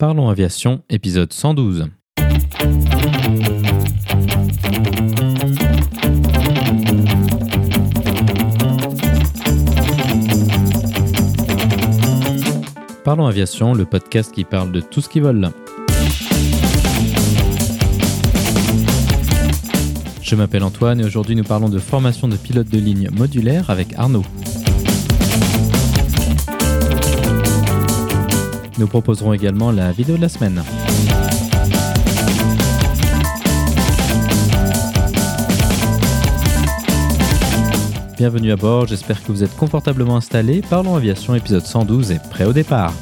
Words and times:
Parlons 0.00 0.28
Aviation, 0.28 0.82
épisode 0.90 1.32
112. 1.32 1.88
Parlons 13.02 13.26
Aviation, 13.26 13.74
le 13.74 13.86
podcast 13.86 14.30
qui 14.30 14.44
parle 14.44 14.70
de 14.70 14.78
tout 14.78 15.00
ce 15.00 15.08
qui 15.08 15.18
vole. 15.18 15.50
Je 20.22 20.36
m'appelle 20.36 20.62
Antoine 20.62 21.00
et 21.00 21.04
aujourd'hui 21.04 21.34
nous 21.34 21.42
parlons 21.42 21.68
de 21.68 21.80
formation 21.80 22.28
de 22.28 22.36
pilote 22.36 22.68
de 22.68 22.78
ligne 22.78 23.10
modulaire 23.10 23.68
avec 23.68 23.94
Arnaud. 23.94 24.22
Nous 28.78 28.86
proposerons 28.86 29.32
également 29.32 29.72
la 29.72 29.90
vidéo 29.90 30.16
de 30.16 30.20
la 30.20 30.28
semaine. 30.28 30.62
Bienvenue 38.16 38.52
à 38.52 38.56
bord, 38.56 38.86
j'espère 38.86 39.22
que 39.22 39.32
vous 39.32 39.42
êtes 39.42 39.56
confortablement 39.56 40.16
installés. 40.16 40.60
Parlons 40.60 40.94
Aviation 40.94 41.34
épisode 41.34 41.64
112 41.64 42.12
est 42.12 42.30
prêt 42.30 42.44
au 42.44 42.52
départ. 42.52 42.92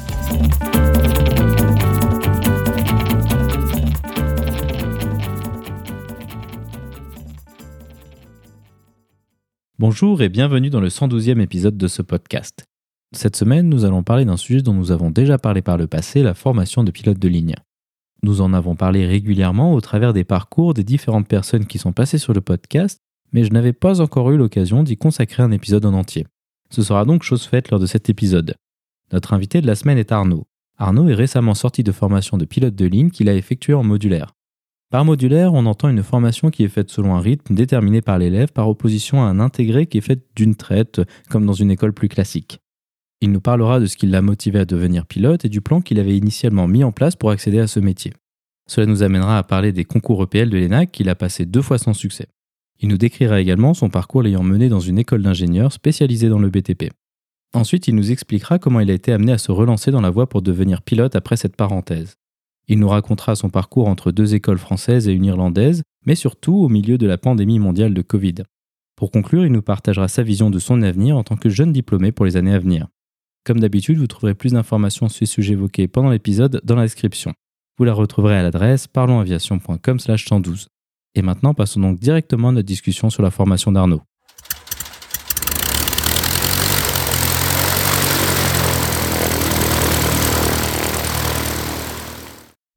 Bonjour 9.77 10.23
et 10.23 10.29
bienvenue 10.29 10.71
dans 10.71 10.81
le 10.81 10.89
112e 10.89 11.39
épisode 11.39 11.77
de 11.77 11.87
ce 11.87 12.01
podcast. 12.01 12.65
Cette 13.13 13.37
semaine, 13.37 13.69
nous 13.69 13.85
allons 13.85 14.03
parler 14.03 14.25
d'un 14.25 14.35
sujet 14.35 14.61
dont 14.61 14.73
nous 14.73 14.91
avons 14.91 15.11
déjà 15.11 15.37
parlé 15.37 15.61
par 15.61 15.77
le 15.77 15.87
passé, 15.87 16.23
la 16.23 16.33
formation 16.33 16.83
de 16.83 16.91
pilotes 16.91 17.19
de 17.19 17.29
ligne. 17.29 17.55
Nous 18.21 18.41
en 18.41 18.53
avons 18.53 18.75
parlé 18.75 19.05
régulièrement 19.05 19.73
au 19.73 19.79
travers 19.79 20.11
des 20.11 20.25
parcours 20.25 20.73
des 20.73 20.83
différentes 20.83 21.27
personnes 21.27 21.67
qui 21.67 21.77
sont 21.77 21.93
passées 21.93 22.17
sur 22.17 22.33
le 22.33 22.41
podcast, 22.41 22.99
mais 23.31 23.45
je 23.45 23.51
n'avais 23.51 23.73
pas 23.73 24.01
encore 24.01 24.31
eu 24.31 24.37
l'occasion 24.37 24.83
d'y 24.83 24.97
consacrer 24.97 25.41
un 25.41 25.51
épisode 25.51 25.85
en 25.85 25.93
entier. 25.93 26.25
Ce 26.69 26.81
sera 26.81 27.05
donc 27.05 27.23
chose 27.23 27.45
faite 27.45 27.71
lors 27.71 27.79
de 27.79 27.85
cet 27.85 28.09
épisode. 28.09 28.55
Notre 29.13 29.33
invité 29.33 29.61
de 29.61 29.67
la 29.67 29.75
semaine 29.75 29.97
est 29.97 30.11
Arnaud. 30.11 30.45
Arnaud 30.77 31.07
est 31.07 31.15
récemment 31.15 31.53
sorti 31.53 31.83
de 31.83 31.93
formation 31.93 32.37
de 32.37 32.45
pilote 32.45 32.75
de 32.75 32.85
ligne 32.85 33.09
qu'il 33.09 33.29
a 33.29 33.35
effectué 33.35 33.73
en 33.73 33.83
modulaire. 33.83 34.33
Par 34.89 35.05
modulaire, 35.05 35.53
on 35.53 35.65
entend 35.65 35.87
une 35.87 36.03
formation 36.03 36.49
qui 36.49 36.65
est 36.65 36.69
faite 36.69 36.89
selon 36.89 37.15
un 37.15 37.21
rythme 37.21 37.55
déterminé 37.55 38.01
par 38.01 38.19
l'élève 38.19 38.51
par 38.51 38.67
opposition 38.67 39.23
à 39.23 39.27
un 39.27 39.39
intégré 39.39 39.85
qui 39.85 39.97
est 39.97 40.01
fait 40.01 40.25
d'une 40.35 40.55
traite, 40.55 41.01
comme 41.29 41.45
dans 41.45 41.53
une 41.53 41.71
école 41.71 41.93
plus 41.93 42.09
classique. 42.09 42.59
Il 43.19 43.31
nous 43.31 43.41
parlera 43.41 43.79
de 43.79 43.87
ce 43.87 43.97
qui 43.97 44.05
l'a 44.05 44.21
motivé 44.21 44.59
à 44.59 44.65
devenir 44.65 45.07
pilote 45.07 45.43
et 45.43 45.49
du 45.49 45.61
plan 45.61 45.81
qu'il 45.81 45.99
avait 45.99 46.15
initialement 46.15 46.67
mis 46.67 46.83
en 46.83 46.91
place 46.91 47.15
pour 47.15 47.31
accéder 47.31 47.59
à 47.59 47.67
ce 47.67 47.79
métier. 47.79 48.13
Cela 48.67 48.85
nous 48.85 49.01
amènera 49.01 49.39
à 49.39 49.43
parler 49.43 49.71
des 49.71 49.85
concours 49.85 50.21
EPL 50.23 50.49
de 50.49 50.57
l'ENAC 50.57 50.91
qu'il 50.91 51.09
a 51.09 51.15
passé 51.15 51.45
deux 51.45 51.61
fois 51.61 51.79
sans 51.79 51.93
succès. 51.93 52.27
Il 52.79 52.89
nous 52.89 52.97
décrira 52.97 53.41
également 53.41 53.73
son 53.73 53.89
parcours 53.89 54.21
l'ayant 54.21 54.43
mené 54.43 54.69
dans 54.69 54.79
une 54.79 54.99
école 54.99 55.23
d'ingénieurs 55.23 55.73
spécialisée 55.73 56.29
dans 56.29 56.37
le 56.37 56.49
BTP. 56.49 56.91
Ensuite, 57.53 57.87
il 57.87 57.95
nous 57.95 58.11
expliquera 58.11 58.59
comment 58.59 58.81
il 58.81 58.91
a 58.91 58.93
été 58.93 59.11
amené 59.11 59.31
à 59.31 59.37
se 59.39 59.51
relancer 59.51 59.89
dans 59.89 60.01
la 60.01 60.11
voie 60.11 60.29
pour 60.29 60.43
devenir 60.43 60.83
pilote 60.83 61.15
après 61.15 61.37
cette 61.37 61.55
parenthèse. 61.55 62.17
Il 62.67 62.79
nous 62.79 62.89
racontera 62.89 63.35
son 63.35 63.49
parcours 63.49 63.87
entre 63.87 64.11
deux 64.11 64.35
écoles 64.35 64.57
françaises 64.57 65.07
et 65.07 65.13
une 65.13 65.25
irlandaise, 65.25 65.81
mais 66.05 66.15
surtout 66.15 66.55
au 66.55 66.69
milieu 66.69 66.97
de 66.97 67.07
la 67.07 67.17
pandémie 67.17 67.59
mondiale 67.59 67.93
de 67.93 68.01
Covid. 68.01 68.35
Pour 68.95 69.09
conclure, 69.09 69.45
il 69.45 69.51
nous 69.51 69.61
partagera 69.61 70.07
sa 70.07 70.21
vision 70.21 70.49
de 70.49 70.59
son 70.59 70.81
avenir 70.81 71.17
en 71.17 71.23
tant 71.23 71.37
que 71.37 71.49
jeune 71.49 71.71
diplômé 71.71 72.11
pour 72.11 72.25
les 72.25 72.35
années 72.35 72.53
à 72.53 72.59
venir. 72.59 72.87
Comme 73.47 73.61
d'habitude, 73.61 73.97
vous 73.97 74.07
trouverez 74.07 74.35
plus 74.35 74.51
d'informations 74.51 75.07
sur 75.07 75.21
les 75.21 75.25
sujets 75.25 75.53
évoqués 75.53 75.87
pendant 75.87 76.09
l'épisode 76.09 76.59
dans 76.65 76.75
la 76.75 76.83
description. 76.83 77.31
Vous 77.77 77.85
la 77.85 77.93
retrouverez 77.93 78.35
à 78.35 78.43
l'adresse 78.43 78.87
parlonsaviation.com 78.87 79.99
112. 79.99 80.67
Et 81.15 81.21
maintenant, 81.21 81.53
passons 81.53 81.79
donc 81.79 81.97
directement 81.97 82.49
à 82.49 82.51
notre 82.51 82.67
discussion 82.67 83.09
sur 83.09 83.23
la 83.23 83.31
formation 83.31 83.71
d'Arnaud. 83.71 84.01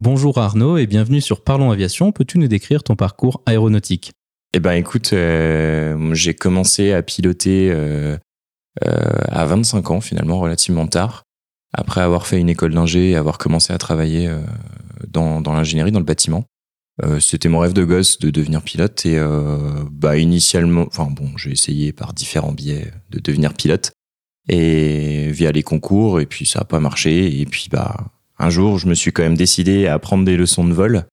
Bonjour 0.00 0.38
Arnaud 0.38 0.76
et 0.76 0.86
bienvenue 0.86 1.20
sur 1.20 1.42
Parlons 1.42 1.72
Aviation. 1.72 2.12
Peux-tu 2.12 2.38
nous 2.38 2.46
décrire 2.46 2.84
ton 2.84 2.94
parcours 2.94 3.42
aéronautique? 3.44 4.12
Eh 4.54 4.60
ben 4.60 4.74
écoute, 4.74 5.14
euh, 5.14 6.14
j'ai 6.14 6.34
commencé 6.34 6.92
à 6.92 7.02
piloter 7.02 7.72
euh, 7.72 8.16
à 8.80 9.44
25 9.46 9.90
ans 9.90 10.00
finalement, 10.00 10.38
relativement 10.38 10.86
tard, 10.86 11.24
après 11.72 12.00
avoir 12.00 12.26
fait 12.26 12.38
une 12.38 12.48
école 12.48 12.74
d'ingé 12.74 13.10
et 13.10 13.16
avoir 13.16 13.38
commencé 13.38 13.72
à 13.72 13.78
travailler 13.78 14.28
euh, 14.28 14.40
dans, 15.08 15.40
dans 15.40 15.52
l'ingénierie, 15.52 15.92
dans 15.92 16.00
le 16.00 16.04
bâtiment. 16.04 16.44
Euh, 17.02 17.20
c'était 17.20 17.48
mon 17.48 17.60
rêve 17.60 17.72
de 17.72 17.84
gosse 17.84 18.18
de 18.18 18.30
devenir 18.30 18.62
pilote 18.62 19.06
et 19.06 19.18
bah 19.90 20.18
initialement, 20.18 20.86
enfin 20.86 21.08
bon, 21.10 21.36
j'ai 21.36 21.50
essayé 21.50 21.92
par 21.92 22.12
différents 22.12 22.52
biais 22.52 22.92
de 23.10 23.20
devenir 23.20 23.54
pilote 23.54 23.92
et 24.48 25.30
via 25.30 25.52
les 25.52 25.62
concours 25.62 26.20
et 26.20 26.26
puis 26.26 26.44
ça 26.44 26.60
a 26.60 26.64
pas 26.64 26.80
marché 26.80 27.40
et 27.40 27.46
puis 27.46 27.68
bah 27.70 28.08
un 28.38 28.50
jour 28.50 28.78
je 28.78 28.86
me 28.88 28.94
suis 28.94 29.12
quand 29.12 29.22
même 29.22 29.36
décidé 29.36 29.86
à 29.86 29.98
prendre 29.98 30.24
des 30.24 30.36
leçons 30.36 30.64
de 30.64 30.74
vol. 30.74 31.06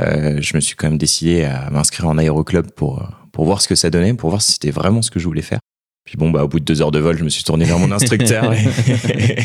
Euh, 0.00 0.40
je 0.40 0.56
me 0.56 0.60
suis 0.60 0.74
quand 0.74 0.88
même 0.88 0.98
décidé 0.98 1.44
à 1.44 1.70
m'inscrire 1.70 2.08
en 2.08 2.18
aéroclub 2.18 2.72
pour 2.72 3.08
pour 3.30 3.44
voir 3.44 3.60
ce 3.60 3.68
que 3.68 3.74
ça 3.74 3.90
donnait, 3.90 4.14
pour 4.14 4.30
voir 4.30 4.42
si 4.42 4.52
c'était 4.52 4.70
vraiment 4.70 5.02
ce 5.02 5.10
que 5.10 5.20
je 5.20 5.26
voulais 5.26 5.42
faire. 5.42 5.60
Puis 6.04 6.16
bon, 6.18 6.30
bah, 6.30 6.44
au 6.44 6.48
bout 6.48 6.60
de 6.60 6.64
deux 6.64 6.82
heures 6.82 6.90
de 6.90 6.98
vol, 6.98 7.16
je 7.16 7.24
me 7.24 7.30
suis 7.30 7.44
tourné 7.44 7.64
vers 7.64 7.78
mon 7.78 7.90
instructeur 7.90 8.52
et, 8.52 8.58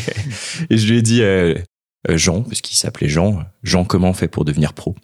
et, 0.70 0.76
je 0.76 0.86
lui 0.90 0.98
ai 0.98 1.02
dit, 1.02 1.22
euh, 1.22 1.54
euh 2.08 2.16
Jean, 2.16 2.42
parce 2.42 2.60
qu'il 2.60 2.76
s'appelait 2.76 3.08
Jean, 3.08 3.42
Jean, 3.62 3.84
comment 3.84 4.10
on 4.10 4.14
fait 4.14 4.28
pour 4.28 4.44
devenir 4.44 4.74
pro? 4.74 4.94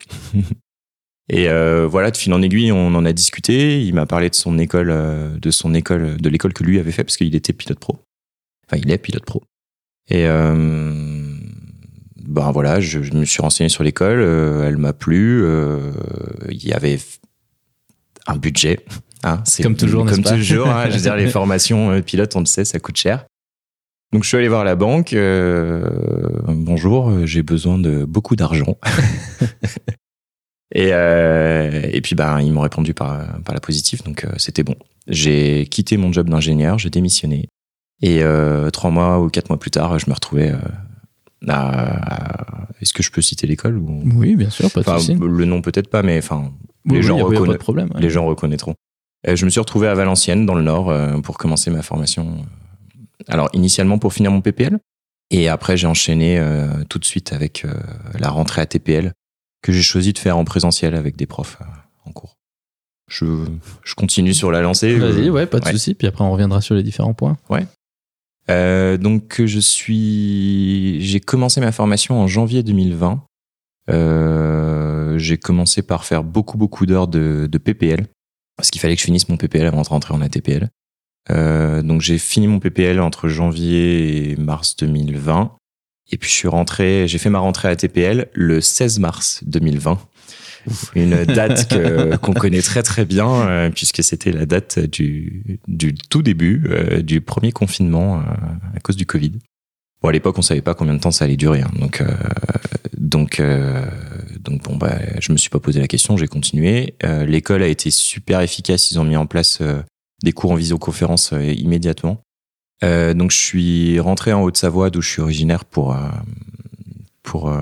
Et 1.29 1.49
euh, 1.49 1.89
voilà, 1.89 2.13
de 2.13 2.17
fil 2.17 2.33
en 2.33 2.43
aiguille, 2.43 2.71
on 2.71 2.95
en 2.95 3.05
a 3.05 3.13
discuté. 3.13 3.85
Il 3.85 3.95
m'a 3.95 4.07
parlé 4.07 4.31
de 4.31 4.35
son 4.37 4.59
école, 4.59 5.41
de 5.41 5.51
son 5.51 5.75
école, 5.75 6.19
de 6.19 6.29
l'école 6.29 6.53
que 6.53 6.63
lui 6.63 6.79
avait 6.79 6.93
fait, 6.93 7.03
parce 7.03 7.17
qu'il 7.17 7.35
était 7.35 7.53
pilote 7.53 7.81
pro. 7.81 7.99
Enfin, 8.69 8.81
il 8.81 8.91
est 8.93 8.99
pilote 8.99 9.25
pro. 9.25 9.43
Et 10.09 10.25
euh, 10.27 11.35
ben 12.29 12.53
voilà, 12.53 12.79
je, 12.79 13.03
je, 13.03 13.13
me 13.13 13.25
suis 13.25 13.43
renseigné 13.43 13.69
sur 13.69 13.83
l'école. 13.83 14.21
Elle 14.65 14.77
m'a 14.77 14.93
plu. 14.93 15.45
il 16.49 16.65
y 16.65 16.73
avait 16.73 17.01
un 18.29 18.37
budget 18.37 18.79
Hein, 19.25 19.41
c'est 19.45 19.63
comme 19.63 19.77
toujours, 19.77 20.07
comme 20.07 20.23
toujours. 20.23 20.69
Hein, 20.69 20.87
je 20.91 20.97
veux 20.97 21.03
dire, 21.03 21.17
les 21.17 21.29
formations 21.29 21.91
euh, 21.91 22.01
pilotes, 22.01 22.37
on 22.37 22.41
le 22.41 22.47
sait, 22.47 22.65
ça 22.65 22.79
coûte 22.79 22.97
cher. 22.97 23.27
Donc 24.13 24.23
je 24.23 24.29
suis 24.29 24.37
allé 24.37 24.49
voir 24.49 24.65
la 24.65 24.77
banque. 24.77 25.13
Euh, 25.13 25.91
bonjour, 26.49 27.11
euh, 27.11 27.27
j'ai 27.27 27.43
besoin 27.43 27.79
de 27.79 28.05
beaucoup 28.05 28.37
d'argent. 28.37 28.79
et, 30.75 30.91
euh, 30.93 31.83
et 31.93 32.01
puis 32.01 32.15
ben 32.15 32.41
ils 32.41 32.53
m'ont 32.53 32.61
répondu 32.61 32.95
par, 32.95 33.41
par 33.43 33.55
la 33.55 33.61
positive, 33.61 34.03
donc 34.05 34.25
euh, 34.25 34.33
c'était 34.37 34.63
bon. 34.63 34.77
J'ai 35.09 35.67
quitté 35.67 35.97
mon 35.97 36.13
job 36.13 36.31
d'ingénieur, 36.31 36.79
j'ai 36.79 36.91
démissionné. 36.91 37.49
Et 38.03 38.23
trois 38.73 38.91
mois 38.91 39.21
ou 39.21 39.31
quatre 39.31 39.49
mois 39.49 39.59
plus 39.59 39.71
tard, 39.71 39.99
je 39.99 40.05
me 40.11 40.15
retrouvais 40.15 40.53
à... 41.49 42.69
Est-ce 42.83 42.93
que 42.93 43.03
je 43.03 43.11
peux 43.11 43.23
citer 43.23 43.47
l'école 43.47 43.79
ou... 43.79 44.03
Oui, 44.17 44.37
bien 44.37 44.51
sûr, 44.51 44.71
pas 44.71 44.83
de 44.83 44.91
enfin, 44.91 45.15
Le 45.15 45.45
nom 45.47 45.63
peut-être 45.63 45.89
pas, 45.89 46.03
mais 46.03 46.19
enfin, 46.19 46.53
oui, 46.85 46.97
les, 46.97 47.03
gens, 47.03 47.17
oui, 47.17 47.23
reconna... 47.37 47.47
pas 47.47 47.53
de 47.55 47.59
problème, 47.59 47.89
les 47.99 48.11
gens 48.11 48.27
reconnaîtront. 48.27 48.75
Je 49.35 49.45
me 49.45 49.51
suis 49.51 49.61
retrouvé 49.61 49.89
à 49.89 49.95
Valenciennes, 49.95 50.47
dans 50.47 50.55
le 50.55 50.63
Nord, 50.63 50.91
euh, 50.91 51.19
pour 51.21 51.37
commencer 51.37 51.71
ma 51.71 51.83
formation. 51.83 52.45
Alors, 53.29 53.49
initialement 53.53 53.99
pour 53.99 54.13
finir 54.13 54.31
mon 54.31 54.41
PPL. 54.41 54.79
Et 55.31 55.49
après, 55.49 55.77
j'ai 55.77 55.89
enchaîné 55.89 56.39
euh, 56.39 56.85
tout 56.89 56.99
de 56.99 57.05
suite 57.05 57.33
avec 57.33 57.65
euh, 57.65 57.73
la 58.19 58.29
rentrée 58.29 58.63
à 58.63 58.67
TPL, 58.67 59.13
que 59.63 59.73
j'ai 59.73 59.83
choisi 59.83 60.13
de 60.13 60.19
faire 60.19 60.39
en 60.39 60.45
présentiel 60.45 60.95
avec 60.95 61.17
des 61.17 61.27
profs 61.27 61.59
en 62.05 62.13
cours. 62.13 62.37
Je, 63.09 63.27
je 63.83 63.95
continue 63.95 64.35
sur 64.35 64.51
la 64.53 64.61
lancée. 64.61 64.97
Vas-y, 64.99 65.31
ouais, 65.31 65.47
pas 65.47 65.59
de 65.59 65.65
ouais. 65.65 65.73
souci. 65.73 65.95
Puis 65.95 66.07
après, 66.07 66.23
on 66.23 66.31
reviendra 66.31 66.61
sur 66.61 66.75
les 66.75 66.83
différents 66.83 67.15
points. 67.15 67.37
Ouais. 67.51 67.67
Euh, 68.49 68.97
donc, 68.97 69.43
je 69.45 69.59
suis. 69.59 71.01
J'ai 71.01 71.21
commencé 71.21 71.61
ma 71.61 71.73
formation 71.73 72.21
en 72.21 72.27
janvier 72.29 72.63
2020. 72.63 73.25
Euh, 73.89 75.19
j'ai 75.19 75.39
commencé 75.39 75.83
par 75.83 76.05
faire 76.05 76.25
beaucoup, 76.25 76.59
beaucoup 76.59 76.87
d'heures 76.87 77.09
de, 77.09 77.49
de 77.51 77.59
PPL 77.59 78.07
parce 78.57 78.71
qu'il 78.71 78.81
fallait 78.81 78.95
que 78.95 79.01
je 79.01 79.07
finisse 79.07 79.29
mon 79.29 79.37
PPL 79.37 79.67
avant 79.67 79.83
de 79.83 79.89
rentrer 79.89 80.15
en 80.15 80.21
ATPL. 80.21 80.69
Euh, 81.31 81.83
donc 81.83 82.01
j'ai 82.01 82.19
fini 82.19 82.47
mon 82.47 82.61
PPL 82.61 83.01
entre 83.01 83.29
janvier 83.29 84.31
et 84.31 84.37
mars 84.37 84.77
2020. 84.77 85.57
Et 86.13 86.19
puis 86.19 86.31
je 86.31 86.35
suis 86.35 86.49
rentré, 86.49 87.09
j'ai 87.09 87.19
fait 87.19 87.31
ma 87.31 87.41
rentrée 87.41 87.69
à 87.69 87.73
ATPL 87.73 88.29
le 88.33 88.61
16 88.61 89.01
mars 89.01 89.41
2020. 89.45 89.99
Une 90.95 91.25
date 91.25 91.69
que, 91.69 92.17
qu'on 92.23 92.33
connaît 92.33 92.63
très 92.63 92.83
très 92.83 93.05
bien 93.05 93.29
euh, 93.29 93.71
puisque 93.71 94.03
c'était 94.03 94.33
la 94.33 94.47
date 94.47 94.79
du, 94.79 95.59
du 95.69 95.95
tout 95.95 96.23
début 96.23 96.65
euh, 96.69 97.03
du 97.03 97.21
premier 97.21 97.53
confinement 97.53 98.19
euh, 98.19 98.23
à 98.75 98.81
cause 98.81 98.97
du 98.97 99.07
Covid. 99.07 99.33
Bon 100.03 100.09
à 100.11 100.13
l'époque 100.13 100.39
on 100.39 100.43
savait 100.43 100.63
pas 100.63 100.75
combien 100.75 100.95
de 100.95 101.01
temps 101.01 101.11
ça 101.11 101.25
allait 101.25 101.37
durer, 101.37 101.63
hein, 101.63 101.71
donc 101.79 102.01
euh, 102.01 102.15
donc 102.97 103.41
donc 104.41 104.63
bon 104.63 104.77
bah 104.77 104.99
je 105.21 105.33
me 105.33 105.39
suis 105.39 105.51
pas 105.51 105.59
posé 105.59 105.81
la 105.81 105.89
question, 105.89 106.17
j'ai 106.17 106.29
continué. 106.29 106.95
L'école 107.27 107.63
a 107.63 107.67
été 107.67 107.91
super 107.91 108.41
efficace, 108.41 108.91
ils 108.91 109.01
ont 109.01 109.05
mis 109.05 109.17
en 109.17 109.27
place 109.27 109.63
des 110.23 110.33
cours 110.33 110.53
en 110.53 110.55
visioconférence 110.55 111.33
immédiatement. 111.33 112.21
donc 112.83 113.31
je 113.31 113.37
suis 113.37 114.01
rentré 114.01 114.33
en 114.33 114.43
Haute-Savoie 114.43 114.91
d'où 114.91 115.01
je 115.01 115.09
suis 115.09 115.23
originaire 115.23 115.65
pour 115.65 115.97
pour 117.23 117.53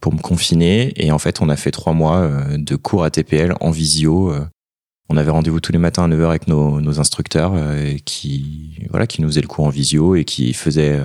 pour 0.00 0.12
me 0.12 0.20
confiner. 0.20 0.92
Et 0.96 1.12
en 1.12 1.18
fait, 1.18 1.40
on 1.40 1.48
a 1.48 1.56
fait 1.56 1.70
trois 1.70 1.92
mois 1.92 2.28
de 2.56 2.76
cours 2.76 3.04
ATPL 3.04 3.54
en 3.60 3.70
visio. 3.70 4.34
on 5.08 5.16
avait 5.16 5.30
rendez-vous 5.30 5.60
tous 5.60 5.72
les 5.72 5.78
matins 5.78 6.04
à 6.04 6.08
9h 6.08 6.28
avec 6.28 6.48
nos, 6.48 6.80
nos 6.80 7.00
instructeurs 7.00 7.54
qui, 8.04 8.80
voilà, 8.90 9.06
qui 9.06 9.22
nous 9.22 9.28
faisaient 9.28 9.42
le 9.42 9.48
cours 9.48 9.64
en 9.64 9.70
visio 9.70 10.16
et 10.16 10.24
qui 10.24 10.52
faisaient 10.52 11.00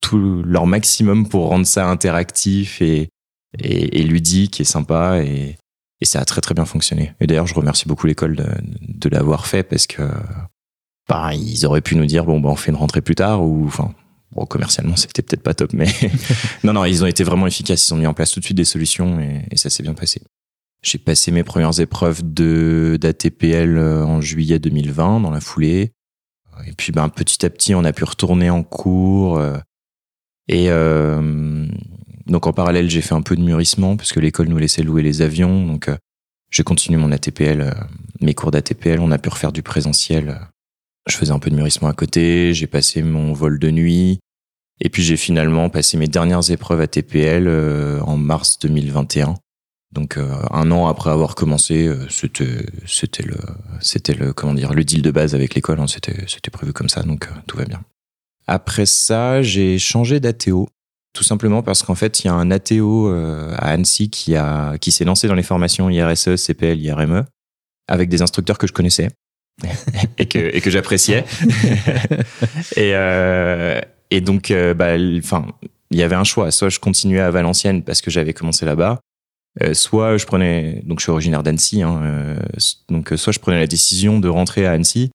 tout 0.00 0.42
leur 0.44 0.66
maximum 0.66 1.28
pour 1.28 1.48
rendre 1.48 1.66
ça 1.66 1.88
interactif 1.88 2.80
et, 2.82 3.08
et, 3.58 4.00
et 4.00 4.02
ludique 4.02 4.60
et 4.60 4.64
sympa. 4.64 5.22
Et, 5.22 5.56
et 6.00 6.04
ça 6.04 6.20
a 6.20 6.24
très 6.24 6.40
très 6.40 6.54
bien 6.54 6.64
fonctionné. 6.64 7.12
Et 7.20 7.26
d'ailleurs, 7.26 7.46
je 7.46 7.54
remercie 7.54 7.88
beaucoup 7.88 8.06
l'école 8.06 8.36
de, 8.36 8.46
de 8.80 9.08
l'avoir 9.08 9.46
fait 9.46 9.62
parce 9.62 9.86
que 9.86 10.02
bah, 11.08 11.32
ils 11.34 11.66
auraient 11.66 11.80
pu 11.80 11.96
nous 11.96 12.06
dire 12.06 12.24
bon 12.24 12.38
bah 12.38 12.50
on 12.50 12.56
fait 12.56 12.70
une 12.70 12.76
rentrée 12.76 13.00
plus 13.00 13.14
tard 13.14 13.42
ou 13.42 13.64
enfin 13.66 13.94
bon 14.32 14.44
commercialement 14.44 14.94
c'était 14.94 15.22
peut-être 15.22 15.42
pas 15.42 15.54
top 15.54 15.72
mais 15.72 15.88
non 16.64 16.74
non 16.74 16.84
ils 16.84 17.02
ont 17.02 17.06
été 17.06 17.24
vraiment 17.24 17.46
efficaces 17.46 17.88
ils 17.88 17.94
ont 17.94 17.96
mis 17.96 18.06
en 18.06 18.12
place 18.12 18.30
tout 18.32 18.40
de 18.40 18.44
suite 18.44 18.58
des 18.58 18.66
solutions 18.66 19.18
et, 19.18 19.46
et 19.50 19.56
ça 19.56 19.70
s'est 19.70 19.82
bien 19.82 19.94
passé. 19.94 20.20
J'ai 20.82 20.98
passé 20.98 21.32
mes 21.32 21.42
premières 21.42 21.80
épreuves 21.80 22.20
de 22.22 22.98
d'ATPL 23.00 23.78
euh, 23.78 24.04
en 24.04 24.20
juillet 24.20 24.58
2020 24.58 25.20
dans 25.20 25.30
la 25.30 25.40
foulée 25.40 25.92
et 26.66 26.72
puis 26.72 26.92
ben 26.92 27.08
petit 27.08 27.44
à 27.46 27.50
petit 27.50 27.74
on 27.74 27.84
a 27.84 27.92
pu 27.92 28.04
retourner 28.04 28.50
en 28.50 28.62
cours 28.62 29.38
euh, 29.38 29.56
et 30.48 30.70
euh, 30.70 31.66
donc 32.26 32.46
en 32.46 32.52
parallèle 32.52 32.88
j'ai 32.88 33.02
fait 33.02 33.14
un 33.14 33.22
peu 33.22 33.36
de 33.36 33.42
mûrissement 33.42 33.96
parce 33.96 34.12
que 34.12 34.20
l'école 34.20 34.48
nous 34.48 34.58
laissait 34.58 34.82
louer 34.82 35.02
les 35.02 35.22
avions. 35.22 35.66
Donc 35.66 35.88
euh, 35.88 35.96
j'ai 36.50 36.62
continué 36.62 36.98
mon 36.98 37.12
ATPL, 37.12 37.60
euh, 37.60 37.70
mes 38.20 38.34
cours 38.34 38.50
d'ATPL, 38.50 39.00
on 39.00 39.10
a 39.10 39.18
pu 39.18 39.28
refaire 39.28 39.52
du 39.52 39.62
présentiel 39.62 40.40
je 41.06 41.16
faisais 41.16 41.32
un 41.32 41.38
peu 41.38 41.48
de 41.48 41.56
mûrissement 41.56 41.88
à 41.88 41.94
côté, 41.94 42.52
j'ai 42.52 42.66
passé 42.66 43.02
mon 43.02 43.32
vol 43.32 43.58
de 43.58 43.70
nuit, 43.70 44.20
et 44.82 44.90
puis 44.90 45.02
j'ai 45.02 45.16
finalement 45.16 45.70
passé 45.70 45.96
mes 45.96 46.06
dernières 46.06 46.50
épreuves 46.50 46.82
à 46.82 46.86
TPL 46.86 47.48
euh, 47.48 47.98
en 48.02 48.18
mars 48.18 48.58
2021. 48.58 49.34
Donc 49.90 50.18
un 50.18 50.70
an 50.70 50.86
après 50.86 51.08
avoir 51.08 51.34
commencé, 51.34 51.90
c'était 52.10 52.66
c'était 52.84 53.22
le 53.22 53.36
le 54.18 54.32
comment 54.34 54.52
dire 54.52 54.74
le 54.74 54.84
deal 54.84 55.00
de 55.00 55.10
base 55.10 55.34
avec 55.34 55.54
l'école, 55.54 55.80
hein, 55.80 55.86
c'était 55.86 56.26
c'était 56.26 56.50
prévu 56.50 56.74
comme 56.74 56.90
ça, 56.90 57.02
donc 57.04 57.26
tout 57.46 57.56
va 57.56 57.64
bien. 57.64 57.82
Après 58.48 58.86
ça, 58.86 59.42
j'ai 59.42 59.78
changé 59.78 60.18
d'ATO, 60.18 60.68
tout 61.12 61.22
simplement 61.22 61.62
parce 61.62 61.82
qu'en 61.82 61.94
fait, 61.94 62.24
il 62.24 62.26
y 62.26 62.30
a 62.30 62.34
un 62.34 62.50
ATO 62.50 63.08
à 63.08 63.68
Annecy 63.68 64.10
qui 64.10 64.34
a 64.34 64.76
qui 64.78 64.90
s'est 64.90 65.04
lancé 65.04 65.28
dans 65.28 65.34
les 65.34 65.42
formations 65.42 65.88
IRSE, 65.88 66.36
CPL, 66.36 66.80
IRME 66.80 67.24
avec 67.88 68.08
des 68.08 68.22
instructeurs 68.22 68.58
que 68.58 68.66
je 68.66 68.72
connaissais 68.72 69.08
et 70.18 70.26
que, 70.26 70.38
et 70.38 70.60
que 70.60 70.70
j'appréciais. 70.70 71.24
et, 72.76 72.92
euh, 72.94 73.80
et 74.10 74.20
donc, 74.20 74.50
euh, 74.50 74.74
bah, 74.74 74.94
enfin, 75.18 75.46
il 75.90 75.98
y 75.98 76.02
avait 76.02 76.14
un 76.14 76.24
choix. 76.24 76.50
Soit 76.50 76.68
je 76.68 76.78
continuais 76.78 77.20
à 77.20 77.30
Valenciennes 77.30 77.82
parce 77.82 78.00
que 78.00 78.10
j'avais 78.10 78.34
commencé 78.34 78.64
là-bas, 78.64 79.00
euh, 79.62 79.74
soit 79.74 80.18
je 80.18 80.26
prenais, 80.26 80.82
donc 80.84 81.00
je 81.00 81.04
suis 81.04 81.10
originaire 81.10 81.42
d'Annecy, 81.42 81.82
hein, 81.82 82.00
euh, 82.02 82.38
donc 82.88 83.12
soit 83.16 83.32
je 83.32 83.40
prenais 83.40 83.58
la 83.58 83.66
décision 83.66 84.20
de 84.20 84.28
rentrer 84.28 84.66
à 84.66 84.72
Annecy, 84.72 85.10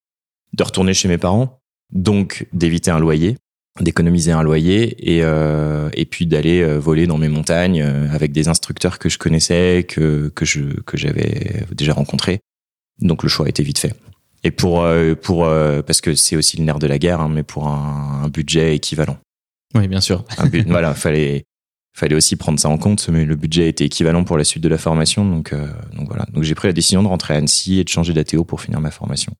de 0.53 0.63
retourner 0.63 0.93
chez 0.93 1.07
mes 1.07 1.17
parents, 1.17 1.59
donc 1.93 2.47
d'éviter 2.51 2.91
un 2.91 2.99
loyer, 2.99 3.37
d'économiser 3.79 4.33
un 4.33 4.43
loyer 4.43 5.15
et, 5.15 5.23
euh, 5.23 5.89
et 5.93 6.05
puis 6.05 6.25
d'aller 6.25 6.63
voler 6.77 7.07
dans 7.07 7.17
mes 7.17 7.29
montagnes 7.29 7.81
avec 7.81 8.33
des 8.33 8.49
instructeurs 8.49 8.99
que 8.99 9.07
je 9.07 9.17
connaissais, 9.17 9.85
que, 9.87 10.31
que 10.35 10.43
je 10.43 10.61
que 10.81 10.97
j'avais 10.97 11.65
déjà 11.71 11.93
rencontrés. 11.93 12.39
Donc 12.99 13.23
le 13.23 13.29
choix 13.29 13.45
a 13.45 13.49
été 13.49 13.63
vite 13.63 13.79
fait 13.79 13.93
et 14.43 14.51
pour 14.51 14.83
euh, 14.83 15.15
pour 15.15 15.45
euh, 15.45 15.81
parce 15.81 16.01
que 16.01 16.15
c'est 16.15 16.35
aussi 16.35 16.57
le 16.57 16.63
nerf 16.63 16.79
de 16.79 16.87
la 16.87 16.99
guerre, 16.99 17.21
hein, 17.21 17.29
mais 17.29 17.43
pour 17.43 17.67
un, 17.67 18.23
un, 18.23 18.29
budget 18.29 18.75
équivalent. 18.75 19.17
Oui, 19.73 19.87
bien 19.87 20.01
sûr. 20.01 20.23
Un 20.37 20.47
but, 20.47 20.67
voilà, 20.67 20.93
fallait 20.93 21.45
fallait 21.95 22.15
aussi 22.15 22.35
prendre 22.35 22.59
ça 22.59 22.69
en 22.69 22.77
compte, 22.77 23.07
mais 23.09 23.23
le 23.25 23.35
budget 23.35 23.69
était 23.69 23.85
équivalent 23.85 24.23
pour 24.23 24.37
la 24.37 24.43
suite 24.43 24.63
de 24.63 24.69
la 24.69 24.77
formation, 24.77 25.25
donc 25.25 25.53
euh, 25.53 25.67
donc 25.95 26.07
voilà. 26.07 26.25
Donc 26.33 26.43
j'ai 26.43 26.55
pris 26.55 26.67
la 26.67 26.73
décision 26.73 27.03
de 27.03 27.07
rentrer 27.07 27.33
à 27.35 27.37
Annecy 27.37 27.79
et 27.79 27.83
de 27.83 27.89
changer 27.89 28.13
d'ATO 28.13 28.43
pour 28.43 28.61
finir 28.61 28.79
ma 28.81 28.91
formation. 28.91 29.33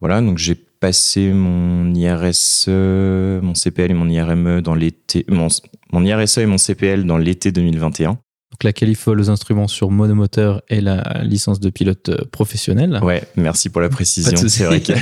Voilà, 0.00 0.20
donc 0.20 0.38
j'ai 0.38 0.56
passé 0.84 1.32
mon 1.32 1.94
IRSE, 1.94 2.68
mon 2.68 3.54
CPL 3.54 3.92
et 3.92 3.94
mon 3.94 4.06
IRME 4.06 4.60
dans 4.60 4.74
l'été, 4.74 5.24
mon, 5.28 5.48
mon 5.92 6.04
IRSE 6.04 6.36
et 6.36 6.44
mon 6.44 6.58
CPL 6.58 7.06
dans 7.06 7.16
l'été 7.16 7.52
2021. 7.52 8.10
Donc 8.10 8.18
la 8.64 8.74
qualif 8.74 9.08
aux 9.08 9.30
instruments 9.30 9.66
sur 9.66 9.90
monomoteur 9.90 10.60
et 10.68 10.82
la 10.82 11.22
licence 11.22 11.58
de 11.58 11.70
pilote 11.70 12.10
euh, 12.10 12.18
professionnel. 12.30 13.00
Ouais, 13.02 13.22
merci 13.34 13.70
pour 13.70 13.80
la 13.80 13.88
précision. 13.88 14.36
C'est 14.36 14.64
vrai 14.64 14.82
qu'il 14.82 14.94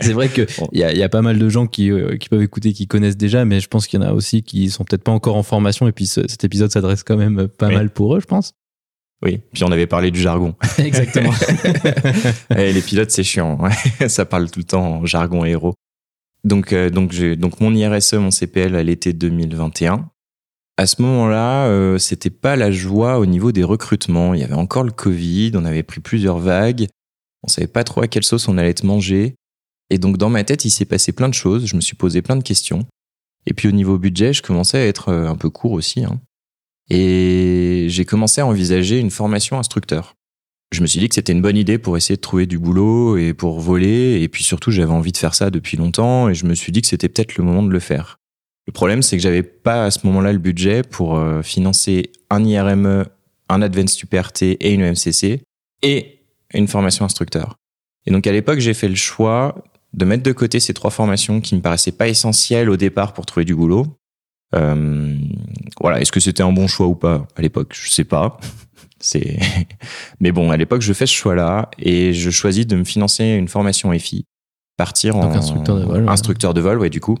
c'est 0.00 0.12
vrai 0.12 0.28
que 0.28 0.46
il 0.72 0.78
y, 0.78 0.84
a, 0.84 0.94
y 0.94 1.02
a 1.02 1.08
pas 1.08 1.20
mal 1.20 1.40
de 1.40 1.48
gens 1.48 1.66
qui, 1.66 1.90
euh, 1.90 2.16
qui 2.16 2.28
peuvent 2.28 2.40
écouter, 2.40 2.72
qui 2.72 2.86
connaissent 2.86 3.16
déjà, 3.16 3.44
mais 3.44 3.58
je 3.58 3.66
pense 3.66 3.88
qu'il 3.88 4.00
y 4.00 4.04
en 4.04 4.06
a 4.06 4.12
aussi 4.12 4.44
qui 4.44 4.70
sont 4.70 4.84
peut-être 4.84 5.02
pas 5.02 5.10
encore 5.10 5.34
en 5.34 5.42
formation 5.42 5.88
et 5.88 5.92
puis 5.92 6.06
ce, 6.06 6.20
cet 6.28 6.44
épisode 6.44 6.70
s'adresse 6.70 7.02
quand 7.02 7.16
même 7.16 7.48
pas 7.48 7.66
oui. 7.66 7.74
mal 7.74 7.90
pour 7.90 8.14
eux, 8.14 8.20
je 8.20 8.26
pense. 8.26 8.52
Oui, 9.22 9.40
puis 9.52 9.64
on 9.64 9.72
avait 9.72 9.86
parlé 9.86 10.10
du 10.10 10.20
jargon. 10.20 10.54
Exactement. 10.78 11.32
et 12.56 12.72
les 12.72 12.82
pilotes, 12.82 13.10
c'est 13.10 13.24
chiant. 13.24 13.58
Ouais. 13.60 14.08
Ça 14.08 14.24
parle 14.24 14.50
tout 14.50 14.60
le 14.60 14.64
temps 14.64 14.98
en 14.98 15.06
jargon 15.06 15.44
héros. 15.44 15.74
Donc, 16.44 16.72
euh, 16.72 16.88
donc, 16.88 17.12
j'ai 17.12 17.34
donc 17.34 17.60
mon 17.60 17.74
IRSE, 17.74 18.14
mon 18.14 18.30
CPL 18.30 18.76
à 18.76 18.82
l'été 18.82 19.12
2021 19.12 20.08
à 20.78 20.86
ce 20.86 21.02
moment-là, 21.02 21.66
euh, 21.66 21.98
c'était 21.98 22.30
pas 22.30 22.54
la 22.54 22.70
joie 22.70 23.18
au 23.18 23.26
niveau 23.26 23.50
des 23.50 23.64
recrutements. 23.64 24.32
Il 24.32 24.40
y 24.40 24.44
avait 24.44 24.54
encore 24.54 24.84
le 24.84 24.92
Covid, 24.92 25.50
on 25.56 25.64
avait 25.64 25.82
pris 25.82 26.00
plusieurs 26.00 26.38
vagues, 26.38 26.86
on 27.42 27.48
savait 27.48 27.66
pas 27.66 27.82
trop 27.82 28.00
à 28.00 28.06
quelle 28.06 28.22
sauce 28.22 28.46
on 28.46 28.56
allait 28.56 28.70
être 28.70 28.84
mangé. 28.84 29.34
Et 29.90 29.98
donc 29.98 30.18
dans 30.18 30.30
ma 30.30 30.44
tête, 30.44 30.64
il 30.64 30.70
s'est 30.70 30.84
passé 30.84 31.10
plein 31.10 31.28
de 31.28 31.34
choses, 31.34 31.66
je 31.66 31.74
me 31.74 31.80
suis 31.80 31.96
posé 31.96 32.22
plein 32.22 32.36
de 32.36 32.44
questions. 32.44 32.86
Et 33.44 33.54
puis 33.54 33.66
au 33.66 33.72
niveau 33.72 33.98
budget, 33.98 34.32
je 34.32 34.40
commençais 34.40 34.78
à 34.78 34.86
être 34.86 35.08
euh, 35.08 35.28
un 35.28 35.34
peu 35.34 35.50
court 35.50 35.72
aussi. 35.72 36.04
Hein. 36.04 36.20
Et 36.90 37.86
j'ai 37.88 38.04
commencé 38.04 38.40
à 38.40 38.46
envisager 38.46 38.98
une 38.98 39.10
formation 39.10 39.58
instructeur. 39.58 40.14
Je 40.72 40.82
me 40.82 40.86
suis 40.86 41.00
dit 41.00 41.08
que 41.08 41.14
c'était 41.14 41.32
une 41.32 41.40
bonne 41.40 41.56
idée 41.56 41.78
pour 41.78 41.96
essayer 41.96 42.16
de 42.16 42.20
trouver 42.20 42.46
du 42.46 42.58
boulot 42.58 43.16
et 43.16 43.32
pour 43.32 43.60
voler. 43.60 44.20
Et 44.20 44.28
puis 44.28 44.44
surtout, 44.44 44.70
j'avais 44.70 44.92
envie 44.92 45.12
de 45.12 45.16
faire 45.16 45.34
ça 45.34 45.50
depuis 45.50 45.76
longtemps 45.76 46.28
et 46.28 46.34
je 46.34 46.44
me 46.44 46.54
suis 46.54 46.72
dit 46.72 46.82
que 46.82 46.88
c'était 46.88 47.08
peut-être 47.08 47.36
le 47.36 47.44
moment 47.44 47.62
de 47.62 47.70
le 47.70 47.80
faire. 47.80 48.18
Le 48.66 48.72
problème, 48.72 49.00
c'est 49.00 49.16
que 49.16 49.22
j'avais 49.22 49.42
pas 49.42 49.86
à 49.86 49.90
ce 49.90 50.06
moment-là 50.06 50.32
le 50.32 50.38
budget 50.38 50.82
pour 50.82 51.16
euh, 51.16 51.40
financer 51.40 52.12
un 52.28 52.44
IRME, 52.44 53.06
un 53.48 53.62
Advanced 53.62 54.02
UPRT 54.02 54.42
et 54.42 54.72
une 54.72 54.82
EMCC 54.82 55.40
et 55.82 56.20
une 56.52 56.68
formation 56.68 57.06
instructeur. 57.06 57.56
Et 58.06 58.10
donc 58.10 58.26
à 58.26 58.32
l'époque, 58.32 58.58
j'ai 58.58 58.74
fait 58.74 58.88
le 58.88 58.94
choix 58.94 59.64
de 59.94 60.04
mettre 60.04 60.22
de 60.22 60.32
côté 60.32 60.60
ces 60.60 60.74
trois 60.74 60.90
formations 60.90 61.40
qui 61.40 61.54
me 61.54 61.62
paraissaient 61.62 61.92
pas 61.92 62.08
essentielles 62.08 62.68
au 62.68 62.76
départ 62.76 63.14
pour 63.14 63.24
trouver 63.24 63.46
du 63.46 63.54
boulot. 63.54 63.86
Euh, 64.54 65.16
voilà, 65.80 66.00
est-ce 66.00 66.12
que 66.12 66.20
c'était 66.20 66.42
un 66.42 66.52
bon 66.52 66.66
choix 66.66 66.86
ou 66.86 66.94
pas 66.94 67.26
à 67.36 67.42
l'époque? 67.42 67.74
Je 67.80 67.90
sais 67.90 68.04
pas. 68.04 68.38
C'est, 69.00 69.38
mais 70.20 70.32
bon, 70.32 70.50
à 70.50 70.56
l'époque, 70.56 70.82
je 70.82 70.92
fais 70.92 71.06
ce 71.06 71.14
choix-là 71.14 71.70
et 71.78 72.12
je 72.12 72.30
choisis 72.30 72.66
de 72.66 72.74
me 72.74 72.82
financer 72.82 73.24
une 73.24 73.46
formation 73.46 73.96
FI, 73.96 74.24
partir 74.76 75.14
donc 75.14 75.24
en 75.24 75.34
instructeur 75.36 75.76
de 75.76 75.84
vol, 75.84 76.08
instructeur 76.08 76.52
de 76.52 76.60
vol, 76.60 76.80
ouais, 76.80 76.90
du 76.90 77.00
coup, 77.00 77.16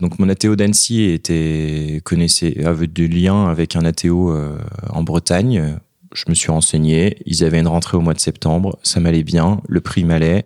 donc 0.00 0.18
mon 0.18 0.28
ATO 0.28 0.56
d'Annecy 0.56 1.04
était 1.04 2.00
connaissait 2.04 2.64
avait 2.64 2.86
des 2.86 3.08
liens 3.08 3.46
avec 3.46 3.76
un 3.76 3.84
ATO 3.84 4.32
euh, 4.32 4.58
en 4.90 5.02
Bretagne. 5.02 5.78
Je 6.14 6.24
me 6.28 6.34
suis 6.34 6.50
renseigné. 6.50 7.18
Ils 7.26 7.44
avaient 7.44 7.60
une 7.60 7.68
rentrée 7.68 7.96
au 7.96 8.00
mois 8.00 8.14
de 8.14 8.20
septembre. 8.20 8.78
Ça 8.82 9.00
m'allait 9.00 9.22
bien. 9.22 9.60
Le 9.68 9.80
prix 9.80 10.04
m'allait. 10.04 10.44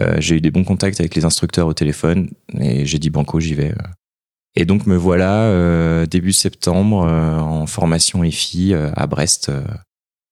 Euh, 0.00 0.16
j'ai 0.18 0.36
eu 0.36 0.40
des 0.40 0.50
bons 0.50 0.64
contacts 0.64 1.00
avec 1.00 1.14
les 1.14 1.24
instructeurs 1.24 1.66
au 1.66 1.74
téléphone 1.74 2.30
et 2.58 2.86
j'ai 2.86 2.98
dit 2.98 3.10
banco, 3.10 3.40
j'y 3.40 3.54
vais. 3.54 3.74
Et 4.56 4.64
donc 4.64 4.86
me 4.86 4.96
voilà 4.96 5.44
euh, 5.44 6.06
début 6.06 6.32
septembre 6.32 7.06
euh, 7.06 7.38
en 7.38 7.66
formation 7.66 8.24
EFI 8.24 8.74
euh, 8.74 8.90
à 8.96 9.06
Brest 9.06 9.50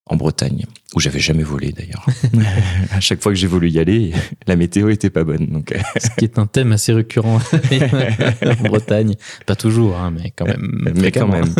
en 0.08 0.16
Bretagne, 0.16 0.64
où 0.94 1.00
j'avais 1.00 1.20
jamais 1.20 1.42
volé 1.42 1.72
d'ailleurs. 1.72 2.06
à 2.92 3.00
chaque 3.00 3.22
fois 3.22 3.32
que 3.32 3.38
j'ai 3.38 3.46
voulu 3.46 3.70
y 3.70 3.78
aller, 3.78 4.12
la 4.46 4.56
météo 4.56 4.88
était 4.88 5.10
pas 5.10 5.24
bonne. 5.24 5.46
Donc... 5.46 5.74
Ce 5.96 6.08
qui 6.18 6.24
est 6.24 6.38
un 6.38 6.46
thème 6.46 6.72
assez 6.72 6.92
récurrent 6.92 7.38
en 8.46 8.68
Bretagne. 8.68 9.14
Pas 9.46 9.56
toujours, 9.56 9.96
hein, 9.96 10.10
mais 10.10 10.32
quand 10.36 10.46
même. 10.46 10.92
Mais 10.94 11.12
quand 11.12 11.28
même. 11.28 11.54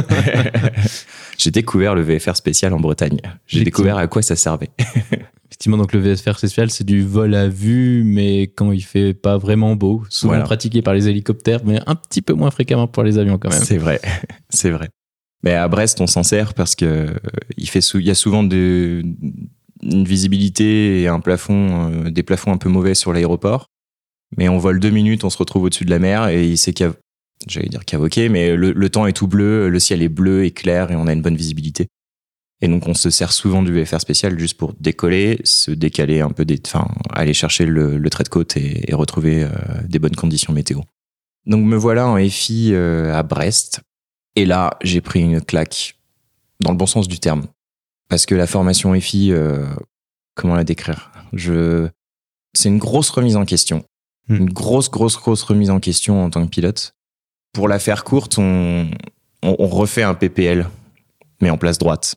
j'ai 1.38 1.50
découvert 1.50 1.94
le 1.94 2.02
VFR 2.02 2.36
spécial 2.36 2.72
en 2.72 2.80
Bretagne. 2.80 3.20
J'ai 3.46 3.64
découvert 3.64 3.98
à 3.98 4.06
quoi 4.06 4.22
ça 4.22 4.36
servait. 4.36 4.70
Effectivement, 5.50 5.78
donc 5.78 5.92
le 5.94 6.00
VFR 6.00 6.38
spécial, 6.38 6.70
c'est 6.70 6.84
du 6.84 7.02
vol 7.02 7.34
à 7.34 7.48
vue, 7.48 8.04
mais 8.04 8.42
quand 8.42 8.70
il 8.70 8.82
fait 8.82 9.14
pas 9.14 9.38
vraiment 9.38 9.76
beau, 9.76 10.04
souvent 10.10 10.32
voilà. 10.32 10.44
pratiqué 10.44 10.82
par 10.82 10.92
les 10.92 11.08
hélicoptères, 11.08 11.60
mais 11.64 11.80
un 11.86 11.94
petit 11.94 12.20
peu 12.20 12.34
moins 12.34 12.50
fréquemment 12.50 12.86
pour 12.86 13.02
les 13.02 13.18
avions 13.18 13.38
quand 13.38 13.50
même. 13.50 13.62
C'est 13.62 13.78
vrai, 13.78 14.00
c'est 14.50 14.70
vrai. 14.70 14.90
Mais 15.44 15.52
à 15.52 15.68
Brest, 15.68 16.00
on 16.00 16.06
s'en 16.06 16.22
sert 16.22 16.54
parce 16.54 16.74
que 16.74 17.14
il 17.56 17.68
fait 17.68 17.80
il 17.80 18.02
y 18.02 18.10
a 18.10 18.14
souvent 18.14 18.42
de, 18.42 19.04
une 19.82 20.04
visibilité 20.04 21.02
et 21.02 21.08
un 21.08 21.20
plafond, 21.20 21.90
euh, 21.90 22.10
des 22.10 22.22
plafonds 22.22 22.52
un 22.52 22.58
peu 22.58 22.68
mauvais 22.68 22.94
sur 22.94 23.12
l'aéroport. 23.12 23.70
Mais 24.36 24.48
on 24.48 24.58
vole 24.58 24.80
deux 24.80 24.90
minutes, 24.90 25.24
on 25.24 25.30
se 25.30 25.38
retrouve 25.38 25.64
au-dessus 25.64 25.84
de 25.84 25.90
la 25.90 25.98
mer 25.98 26.28
et 26.28 26.46
il 26.46 26.58
sait 26.58 26.72
qu'il 26.72 26.90
j'allais 27.46 27.68
dire 27.68 27.84
qu'avoqué, 27.84 28.28
mais 28.28 28.56
le, 28.56 28.90
temps 28.90 29.06
est 29.06 29.12
tout 29.12 29.28
bleu, 29.28 29.68
le 29.68 29.78
ciel 29.78 30.02
est 30.02 30.08
bleu 30.08 30.44
et 30.44 30.50
clair 30.50 30.90
et 30.90 30.96
on 30.96 31.06
a 31.06 31.12
une 31.12 31.22
bonne 31.22 31.36
visibilité. 31.36 31.86
Et 32.60 32.66
donc 32.66 32.88
on 32.88 32.94
se 32.94 33.08
sert 33.10 33.32
souvent 33.32 33.62
du 33.62 33.72
VFR 33.72 34.00
spécial 34.00 34.38
juste 34.38 34.58
pour 34.58 34.74
décoller, 34.80 35.40
se 35.44 35.70
décaler 35.70 36.20
un 36.20 36.30
peu, 36.30 36.44
des, 36.44 36.60
enfin 36.66 36.88
aller 37.10 37.32
chercher 37.32 37.64
le, 37.64 38.10
trait 38.10 38.24
de 38.24 38.28
côte 38.28 38.56
et, 38.56 38.90
et 38.90 38.94
retrouver 38.94 39.44
euh, 39.44 39.50
des 39.84 40.00
bonnes 40.00 40.16
conditions 40.16 40.52
météo. 40.52 40.80
Donc 41.46 41.64
me 41.64 41.76
voilà 41.76 42.08
en 42.08 42.18
FI 42.28 42.72
euh, 42.72 43.14
à 43.14 43.22
Brest 43.22 43.80
et 44.38 44.44
là, 44.44 44.78
j'ai 44.82 45.00
pris 45.00 45.20
une 45.20 45.40
claque 45.40 45.96
dans 46.60 46.70
le 46.70 46.76
bon 46.76 46.86
sens 46.86 47.08
du 47.08 47.18
terme. 47.18 47.46
Parce 48.08 48.24
que 48.24 48.36
la 48.36 48.46
formation 48.46 48.94
EFI, 48.94 49.32
comment 50.36 50.54
la 50.54 50.62
décrire? 50.62 51.10
Je, 51.32 51.88
c'est 52.54 52.68
une 52.68 52.78
grosse 52.78 53.10
remise 53.10 53.34
en 53.34 53.44
question, 53.44 53.84
hmm. 54.28 54.36
une 54.36 54.50
grosse, 54.50 54.90
grosse, 54.90 55.16
grosse 55.16 55.42
remise 55.42 55.70
en 55.70 55.80
question 55.80 56.22
en 56.22 56.30
tant 56.30 56.44
que 56.44 56.50
pilote. 56.50 56.94
Pour 57.52 57.66
la 57.66 57.80
faire 57.80 58.04
courte, 58.04 58.38
on, 58.38 58.88
on 59.42 59.66
refait 59.66 60.04
un 60.04 60.14
PPL, 60.14 60.68
mais 61.40 61.50
en 61.50 61.58
place 61.58 61.78
droite, 61.78 62.14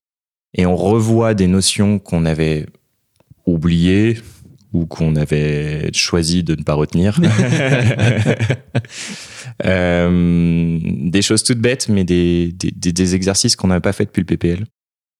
et 0.54 0.68
on 0.68 0.76
revoit 0.76 1.34
des 1.34 1.48
notions 1.48 1.98
qu'on 1.98 2.26
avait 2.26 2.68
oubliées, 3.48 4.22
ou 4.74 4.86
qu'on 4.86 5.16
avait 5.16 5.90
choisi 5.94 6.44
de 6.44 6.56
ne 6.56 6.64
pas 6.64 6.74
retenir. 6.74 7.20
euh, 9.66 10.80
des 10.82 11.22
choses 11.22 11.44
toutes 11.44 11.60
bêtes, 11.60 11.90
mais 11.90 12.04
des, 12.04 12.52
des, 12.54 12.72
des 12.72 13.16
exercices 13.16 13.56
qu'on 13.56 13.68
n'avait 13.68 13.82
pas 13.82 13.94
fait 13.94 14.06
depuis 14.06 14.22
le 14.22 14.26
PPL. 14.26 14.66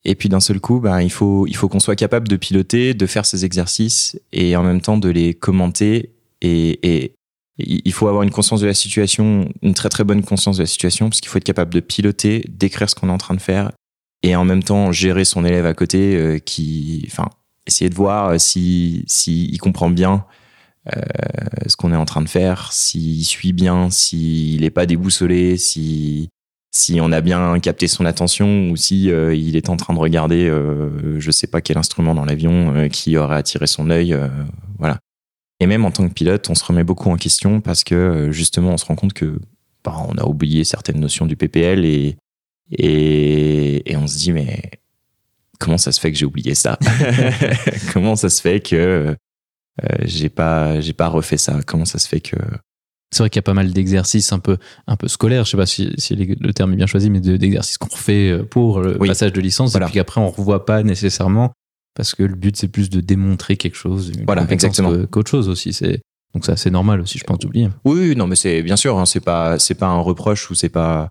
Et 0.04 0.16
puis 0.16 0.30
d'un 0.30 0.40
seul 0.40 0.60
coup, 0.60 0.80
ben, 0.80 1.02
il 1.02 1.12
faut, 1.12 1.46
il 1.48 1.56
faut 1.56 1.70
qu'on 1.70 1.80
soit 1.80 1.96
capable 1.96 2.28
de 2.28 2.36
piloter, 2.36 2.94
de 2.94 3.06
faire 3.06 3.26
ces 3.26 3.46
exercices 3.46 4.20
et 4.32 4.56
en 4.56 4.64
même 4.64 4.82
temps 4.82 4.98
de 4.98 5.10
les 5.10 5.34
commenter. 5.34 6.14
Et, 6.42 6.80
et 6.88 7.14
il 7.58 7.94
faut 7.94 8.08
avoir 8.08 8.24
une 8.24 8.32
conscience 8.32 8.62
de 8.62 8.68
la 8.68 8.74
situation, 8.74 9.50
une 9.62 9.74
très 9.74 9.90
très 9.90 10.04
bonne 10.04 10.24
conscience 10.24 10.58
de 10.58 10.64
la 10.64 10.68
situation, 10.68 11.10
parce 11.10 11.22
qu'il 11.22 11.30
faut 11.30 11.38
être 11.38 11.44
capable 11.44 11.74
de 11.74 11.80
piloter, 11.80 12.46
d'écrire 12.50 12.90
ce 12.90 12.96
qu'on 12.96 13.10
est 13.10 13.14
en 13.14 13.20
train 13.20 13.36
de 13.36 13.42
faire 13.42 13.72
et 14.24 14.36
en 14.36 14.46
même 14.46 14.64
temps 14.64 14.92
gérer 14.92 15.26
son 15.26 15.46
élève 15.46 15.66
à 15.66 15.74
côté 15.74 16.16
euh, 16.16 16.40
qui, 16.40 17.04
enfin, 17.08 17.30
essayer 17.72 17.90
de 17.90 17.96
voir 17.96 18.30
euh, 18.30 18.38
si, 18.38 19.04
si 19.08 19.46
il 19.52 19.58
comprend 19.58 19.90
bien 19.90 20.26
euh, 20.88 21.02
ce 21.68 21.76
qu'on 21.76 21.94
est 21.94 21.98
en 21.98 22.06
train 22.06 22.22
de 22.22 22.30
faire, 22.30 22.74
s'il 22.74 23.24
suit 23.24 23.54
bien, 23.54 23.92
s'il 23.92 24.62
n'est 24.62 24.72
pas 24.72 24.86
déboussolé, 24.86 25.58
si 25.58 26.30
si 26.74 27.00
on 27.02 27.12
a 27.12 27.20
bien 27.20 27.60
capté 27.60 27.88
son 27.88 28.06
attention 28.06 28.70
ou 28.70 28.78
si 28.78 29.12
euh, 29.12 29.36
il 29.36 29.58
est 29.58 29.68
en 29.68 29.76
train 29.76 29.94
de 29.94 30.00
regarder 30.00 30.48
euh, 30.48 31.20
je 31.20 31.30
sais 31.30 31.48
pas 31.48 31.60
quel 31.60 31.78
instrument 31.78 32.16
dans 32.16 32.24
l'avion 32.24 32.88
qui 32.88 33.18
aurait 33.18 33.36
attiré 33.36 33.68
son 33.68 33.90
œil 33.90 34.18
voilà. 34.80 34.98
Et 35.60 35.66
même 35.68 35.84
en 35.84 35.92
tant 35.92 36.08
que 36.08 36.14
pilote 36.14 36.50
on 36.50 36.56
se 36.56 36.64
remet 36.64 36.86
beaucoup 36.86 37.10
en 37.10 37.18
question 37.18 37.60
parce 37.60 37.84
que 37.84 38.30
justement 38.32 38.70
on 38.70 38.78
se 38.78 38.86
rend 38.86 38.96
compte 38.96 39.14
que 39.14 39.40
bah, 39.84 39.98
on 40.08 40.18
a 40.18 40.24
oublié 40.24 40.64
certaines 40.64 41.00
notions 41.00 41.26
du 41.26 41.36
PPL 41.36 41.84
et 41.86 42.18
et 42.72 43.98
on 43.98 44.08
se 44.08 44.18
dit 44.18 44.32
mais 44.32 44.72
comment 45.62 45.78
ça 45.78 45.92
se 45.92 46.00
fait 46.00 46.12
que 46.12 46.18
j'ai 46.18 46.26
oublié 46.26 46.56
ça 46.56 46.78
Comment 47.94 48.16
ça 48.16 48.30
se 48.30 48.42
fait 48.42 48.60
que 48.60 48.76
euh, 48.76 49.16
j'ai 50.02 50.30
pas 50.30 50.82
j'ai 50.82 50.94
pas 50.94 51.08
refait 51.08 51.38
ça? 51.38 51.60
Comment 51.66 51.86
ça 51.86 52.00
se 52.00 52.08
fait 52.08 52.20
que 52.20 52.36
c'est 53.12 53.24
vrai 53.24 53.30
qu'il 53.30 53.38
y 53.38 53.40
a 53.40 53.44
pas 53.44 53.54
mal 53.54 53.72
d'exercices 53.72 54.32
un 54.34 54.40
peu 54.40 54.58
un 54.88 54.96
peu 54.96 55.08
scolaires, 55.08 55.46
je 55.46 55.52
sais 55.52 55.58
pas 55.58 55.66
si, 55.66 55.94
si 55.98 56.16
le 56.16 56.54
terme 56.54 56.74
est 56.74 56.78
bien 56.78 56.88
choisi, 56.88 57.10
mais 57.10 57.20
d'exercices 57.20 57.78
qu'on 57.78 57.90
refait 57.90 58.32
euh, 58.32 58.44
pour 58.44 58.82
le 58.82 58.98
passage 58.98 59.34
de 59.34 59.42
licence. 59.42 59.76
Et 59.76 59.80
puis 59.80 59.94
qu'après 59.94 60.20
on 60.20 60.30
revoit 60.30 60.66
pas 60.66 60.84
nécessairement 60.84 61.52
parce 61.96 62.16
que 62.16 62.24
le 62.24 62.36
but 62.36 62.58
c'est 62.58 62.70
plus 62.70 62.90
de 62.90 63.02
démontrer 63.02 63.58
quelque 63.58 63.76
chose, 63.76 64.12
voilà, 64.26 64.46
exactement, 64.50 65.06
qu'autre 65.08 65.30
chose 65.30 65.50
aussi. 65.50 65.74
C'est 65.74 66.02
donc 66.34 66.46
c'est 66.46 66.54
assez 66.54 66.72
normal 66.72 67.02
aussi, 67.02 67.20
je 67.20 67.26
pense, 67.26 67.40
d'oublier. 67.40 67.70
Oui, 67.84 68.16
non, 68.16 68.28
mais 68.28 68.38
c'est 68.38 68.64
bien 68.64 68.78
sûr, 68.78 68.98
hein, 68.98 69.06
c'est 69.06 69.20
pas 69.20 69.60
c'est 69.60 69.76
pas 69.76 69.88
un 69.88 70.00
reproche 70.00 70.50
ou 70.50 70.56
c'est 70.56 70.70
pas 70.70 71.10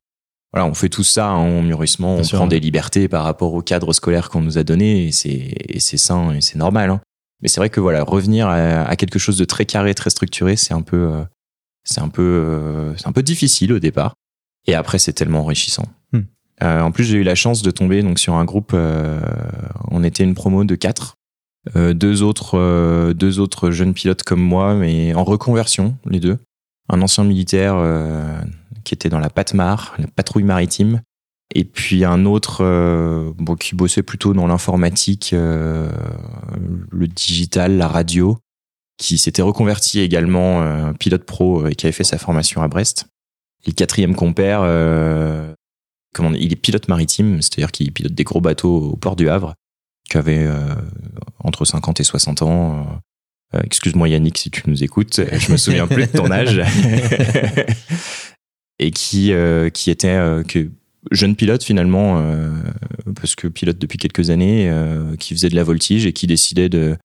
voilà, 0.52 0.66
on 0.66 0.74
fait 0.74 0.88
tout 0.88 1.04
ça 1.04 1.30
en 1.30 1.62
mûrissement, 1.62 2.16
on 2.16 2.22
prend 2.22 2.46
des 2.48 2.58
libertés 2.58 3.08
par 3.08 3.24
rapport 3.24 3.54
au 3.54 3.62
cadre 3.62 3.92
scolaire 3.92 4.30
qu'on 4.30 4.40
nous 4.40 4.58
a 4.58 4.64
donné 4.64 5.06
et 5.06 5.12
c'est 5.12 5.96
sain 5.96 6.32
et 6.32 6.40
c'est 6.40 6.56
normal. 6.56 6.90
Hein. 6.90 7.00
Mais 7.40 7.48
c'est 7.48 7.60
vrai 7.60 7.70
que 7.70 7.80
voilà, 7.80 8.02
revenir 8.02 8.48
à, 8.48 8.96
quelque 8.96 9.18
chose 9.18 9.38
de 9.38 9.44
très 9.44 9.64
carré, 9.64 9.94
très 9.94 10.10
structuré, 10.10 10.56
c'est 10.56 10.74
un 10.74 10.82
peu 10.82 10.96
euh, 10.96 11.24
c'est 11.84 12.00
un 12.00 12.08
peu 12.08 12.22
euh, 12.22 12.96
c'est 12.96 13.06
un 13.06 13.12
peu 13.12 13.22
difficile 13.22 13.72
au 13.72 13.78
départ 13.78 14.14
et 14.66 14.74
après 14.74 14.98
c'est 14.98 15.12
tellement 15.12 15.40
enrichissant. 15.40 15.86
Hmm. 16.12 16.22
Euh, 16.62 16.80
en 16.80 16.90
plus, 16.90 17.04
j'ai 17.04 17.18
eu 17.18 17.22
la 17.22 17.34
chance 17.34 17.62
de 17.62 17.70
tomber 17.70 18.02
donc 18.02 18.18
sur 18.18 18.34
un 18.34 18.44
groupe. 18.44 18.74
on 18.74 20.04
était 20.04 20.24
une 20.24 20.34
promo 20.34 20.64
de 20.64 20.74
quatre, 20.74 21.14
deux 21.76 22.22
autres 22.22 23.12
deux 23.12 23.38
autres 23.38 23.70
jeunes 23.70 23.94
pilotes 23.94 24.24
comme 24.24 24.42
moi, 24.42 24.74
mais 24.74 25.14
en 25.14 25.24
reconversion 25.24 25.96
les 26.06 26.20
deux. 26.20 26.38
Un 26.90 27.02
ancien 27.02 27.24
militaire 27.24 27.76
qui 28.84 28.94
était 28.94 29.08
dans 29.08 29.20
la 29.20 29.30
PATMAR, 29.30 29.94
la 29.98 30.06
patrouille 30.08 30.42
maritime, 30.44 31.00
et 31.54 31.64
puis 31.64 32.04
un 32.04 32.26
autre 32.26 32.64
euh, 32.64 33.32
bon, 33.36 33.56
qui 33.56 33.74
bossait 33.74 34.02
plutôt 34.02 34.34
dans 34.34 34.46
l'informatique, 34.46 35.32
euh, 35.32 35.90
le 36.90 37.08
digital, 37.08 37.76
la 37.76 37.88
radio, 37.88 38.38
qui 38.98 39.18
s'était 39.18 39.42
reconverti 39.42 40.00
également 40.00 40.62
euh, 40.62 40.92
pilote 40.92 41.24
pro 41.24 41.66
et 41.66 41.74
qui 41.74 41.86
avait 41.86 41.92
fait 41.92 42.04
sa 42.04 42.18
formation 42.18 42.62
à 42.62 42.68
Brest. 42.68 43.06
Et 43.64 43.70
le 43.70 43.74
quatrième 43.74 44.14
compère, 44.14 44.60
il 44.62 46.52
est 46.52 46.56
pilote 46.56 46.88
maritime, 46.88 47.42
c'est-à-dire 47.42 47.72
qu'il 47.72 47.92
pilote 47.92 48.14
des 48.14 48.24
gros 48.24 48.40
bateaux 48.40 48.92
au 48.92 48.96
port 48.96 49.16
du 49.16 49.28
Havre, 49.28 49.54
qui 50.08 50.16
avait 50.16 50.48
entre 51.40 51.66
50 51.66 52.00
et 52.00 52.04
60 52.04 52.40
ans. 52.40 52.86
Excuse-moi 53.52 54.08
Yannick 54.08 54.38
si 54.38 54.50
tu 54.50 54.62
nous 54.66 54.84
écoutes, 54.84 55.20
je 55.32 55.52
me 55.52 55.56
souviens 55.56 55.86
plus 55.86 56.06
de 56.06 56.12
ton 56.12 56.30
âge. 56.30 56.60
et 58.80 58.90
qui 58.90 59.32
euh, 59.32 59.68
qui 59.70 59.90
était 59.90 60.08
euh, 60.08 60.42
que 60.42 60.70
jeune 61.12 61.36
pilote 61.36 61.62
finalement 61.62 62.18
euh, 62.18 62.50
parce 63.14 63.34
que 63.34 63.46
pilote 63.46 63.78
depuis 63.78 63.98
quelques 63.98 64.30
années 64.30 64.70
qui 65.18 65.34
faisait 65.34 65.48
de 65.48 65.54
la 65.54 65.62
voltige 65.62 66.06
et 66.06 66.12
qui 66.12 66.26
décidait 66.26 66.68
de 66.68 66.96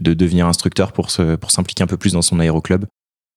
de 0.00 0.14
devenir 0.14 0.46
instructeur 0.46 0.92
pour 0.92 1.10
se, 1.10 1.36
pour 1.36 1.50
s'impliquer 1.50 1.84
un 1.84 1.86
peu 1.86 1.98
plus 1.98 2.12
dans 2.12 2.22
son 2.22 2.40
aéroclub 2.40 2.86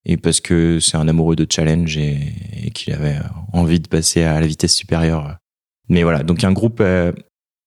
et 0.05 0.15
parce 0.15 0.39
que 0.39 0.79
c'est 0.79 0.95
un 0.95 1.07
amoureux 1.07 1.35
de 1.35 1.45
challenge 1.49 1.97
et, 1.97 2.33
et 2.63 2.71
qu'il 2.71 2.93
avait 2.93 3.17
envie 3.51 3.79
de 3.79 3.87
passer 3.87 4.23
à 4.23 4.39
la 4.39 4.47
vitesse 4.47 4.73
supérieure. 4.73 5.37
Mais 5.89 6.03
voilà, 6.03 6.23
donc 6.23 6.43
un 6.43 6.53
groupe 6.53 6.81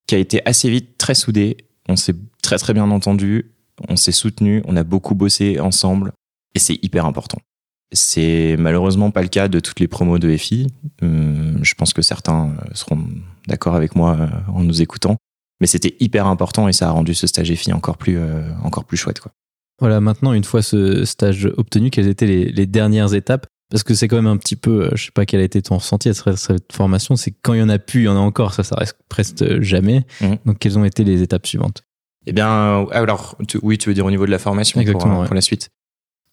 qui 0.07 0.15
a 0.15 0.19
été 0.19 0.41
assez 0.47 0.71
vite 0.71 0.97
très 0.97 1.15
soudé, 1.15 1.59
on 1.89 1.97
s'est 1.97 2.15
très 2.43 2.57
très 2.57 2.73
bien 2.73 2.91
entendu, 2.91 3.53
on 3.89 3.97
s'est 3.97 4.13
soutenu, 4.13 4.63
on 4.67 4.77
a 4.77 4.85
beaucoup 4.85 5.15
bossé 5.15 5.61
ensemble 5.61 6.13
et 6.55 6.59
c'est 6.59 6.79
hyper 6.83 7.07
important. 7.07 7.39
C'est 7.93 8.57
malheureusement 8.59 9.11
pas 9.11 9.23
le 9.23 9.29
cas 9.29 9.49
de 9.49 9.61
toutes 9.61 9.81
les 9.81 9.89
promos 9.89 10.19
de 10.19 10.37
FI. 10.37 10.67
Hum, 11.03 11.59
je 11.63 11.75
pense 11.75 11.93
que 11.93 12.03
certains 12.03 12.51
euh, 12.51 12.75
seront 12.75 13.03
d'accord 13.47 13.75
avec 13.75 13.97
moi 13.97 14.17
euh, 14.21 14.27
en 14.53 14.63
nous 14.63 14.83
écoutant. 14.83 15.17
Mais 15.61 15.67
c'était 15.67 15.97
hyper 15.99 16.27
important 16.27 16.69
et 16.69 16.73
ça 16.73 16.89
a 16.89 16.91
rendu 16.91 17.15
ce 17.15 17.27
stage 17.27 17.53
FI 17.53 17.73
encore 17.73 17.97
plus, 17.97 18.19
euh, 18.19 18.51
encore 18.63 18.85
plus 18.85 18.97
chouette. 18.97 19.21
Quoi. 19.21 19.33
Voilà, 19.81 20.01
maintenant, 20.01 20.33
une 20.33 20.45
fois 20.45 20.63
ce 20.63 21.05
stage 21.05 21.49
obtenu, 21.57 21.91
quelles 21.91 22.09
étaient 22.09 22.27
les, 22.27 22.67
dernières 22.67 23.15
étapes? 23.15 23.47
Parce 23.71 23.83
que 23.83 23.95
c'est 23.95 24.09
quand 24.09 24.17
même 24.17 24.27
un 24.27 24.37
petit 24.37 24.57
peu, 24.57 24.91
je 24.95 25.07
sais 25.07 25.11
pas 25.13 25.27
quel 25.27 25.41
a 25.41 25.45
été 25.45 25.61
ton 25.61 25.77
ressenti 25.77 26.09
à 26.09 26.15
cette 26.15 26.73
formation, 26.73 27.17
c'est 27.17 27.33
quand 27.43 27.53
il 27.53 27.61
y 27.61 27.63
en 27.63 27.69
a 27.69 27.79
plus, 27.79 28.03
il 28.03 28.05
y 28.05 28.09
en 28.09 28.17
a 28.17 28.21
encore, 28.21 28.55
ça, 28.55 28.63
ça 28.63 28.77
reste 28.77 28.97
presque 29.09 29.61
jamais. 29.61 30.07
Mmh. 30.21 30.35
Donc, 30.47 30.59
quelles 30.59 30.79
ont 30.79 30.85
été 30.85 31.05
les 31.05 31.23
étapes 31.23 31.47
suivantes? 31.47 31.83
Eh 32.29 32.33
bien, 32.33 32.87
alors, 32.93 33.37
oui, 33.63 33.79
tu 33.79 33.89
veux 33.89 33.95
dire 33.95 34.05
au 34.05 34.11
niveau 34.11 34.27
de 34.27 34.31
la 34.31 34.39
formation 34.39 34.81
Exactement, 34.81 35.25
pour 35.25 35.35
la 35.35 35.41
suite 35.41 35.71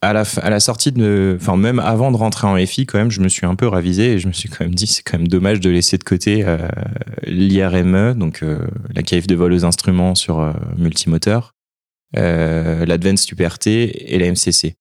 à 0.06 0.14
la, 0.14 0.24
à 0.42 0.50
la 0.50 0.60
sortie 0.60 0.92
de, 0.92 1.38
enfin 1.40 1.58
même 1.58 1.80
avant 1.80 2.12
de 2.12 2.18
rentrer 2.18 2.48
en 2.48 2.58
FI, 2.66 2.86
quand 2.86 2.98
même, 2.98 3.12
je 3.12 3.22
me 3.22 3.30
suis 3.30 3.46
un 3.46 3.56
peu 3.56 3.68
ravisé 3.68 4.14
et 4.14 4.20
je 4.20 4.28
me 4.28 4.34
suis 4.34 4.50
quand 4.50 4.64
même 4.64 4.76
dit 4.76 4.88
c'est 4.88 5.04
quand 5.04 5.18
même 5.18 5.28
dommage 5.28 5.60
de 5.60 5.70
laisser 5.70 5.98
de 5.98 6.04
côté 6.04 6.44
euh, 6.46 6.58
l'IRME, 7.24 8.14
donc 8.14 8.44
euh, 8.44 8.60
la 8.94 9.04
cave 9.04 9.28
de 9.28 9.36
vol 9.36 9.54
aux 9.54 9.66
instruments 9.66 10.16
sur 10.16 10.40
euh, 10.40 10.54
multimoteur, 10.78 11.54
euh, 12.18 12.86
l'Advanced 12.86 13.32
UPRT 13.32 13.68
et 13.68 14.18
la 14.20 14.32
MCC. 14.32 14.76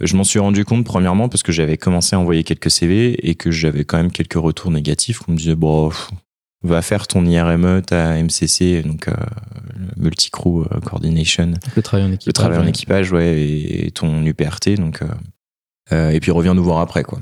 Je 0.00 0.16
m'en 0.16 0.24
suis 0.24 0.40
rendu 0.40 0.64
compte 0.64 0.84
premièrement 0.84 1.28
parce 1.28 1.44
que 1.44 1.52
j'avais 1.52 1.76
commencé 1.76 2.16
à 2.16 2.18
envoyer 2.18 2.42
quelques 2.42 2.70
CV 2.70 3.28
et 3.28 3.36
que 3.36 3.52
j'avais 3.52 3.84
quand 3.84 3.96
même 3.96 4.10
quelques 4.10 4.34
retours 4.34 4.72
négatifs. 4.72 5.20
On 5.28 5.32
me 5.32 5.36
disait 5.36 5.54
bon, 5.54 5.92
va 6.64 6.82
faire 6.82 7.06
ton 7.06 7.24
IRME, 7.24 7.82
ta 7.82 8.22
MCC, 8.22 8.82
donc 8.82 9.08
euh, 9.08 9.14
multi-crew 9.96 10.62
euh, 10.62 10.80
coordination. 10.80 11.52
Le 11.76 11.82
travail 11.82 12.06
en 12.06 12.12
équipage. 12.12 12.26
Le 12.26 12.32
travail 12.32 12.58
en 12.58 12.66
équipage, 12.66 13.12
ouais, 13.12 13.42
et, 13.42 13.90
ton 13.90 14.24
UPRT, 14.24 14.76
donc 14.76 15.02
euh, 15.02 15.06
euh, 15.92 16.10
et 16.10 16.20
puis 16.20 16.30
reviens 16.30 16.54
nous 16.54 16.64
voir 16.64 16.80
après, 16.80 17.02
quoi. 17.02 17.20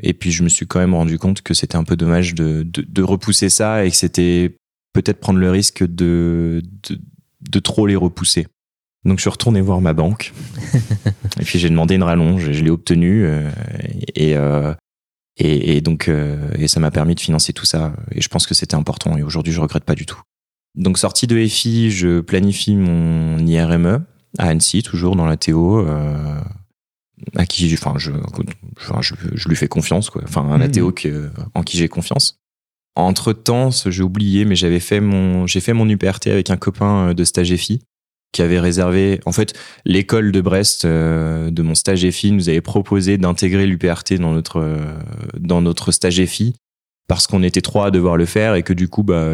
Et 0.00 0.14
puis 0.14 0.32
je 0.32 0.42
me 0.42 0.48
suis 0.48 0.66
quand 0.66 0.80
même 0.80 0.94
rendu 0.94 1.18
compte 1.18 1.42
que 1.42 1.54
c'était 1.54 1.76
un 1.76 1.84
peu 1.84 1.96
dommage 1.96 2.34
de, 2.34 2.62
de, 2.62 2.82
de 2.82 3.02
repousser 3.02 3.50
ça 3.50 3.84
et 3.84 3.90
que 3.90 3.96
c'était 3.96 4.56
peut-être 4.94 5.20
prendre 5.20 5.38
le 5.38 5.50
risque 5.50 5.84
de, 5.84 6.62
de, 6.88 6.98
de 7.40 7.58
trop 7.58 7.86
les 7.86 7.94
repousser. 7.94 8.46
Donc 9.04 9.18
je 9.18 9.22
suis 9.22 9.30
retourné 9.30 9.60
voir 9.60 9.80
ma 9.80 9.92
banque 9.92 10.32
et 11.40 11.44
puis 11.44 11.58
j'ai 11.58 11.68
demandé 11.68 11.96
une 11.96 12.02
rallonge, 12.02 12.52
je 12.52 12.64
l'ai 12.64 12.70
obtenue 12.70 13.28
et, 14.14 14.36
euh, 14.36 14.74
et, 15.38 15.76
et 15.76 15.80
donc, 15.80 16.08
euh, 16.08 16.50
et 16.58 16.68
ça 16.68 16.80
m'a 16.80 16.90
permis 16.90 17.14
de 17.14 17.20
financer 17.20 17.52
tout 17.52 17.64
ça. 17.64 17.94
Et 18.12 18.20
je 18.20 18.28
pense 18.28 18.46
que 18.46 18.54
c'était 18.54 18.74
important. 18.74 19.16
Et 19.16 19.22
aujourd'hui, 19.22 19.52
je 19.52 19.60
regrette 19.60 19.84
pas 19.84 19.94
du 19.94 20.06
tout. 20.06 20.20
Donc, 20.74 20.98
sortie 20.98 21.26
de 21.26 21.46
FI, 21.46 21.90
je 21.90 22.20
planifie 22.20 22.76
mon 22.76 23.38
IRME 23.38 24.04
à 24.38 24.48
Annecy, 24.48 24.82
toujours 24.82 25.16
dans 25.16 25.26
la 25.26 25.36
Théo. 25.36 25.86
Euh, 25.86 26.40
à 27.36 27.46
qui, 27.46 27.72
enfin, 27.74 27.94
je, 27.98 28.10
je, 29.00 29.14
je, 29.34 29.48
lui 29.48 29.56
fais 29.56 29.68
confiance, 29.68 30.10
quoi. 30.10 30.22
Enfin, 30.24 30.42
un 30.50 30.58
mmh. 30.58 30.92
Que, 30.92 31.30
en 31.54 31.62
qui 31.62 31.76
j'ai 31.76 31.88
confiance. 31.88 32.38
Entre 32.94 33.32
temps, 33.32 33.70
j'ai 33.70 34.02
oublié, 34.02 34.44
mais 34.44 34.56
j'avais 34.56 34.80
fait 34.80 35.00
mon, 35.00 35.46
j'ai 35.46 35.60
fait 35.60 35.72
mon 35.72 35.88
UPRT 35.88 36.26
avec 36.26 36.50
un 36.50 36.56
copain 36.56 37.08
euh, 37.08 37.14
de 37.14 37.24
stage 37.24 37.54
FI 37.54 37.80
qui 38.32 38.42
avait 38.42 38.58
réservé. 38.60 39.20
En 39.26 39.32
fait, 39.32 39.52
l'école 39.84 40.32
de 40.32 40.40
Brest 40.40 40.84
euh, 40.84 41.50
de 41.50 41.62
mon 41.62 41.74
stage 41.74 42.04
EFI 42.04 42.32
nous 42.32 42.48
avait 42.48 42.60
proposé 42.62 43.18
d'intégrer 43.18 43.66
l'UPRT 43.66 44.14
dans 44.14 44.32
notre 44.32 44.58
euh, 44.60 44.78
dans 45.38 45.60
notre 45.62 45.92
stage 45.92 46.18
EFI 46.18 46.54
parce 47.08 47.26
qu'on 47.26 47.42
était 47.42 47.60
trois 47.60 47.86
à 47.86 47.90
devoir 47.90 48.16
le 48.16 48.24
faire 48.24 48.54
et 48.54 48.62
que 48.62 48.72
du 48.72 48.88
coup, 48.88 49.02
bah, 49.02 49.32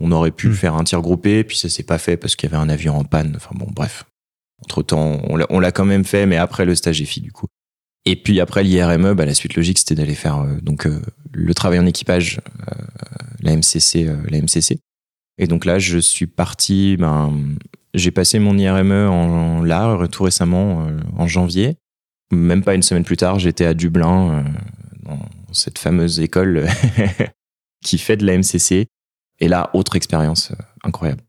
on 0.00 0.12
aurait 0.12 0.30
pu 0.30 0.48
Hmm. 0.48 0.54
faire 0.54 0.74
un 0.74 0.84
tir 0.84 1.02
groupé, 1.02 1.44
puis 1.44 1.56
ça 1.58 1.68
s'est 1.68 1.82
pas 1.82 1.98
fait 1.98 2.16
parce 2.16 2.36
qu'il 2.36 2.48
y 2.50 2.54
avait 2.54 2.62
un 2.62 2.68
avion 2.70 2.96
en 2.96 3.04
panne. 3.04 3.34
Enfin 3.36 3.50
bon, 3.54 3.66
bref. 3.74 4.04
Entre 4.64 4.82
temps, 4.82 5.20
on 5.28 5.36
l'a- 5.36 5.46
on 5.50 5.60
l'a 5.60 5.72
quand 5.72 5.84
même 5.84 6.04
fait, 6.04 6.24
mais 6.24 6.36
après 6.36 6.64
le 6.64 6.74
stage 6.74 7.02
fini 7.04 7.26
du 7.26 7.32
coup. 7.32 7.46
Et 8.06 8.16
puis 8.16 8.40
après 8.40 8.62
l'IRME, 8.62 9.12
bah, 9.14 9.26
la 9.26 9.34
suite 9.34 9.56
logique 9.56 9.78
c'était 9.78 9.96
d'aller 9.96 10.14
faire 10.14 10.38
euh, 10.38 10.56
donc 10.62 10.86
euh, 10.86 11.02
le 11.32 11.52
travail 11.54 11.78
en 11.80 11.86
équipage, 11.86 12.40
euh, 12.68 12.72
la 13.42 13.52
MCC, 13.56 14.06
euh, 14.06 14.16
la 14.30 14.38
MCC. 14.40 14.78
Et 15.38 15.46
donc 15.46 15.64
là, 15.64 15.78
je 15.78 15.98
suis 15.98 16.26
parti. 16.26 16.96
Ben, 16.96 17.32
j'ai 17.94 18.10
passé 18.10 18.38
mon 18.38 18.56
IRME 18.56 19.08
en, 19.08 19.62
là 19.62 20.06
tout 20.08 20.24
récemment 20.24 20.86
euh, 20.86 21.00
en 21.16 21.26
janvier. 21.26 21.76
Même 22.30 22.62
pas 22.62 22.74
une 22.74 22.82
semaine 22.82 23.04
plus 23.04 23.16
tard, 23.16 23.38
j'étais 23.38 23.64
à 23.64 23.74
Dublin 23.74 24.30
euh, 24.30 24.42
dans 25.04 25.18
cette 25.52 25.78
fameuse 25.78 26.20
école 26.20 26.66
qui 27.84 27.98
fait 27.98 28.16
de 28.16 28.26
la 28.26 28.36
MCC. 28.36 28.86
Et 29.38 29.48
là, 29.48 29.70
autre 29.74 29.96
expérience 29.96 30.50
euh, 30.50 30.62
incroyable. 30.82 31.22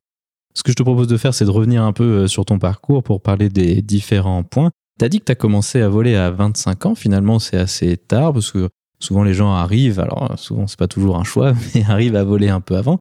Ce 0.56 0.64
que 0.64 0.72
je 0.72 0.76
te 0.76 0.84
propose 0.84 1.08
de 1.08 1.18
faire, 1.18 1.34
c'est 1.34 1.46
de 1.46 1.52
revenir 1.52 1.84
un 1.84 1.94
peu 1.94 2.28
sur 2.28 2.44
ton 2.44 2.58
parcours 2.58 3.04
pour 3.04 3.22
parler 3.22 3.50
des 3.50 3.82
différents 3.82 4.44
points. 4.44 4.72
T'as 4.98 5.10
dit 5.10 5.20
que 5.20 5.26
t'as 5.26 5.36
commencé 5.36 5.82
à 5.82 5.90
voler 5.90 6.16
à 6.16 6.32
25 6.32 6.88
ans. 6.88 6.96
Finalement, 6.96 7.38
c'est 7.38 7.58
assez 7.58 7.96
tard 7.96 8.34
parce 8.34 8.52
que 8.52 8.70
souvent 9.00 9.24
les 9.24 9.36
gens 9.36 9.54
arrivent, 9.54 10.00
alors 10.00 10.34
souvent 10.40 10.66
c'est 10.66 10.80
pas 10.80 10.88
toujours 10.88 11.18
un 11.18 11.24
choix, 11.24 11.54
mais 11.76 11.84
arrivent 11.88 12.16
à 12.16 12.24
voler 12.24 12.50
un 12.50 12.62
peu 12.62 12.76
avant. 12.76 12.98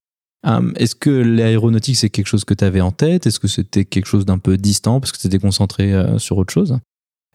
Hum, 0.46 0.72
Est-ce 0.76 0.94
que 0.94 1.10
l'aéronautique, 1.10 1.96
c'est 1.96 2.08
quelque 2.08 2.28
chose 2.28 2.44
que 2.44 2.54
tu 2.54 2.64
avais 2.64 2.80
en 2.80 2.92
tête? 2.92 3.26
Est-ce 3.26 3.40
que 3.40 3.48
c'était 3.48 3.84
quelque 3.84 4.06
chose 4.06 4.24
d'un 4.24 4.38
peu 4.38 4.56
distant 4.56 5.00
parce 5.00 5.10
que 5.10 5.18
tu 5.18 5.26
étais 5.26 5.40
concentré 5.40 5.92
euh, 5.92 6.18
sur 6.18 6.38
autre 6.38 6.52
chose? 6.52 6.78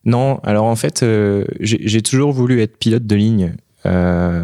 Non, 0.06 0.39
alors 0.44 0.65
en 0.65 0.77
fait, 0.77 1.03
euh, 1.03 1.46
j'ai 1.60 2.01
toujours 2.01 2.32
voulu 2.32 2.62
être 2.62 2.77
pilote 2.77 3.06
de 3.06 3.15
ligne. 3.15 3.56
Euh, 3.86 4.41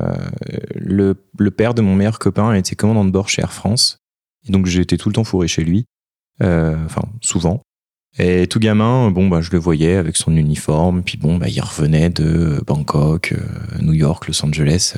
le, 0.75 1.15
père 1.49 1.73
de 1.73 1.81
mon 1.81 1.95
meilleur 1.95 2.19
copain 2.19 2.53
était 2.53 2.75
commandant 2.75 3.05
de 3.05 3.09
bord 3.09 3.29
chez 3.29 3.41
Air 3.41 3.53
France. 3.53 3.99
Et 4.47 4.51
donc 4.51 4.65
j'étais 4.65 4.97
tout 4.97 5.09
le 5.09 5.13
temps 5.13 5.23
fourré 5.23 5.47
chez 5.47 5.63
lui. 5.63 5.85
Enfin, 6.41 7.01
souvent. 7.21 7.61
Et 8.19 8.47
tout 8.47 8.59
gamin, 8.59 9.09
bon, 9.11 9.27
bah, 9.27 9.41
je 9.41 9.51
le 9.51 9.57
voyais 9.57 9.95
avec 9.95 10.17
son 10.17 10.35
uniforme. 10.35 11.03
Puis 11.03 11.17
bon, 11.17 11.37
bah, 11.37 11.47
il 11.47 11.59
revenait 11.61 12.09
de 12.09 12.61
Bangkok, 12.67 13.33
New 13.81 13.93
York, 13.93 14.27
Los 14.27 14.45
Angeles, 14.45 14.95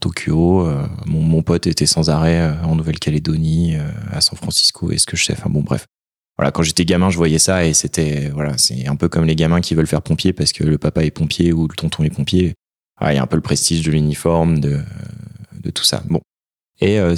Tokyo. 0.00 0.66
Euh, 0.66 0.86
mon, 1.06 1.42
pote 1.42 1.66
était 1.66 1.86
sans 1.86 2.10
arrêt 2.10 2.40
euh, 2.40 2.62
en 2.64 2.76
Nouvelle-Calédonie, 2.76 3.76
euh, 3.76 3.88
à 4.10 4.20
San 4.20 4.36
Francisco, 4.36 4.90
et 4.90 4.98
ce 4.98 5.06
que 5.06 5.16
je 5.16 5.24
sais. 5.24 5.32
Enfin 5.32 5.50
bon, 5.50 5.60
bref. 5.60 5.86
Voilà, 6.38 6.52
quand 6.52 6.62
j'étais 6.62 6.84
gamin, 6.84 7.10
je 7.10 7.16
voyais 7.16 7.38
ça 7.38 7.66
et 7.66 7.74
c'était 7.74 8.30
voilà, 8.30 8.56
c'est 8.56 8.86
un 8.86 8.96
peu 8.96 9.08
comme 9.10 9.26
les 9.26 9.36
gamins 9.36 9.60
qui 9.60 9.74
veulent 9.74 9.86
faire 9.86 10.00
pompier 10.00 10.32
parce 10.32 10.52
que 10.52 10.64
le 10.64 10.78
papa 10.78 11.04
est 11.04 11.10
pompier 11.10 11.52
ou 11.52 11.68
le 11.68 11.74
tonton 11.74 12.02
est 12.02 12.10
pompier. 12.10 12.54
Il 13.02 13.14
y 13.14 13.18
a 13.18 13.22
un 13.22 13.26
peu 13.26 13.36
le 13.36 13.42
prestige 13.42 13.82
de 13.82 13.90
l'uniforme, 13.90 14.58
de, 14.58 14.80
de 15.62 15.70
tout 15.70 15.84
ça. 15.84 16.02
Bon. 16.08 16.20
Et 16.80 16.98
euh, 16.98 17.14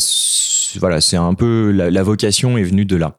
voilà, 0.79 1.01
c'est 1.01 1.17
un 1.17 1.35
peu 1.35 1.71
la 1.71 2.03
vocation 2.03 2.59
est 2.59 2.65
venue 2.65 2.85
de 2.85 2.97
là. 2.97 3.17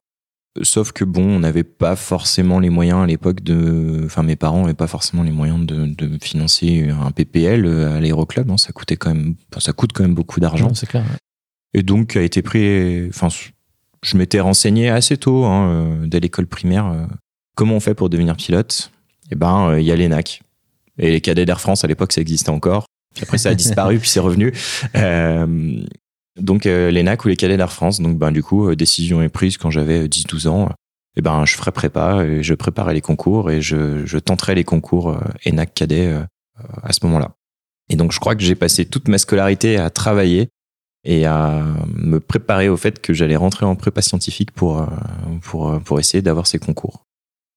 Sauf 0.62 0.92
que 0.92 1.04
bon, 1.04 1.24
on 1.24 1.40
n'avait 1.40 1.64
pas 1.64 1.96
forcément 1.96 2.60
les 2.60 2.70
moyens 2.70 3.02
à 3.04 3.08
l'époque 3.08 3.42
de. 3.42 4.04
Enfin, 4.06 4.22
mes 4.22 4.36
parents 4.36 4.62
n'avaient 4.62 4.76
pas 4.76 4.86
forcément 4.88 5.24
les 5.24 5.32
moyens 5.32 5.66
de, 5.66 5.88
de 5.88 6.18
financer 6.24 6.90
un 6.90 7.10
PPL 7.10 7.66
à 7.66 8.00
l'aéroclub. 8.00 8.52
hein. 8.52 8.58
Ça 8.58 8.72
coûtait 8.72 8.96
quand 8.98 9.14
même. 9.14 9.34
enfin, 9.52 9.60
ça 9.60 9.74
coûte 9.74 9.94
quand 9.94 10.04
même 10.04 10.14
beaucoup 10.14 10.40
d'argent. 10.40 10.72
C'est 10.76 10.86
clair. 10.88 11.02
ouais. 11.04 11.18
Et 11.74 11.82
donc 11.82 12.16
a 12.16 12.22
été 12.22 12.44
pris. 12.44 13.08
Enfin, 13.10 13.30
je 14.04 14.18
m'étais 14.18 14.40
renseigné 14.42 14.90
assez 14.90 15.18
tôt, 15.18 15.46
hein, 15.46 15.70
euh, 15.70 16.06
dès 16.06 16.20
l'école 16.20 16.46
primaire. 16.46 16.86
euh, 16.86 17.06
comment 17.56 17.76
on 17.76 17.80
fait 17.80 17.96
pour 17.96 18.10
devenir 18.10 18.36
pilote? 18.36 18.92
Eh 19.32 19.36
ben, 19.36 19.70
euh, 19.70 19.80
il 19.82 19.88
y 19.88 19.92
a 19.92 19.96
l'ENAC. 19.96 20.42
Et 21.00 21.10
les 21.10 21.22
cadets 21.22 21.46
d'Air 21.46 21.60
France, 21.62 21.84
à 21.84 21.88
l'époque, 21.88 22.12
ça 22.14 22.22
existait 22.22 22.52
encore. 22.52 22.86
Puis 23.16 23.24
après, 23.24 23.40
ça 23.40 23.50
a 23.50 23.56
disparu, 23.56 23.98
puis 24.00 24.10
c'est 24.10 24.20
revenu. 24.20 24.54
Euh, 24.96 25.82
donc, 26.40 26.66
euh, 26.66 26.92
l'ENAC 26.92 27.26
ou 27.26 27.28
les 27.28 27.36
cadets 27.36 27.58
d'Air 27.58 27.72
France. 27.72 28.02
Donc, 28.02 28.18
ben, 28.18 28.32
du 28.32 28.44
coup, 28.44 28.68
euh, 28.68 28.76
décision 28.76 29.22
est 29.22 29.30
prise 29.30 29.58
quand 29.58 29.72
j'avais 29.72 30.08
10-12 30.08 30.48
ans. 30.48 30.70
Eh 31.16 31.22
ben, 31.22 31.46
je 31.46 31.56
ferai 31.56 31.72
prépa, 31.72 32.24
et 32.26 32.42
je 32.42 32.54
préparais 32.56 32.96
les 32.96 33.02
concours 33.02 33.52
et 33.52 33.62
je, 33.62 34.04
je 34.06 34.18
tenterai 34.18 34.56
les 34.56 34.64
concours 34.64 35.12
euh, 35.12 35.20
ENAC 35.46 35.74
cadet 35.74 36.08
euh, 36.08 36.24
à 36.82 36.92
ce 36.92 37.06
moment-là. 37.06 37.36
Et 37.90 37.96
donc, 37.96 38.12
je 38.12 38.20
crois 38.20 38.36
que 38.36 38.42
j'ai 38.42 38.56
passé 38.56 38.86
toute 38.86 39.08
ma 39.08 39.18
scolarité 39.18 39.78
à 39.78 39.90
travailler 39.90 40.50
et 41.04 41.26
à 41.26 41.64
me 41.94 42.20
préparer 42.20 42.70
au 42.70 42.78
fait 42.78 43.00
que 43.00 43.14
j'allais 43.14 43.36
rentrer 43.36 43.66
en 43.66 43.76
prépa 43.76 44.02
scientifique 44.02 44.52
pour, 44.52 44.80
euh, 44.80 44.86
pour, 45.42 45.70
euh, 45.70 45.80
pour 45.80 46.00
essayer 46.00 46.22
d'avoir 46.22 46.48
ces 46.48 46.60
concours. 46.60 47.06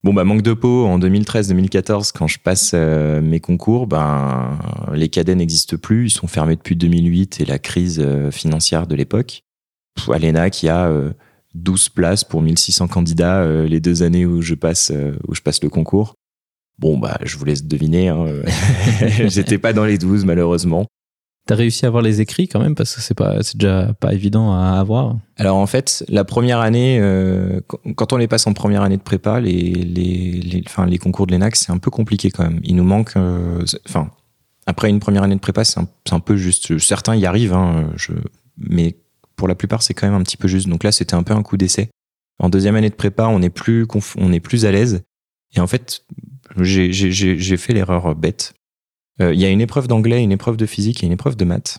Bon, 0.05 0.15
bah, 0.15 0.25
manque 0.25 0.43
de 0.43 0.53
peau, 0.53 0.87
en 0.87 0.99
2013-2014, 0.99 2.13
quand 2.13 2.29
je 2.29 2.39
passe 2.39 2.73
euh, 2.75 3.21
mes 3.21 3.41
concours, 3.41 3.87
ben, 3.87 4.59
les 4.93 5.09
cadets 5.09 5.35
n'existent 5.35 5.77
plus, 5.77 6.07
ils 6.07 6.11
sont 6.11 6.29
fermés 6.29 6.55
depuis 6.55 6.77
2008 6.77 7.41
et 7.41 7.45
la 7.45 7.59
crise 7.59 7.99
euh, 8.01 8.31
financière 8.31 8.87
de 8.87 8.95
l'époque. 8.95 9.43
Il 10.09 10.65
y 10.65 10.69
a 10.69 10.87
euh, 10.87 11.13
12 11.57 11.89
places 11.89 12.25
pour 12.25 12.43
1600 12.43 12.89
candidats 12.89 13.43
euh, 13.43 13.67
les 13.67 13.81
deux 13.81 14.03
années 14.03 14.27
où 14.27 14.43
je 14.43 14.55
passe, 14.55 14.91
euh, 14.91 15.17
où 15.27 15.33
le 15.35 15.69
concours. 15.69 16.15
Bon, 16.79 16.99
bah, 16.99 17.19
je 17.25 17.39
vous 17.39 17.45
laisse 17.47 17.65
deviner, 17.65 18.09
hein, 18.09 18.27
euh, 18.27 18.45
j'étais 19.29 19.59
pas 19.59 19.73
dans 19.73 19.87
les 19.87 19.97
12, 19.97 20.27
malheureusement. 20.27 20.87
T'as 21.47 21.55
réussi 21.55 21.85
à 21.85 21.89
avoir 21.89 22.03
les 22.03 22.21
écrits 22.21 22.49
quand 22.49 22.59
même 22.59 22.75
parce 22.75 22.97
que 22.97 23.01
c'est 23.01 23.15
pas, 23.15 23.41
c'est 23.45 23.57
déjà 23.57 23.95
pas 24.01 24.13
évident 24.13 24.53
à 24.53 24.79
avoir. 24.81 25.17
Alors 25.37 25.57
en 25.57 25.67
fait, 25.67 26.05
la 26.09 26.25
première 26.25 26.59
année, 26.59 26.99
euh, 27.01 27.61
quand- 27.95 28.13
on 28.13 28.17
les 28.17 28.27
passe 28.27 28.49
en 28.49 28.53
première 28.53 28.83
année 28.83 28.97
de 28.97 29.03
prépa, 29.03 29.39
les, 29.39 29.71
les, 29.73 30.63
enfin, 30.67 30.87
les 30.87 30.99
concours 30.99 31.29
de 31.29 31.33
l'ENAC, 31.33 31.55
c'est 31.55 31.71
un 31.71 31.79
peu 31.79 31.91
compliqué 31.91 32.33
quand 32.33 32.43
même. 32.43 32.59
Il 32.65 32.75
nous 32.75 32.83
manque, 32.85 33.13
euh, 33.17 33.65
après 34.67 34.91
une 34.91 34.99
première 34.99 35.23
année 35.23 35.37
de 35.37 35.41
prépa, 35.41 35.65
c'est 35.65 35.79
un, 35.79 35.89
un 36.11 36.19
peu 36.19 36.37
juste. 36.37 36.79
Certains 36.79 37.15
y 37.15 37.27
arrivent, 37.27 37.55
hein, 37.55 37.91
je, 37.95 38.11
mais 38.59 38.97
pour 39.37 39.47
la 39.47 39.55
plupart, 39.55 39.83
c'est 39.83 39.95
quand 39.95 40.09
même 40.09 40.21
un 40.21 40.25
petit 40.25 40.37
peu 40.37 40.49
juste. 40.49 40.69
Donc 40.69 40.83
là, 40.83 40.91
c'était 40.91 41.15
un 41.15 41.23
peu 41.23 41.33
un 41.35 41.43
coup 41.45 41.57
d'essai. 41.57 41.91
En 42.41 42.49
deuxième 42.49 42.75
année 42.75 42.91
de 42.91 42.95
prépa, 42.97 43.27
on 43.29 43.41
est 43.41 43.51
plus, 43.51 43.87
on 44.17 44.33
est 44.33 44.41
plus 44.41 44.67
à 44.67 44.73
l'aise. 44.73 45.03
Et 45.55 45.61
en 45.61 45.69
fait, 45.69 46.03
j'ai 46.61 47.57
fait 47.57 47.73
l'erreur 47.73 48.17
bête. 48.17 48.55
Euh, 49.20 49.33
Il 49.35 49.40
y 49.40 49.44
a 49.44 49.50
une 49.50 49.61
épreuve 49.61 49.88
d'anglais, 49.88 50.22
une 50.22 50.33
épreuve 50.33 50.57
de 50.57 50.66
physique 50.66 51.02
et 51.02 51.07
une 51.07 51.12
épreuve 51.12 51.37
de 51.37 51.44
maths. 51.44 51.79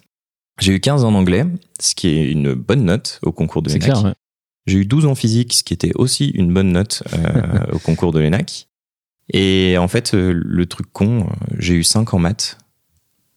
J'ai 0.60 0.74
eu 0.74 0.80
15 0.80 1.04
en 1.04 1.14
anglais, 1.14 1.46
ce 1.80 1.94
qui 1.96 2.08
est 2.08 2.32
une 2.32 2.54
bonne 2.54 2.84
note 2.86 3.20
au 3.24 3.32
concours 3.32 3.62
de 3.62 3.70
l'ENAC. 3.70 3.84
clair. 3.92 4.04
ouais. 4.06 4.14
J'ai 4.66 4.80
eu 4.80 4.86
12 4.86 5.06
en 5.06 5.16
physique, 5.16 5.54
ce 5.54 5.64
qui 5.64 5.74
était 5.74 5.92
aussi 5.96 6.28
une 6.30 6.54
bonne 6.54 6.72
note 6.72 7.04
euh, 7.14 7.60
au 7.74 7.80
concours 7.80 8.12
de 8.12 8.20
l'ENAC. 8.20 8.68
Et 9.34 9.78
en 9.78 9.88
fait, 9.88 10.14
euh, 10.14 10.34
le 10.34 10.66
truc 10.66 10.88
con, 10.92 11.28
j'ai 11.58 11.76
eu 11.76 11.84
5 11.84 12.14
en 12.14 12.20
maths 12.20 12.58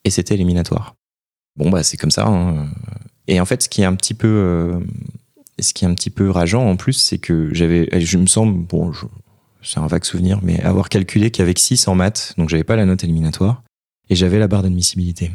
et 0.04 0.10
c'était 0.10 0.34
éliminatoire. 0.34 0.94
Bon, 1.56 1.68
bah, 1.70 1.82
c'est 1.82 1.96
comme 1.96 2.10
ça. 2.10 2.26
hein. 2.26 2.68
Et 3.28 3.40
en 3.40 3.44
fait, 3.44 3.62
ce 3.62 3.68
qui 3.68 3.82
est 3.82 3.84
un 3.84 3.94
petit 3.94 4.14
peu, 4.14 4.26
euh, 4.28 4.80
ce 5.60 5.72
qui 5.74 5.84
est 5.84 5.88
un 5.88 5.94
petit 5.94 6.10
peu 6.10 6.30
rageant 6.30 6.64
en 6.68 6.76
plus, 6.76 6.94
c'est 6.94 7.18
que 7.18 7.50
j'avais, 7.52 7.88
je 8.00 8.16
me 8.18 8.26
semble, 8.26 8.64
bon, 8.66 8.92
c'est 9.62 9.78
un 9.78 9.86
vague 9.86 10.04
souvenir, 10.04 10.40
mais 10.42 10.60
avoir 10.62 10.88
calculé 10.88 11.30
qu'avec 11.30 11.58
6 11.58 11.86
en 11.86 11.94
maths, 11.94 12.34
donc 12.38 12.48
j'avais 12.48 12.64
pas 12.64 12.76
la 12.76 12.86
note 12.86 13.04
éliminatoire, 13.04 13.62
et 14.10 14.16
j'avais 14.16 14.38
la 14.38 14.48
barre 14.48 14.64
d'admissibilité. 14.64 15.30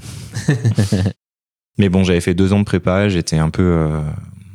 mais 1.78 1.90
bon, 1.90 2.04
j'avais 2.04 2.22
fait 2.22 2.36
deux 2.36 2.54
ans 2.54 2.60
de 2.60 2.66
prépa, 2.66 3.08
j'étais 3.08 3.38
un 3.38 3.50
peu, 3.50 3.64
euh, 3.64 4.02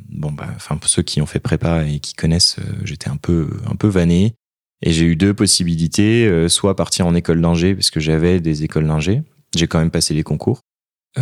bon 0.09 0.31
bah, 0.31 0.47
enfin 0.55 0.77
pour 0.77 0.89
ceux 0.89 1.01
qui 1.01 1.21
ont 1.21 1.25
fait 1.25 1.39
prépa 1.39 1.85
et 1.87 1.99
qui 1.99 2.13
connaissent, 2.13 2.57
euh, 2.59 2.81
j'étais 2.85 3.09
un 3.09 3.17
peu, 3.17 3.49
un 3.69 3.75
peu 3.75 3.87
vanné. 3.87 4.35
Et 4.83 4.93
j'ai 4.93 5.05
eu 5.05 5.15
deux 5.15 5.33
possibilités, 5.33 6.27
euh, 6.27 6.47
soit 6.49 6.75
partir 6.75 7.05
en 7.05 7.13
école 7.13 7.41
d'ingé 7.41 7.75
parce 7.75 7.91
que 7.91 7.99
j'avais 7.99 8.39
des 8.39 8.63
écoles 8.63 8.87
d'ingé, 8.87 9.23
j'ai 9.55 9.67
quand 9.67 9.79
même 9.79 9.91
passé 9.91 10.13
les 10.13 10.23
concours, 10.23 10.61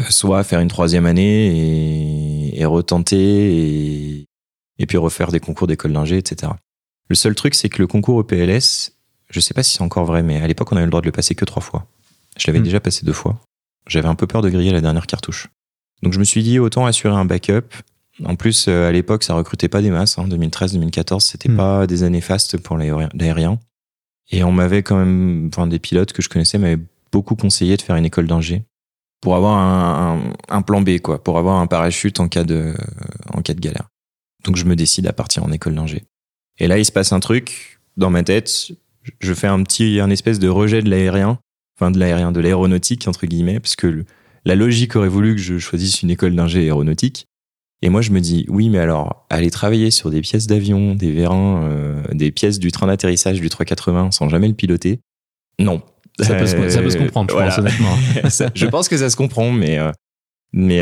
soit 0.09 0.43
faire 0.43 0.59
une 0.59 0.67
troisième 0.67 1.05
année 1.05 2.51
et, 2.53 2.61
et 2.61 2.65
retenter 2.65 4.25
et, 4.77 4.85
puis 4.85 4.97
refaire 4.97 5.31
des 5.31 5.39
concours 5.39 5.67
d'école 5.67 5.93
d'ingé, 5.93 6.17
etc. 6.17 6.53
Le 7.09 7.15
seul 7.15 7.35
truc, 7.35 7.55
c'est 7.55 7.69
que 7.69 7.81
le 7.81 7.87
concours 7.87 8.21
EPLS, 8.21 8.91
je 9.29 9.39
sais 9.39 9.53
pas 9.53 9.63
si 9.63 9.75
c'est 9.75 9.83
encore 9.83 10.05
vrai, 10.05 10.23
mais 10.23 10.37
à 10.37 10.47
l'époque, 10.47 10.71
on 10.71 10.75
avait 10.75 10.85
le 10.85 10.91
droit 10.91 11.01
de 11.01 11.05
le 11.05 11.11
passer 11.11 11.35
que 11.35 11.43
trois 11.43 11.61
fois. 11.61 11.87
Je 12.37 12.47
l'avais 12.47 12.59
Hmm. 12.59 12.63
déjà 12.63 12.79
passé 12.79 13.05
deux 13.05 13.13
fois. 13.13 13.39
J'avais 13.87 14.07
un 14.07 14.15
peu 14.15 14.27
peur 14.27 14.41
de 14.41 14.49
griller 14.49 14.71
la 14.71 14.81
dernière 14.81 15.07
cartouche. 15.07 15.47
Donc 16.03 16.13
je 16.13 16.19
me 16.19 16.23
suis 16.23 16.43
dit, 16.43 16.59
autant 16.59 16.85
assurer 16.85 17.15
un 17.15 17.25
backup. 17.25 17.73
En 18.25 18.35
plus, 18.35 18.67
euh, 18.67 18.87
à 18.89 18.91
l'époque, 18.91 19.23
ça 19.23 19.33
recrutait 19.33 19.69
pas 19.69 19.81
des 19.81 19.89
masses. 19.89 20.17
Hein. 20.17 20.27
2013-2014, 20.27 21.21
c'était 21.25 21.49
Hmm. 21.49 21.57
pas 21.57 21.87
des 21.87 22.03
années 22.03 22.21
fastes 22.21 22.57
pour 22.57 22.77
l'aérien- 22.77 23.09
l'aérien. 23.13 23.59
Et 24.31 24.43
on 24.43 24.51
m'avait 24.51 24.83
quand 24.83 24.97
même, 24.97 25.49
enfin, 25.51 25.65
des 25.67 25.79
pilotes 25.79 26.13
que 26.13 26.21
je 26.21 26.29
connaissais 26.29 26.57
m'avaient 26.57 26.81
beaucoup 27.11 27.35
conseillé 27.35 27.77
de 27.77 27.81
faire 27.81 27.95
une 27.95 28.05
école 28.05 28.27
d'ingé 28.27 28.63
pour 29.21 29.35
avoir 29.35 29.57
un, 29.57 30.17
un- 30.19 30.33
un 30.55 30.61
plan 30.61 30.81
B, 30.81 30.99
quoi, 30.99 31.23
pour 31.23 31.37
avoir 31.39 31.57
un 31.59 31.67
parachute 31.67 32.19
en 32.19 32.27
cas 32.27 32.43
de, 32.43 32.75
en 33.33 33.41
cas 33.41 33.53
de 33.55 33.59
galère. 33.59 33.87
Donc 34.45 34.55
je 34.55 34.65
me 34.65 34.75
décide 34.75 35.07
à 35.07 35.13
partir 35.13 35.43
en 35.43 35.51
école 35.51 35.73
d'ingé. 35.75 36.03
Et 36.59 36.67
là, 36.67 36.77
il 36.77 36.85
se 36.85 36.91
passe 36.91 37.11
un 37.11 37.19
truc 37.19 37.79
dans 37.97 38.09
ma 38.11 38.21
tête. 38.23 38.71
Je 39.19 39.33
fais 39.33 39.47
un 39.47 39.63
petit, 39.63 39.99
un 39.99 40.09
espèce 40.11 40.37
de 40.39 40.47
rejet 40.47 40.81
de 40.83 40.89
l'aérien, 40.89 41.39
enfin 41.79 41.91
de 41.91 41.99
l'aérien, 41.99 42.31
de 42.31 42.39
l'aéronautique 42.39 43.07
entre 43.07 43.25
guillemets, 43.25 43.59
parce 43.59 43.75
que 43.75 43.87
le- 43.87 44.05
la 44.45 44.55
logique 44.55 44.95
aurait 44.95 45.07
voulu 45.09 45.35
que 45.35 45.41
je 45.41 45.57
choisisse 45.57 46.01
une 46.01 46.09
école 46.11 46.35
d'ingé 46.35 46.59
aéronautique. 46.61 47.25
Et 47.81 47.87
moi, 47.89 48.01
je 48.01 48.11
me 48.11 48.19
dis, 48.19 48.45
oui, 48.49 48.67
mais 48.69 48.79
alors, 48.79 49.25
aller 49.29 49.49
travailler 49.49 49.89
sur 49.89 50.09
des 50.09 50.19
pièces 50.19 50.47
d'avion, 50.47 50.95
des 50.95 51.13
vérins, 51.13 51.63
euh, 51.63 52.03
des 52.11 52.29
pièces 52.31 52.59
du 52.59 52.71
train 52.73 52.87
d'atterrissage 52.87 53.39
du 53.39 53.47
380 53.49 54.11
sans 54.11 54.27
jamais 54.27 54.49
le 54.49 54.53
piloter, 54.53 54.99
non. 55.59 55.81
Ça 56.19 56.35
peut, 56.35 56.45
se, 56.45 56.69
ça 56.69 56.81
peut 56.81 56.89
se 56.89 56.97
Euh, 56.97 56.99
comprendre, 56.99 57.29
je 57.29 57.35
voilà. 57.35 57.49
pense, 57.49 57.59
honnêtement. 57.59 57.95
Ça- 58.29 58.49
je 58.53 58.65
pense 58.65 58.89
que 58.89 58.97
ça 58.97 59.09
se 59.09 59.15
comprend, 59.15 59.51
mais 59.53 59.77
euh, 59.79 59.91
Mais 60.51 60.79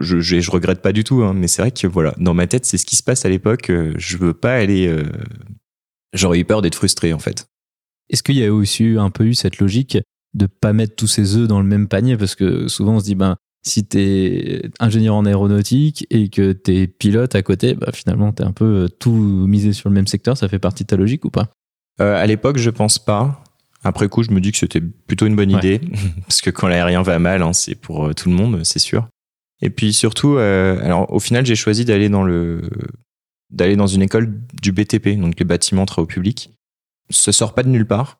je, 0.00 0.20
je, 0.20 0.40
je, 0.40 0.50
regrette 0.50 0.80
pas 0.80 0.92
du 0.92 1.04
tout. 1.04 1.22
Hein, 1.22 1.34
mais 1.34 1.48
c'est 1.48 1.60
vrai 1.60 1.70
que 1.72 1.86
voilà, 1.86 2.14
dans 2.18 2.32
ma 2.34 2.46
tête, 2.46 2.64
c'est 2.64 2.78
ce 2.78 2.86
qui 2.86 2.96
se 2.96 3.02
passe 3.02 3.24
à 3.26 3.28
l'époque. 3.28 3.70
Je 3.96 4.16
veux 4.16 4.32
pas 4.32 4.54
aller. 4.54 4.90
J'aurais 6.14 6.38
eu 6.38 6.44
peur 6.44 6.62
d'être 6.62 6.76
frustré 6.76 7.12
en 7.12 7.18
fait. 7.18 7.46
Est-ce 8.10 8.22
qu'il 8.22 8.36
y 8.36 8.44
a 8.44 8.52
aussi 8.52 8.96
un 8.98 9.10
peu 9.10 9.24
eu 9.24 9.34
cette 9.34 9.58
logique 9.58 9.98
de 10.34 10.46
pas 10.46 10.72
mettre 10.72 10.94
tous 10.96 11.06
ses 11.06 11.36
œufs 11.36 11.48
dans 11.48 11.60
le 11.60 11.66
même 11.66 11.88
panier? 11.88 12.16
Parce 12.16 12.34
que 12.34 12.68
souvent 12.68 12.96
on 12.96 13.00
se 13.00 13.04
dit 13.04 13.14
ben 13.14 13.36
si 13.66 13.86
tu 13.86 13.98
es 13.98 14.70
ingénieur 14.78 15.14
en 15.14 15.24
aéronautique 15.24 16.06
et 16.10 16.28
que 16.28 16.52
tu 16.52 16.76
es 16.76 16.86
pilote 16.86 17.34
à 17.34 17.42
côté, 17.42 17.74
bah 17.74 17.90
finalement 17.92 18.32
tu 18.32 18.42
es 18.42 18.46
un 18.46 18.52
peu 18.52 18.88
tout 18.98 19.12
misé 19.12 19.72
sur 19.72 19.88
le 19.88 19.94
même 19.94 20.06
secteur, 20.06 20.36
ça 20.36 20.48
fait 20.48 20.58
partie 20.58 20.84
de 20.84 20.88
ta 20.88 20.96
logique 20.96 21.24
ou 21.24 21.30
pas? 21.30 21.50
Euh, 22.00 22.16
À 22.16 22.26
l'époque, 22.26 22.58
je 22.58 22.70
pense 22.70 22.98
pas. 22.98 23.42
Après 23.82 24.08
coup, 24.08 24.22
je 24.22 24.30
me 24.30 24.40
dis 24.40 24.50
que 24.50 24.58
c'était 24.58 24.80
plutôt 24.80 25.26
une 25.26 25.36
bonne 25.36 25.50
idée 25.50 25.80
parce 26.22 26.40
que 26.40 26.50
quand 26.50 26.68
l'aérien 26.68 27.02
va 27.02 27.18
mal, 27.18 27.42
hein, 27.42 27.52
c'est 27.52 27.74
pour 27.74 28.06
euh, 28.06 28.12
tout 28.12 28.28
le 28.28 28.34
monde, 28.34 28.60
c'est 28.64 28.78
sûr. 28.78 29.06
Et 29.62 29.70
puis 29.70 29.92
surtout, 29.92 30.36
euh, 30.36 30.82
alors 30.82 31.10
au 31.12 31.20
final, 31.20 31.46
j'ai 31.46 31.54
choisi 31.54 31.84
d'aller 31.84 32.08
dans 32.08 32.22
le 32.24 32.62
d'aller 33.50 33.76
dans 33.76 33.86
une 33.86 34.02
école 34.02 34.34
du 34.60 34.72
BTP, 34.72 35.18
donc 35.18 35.38
les 35.38 35.44
bâtiments 35.44 35.86
travaux 35.86 36.06
publics. 36.06 36.50
Ça 37.10 37.32
sort 37.32 37.54
pas 37.54 37.62
de 37.62 37.68
nulle 37.68 37.86
part. 37.86 38.18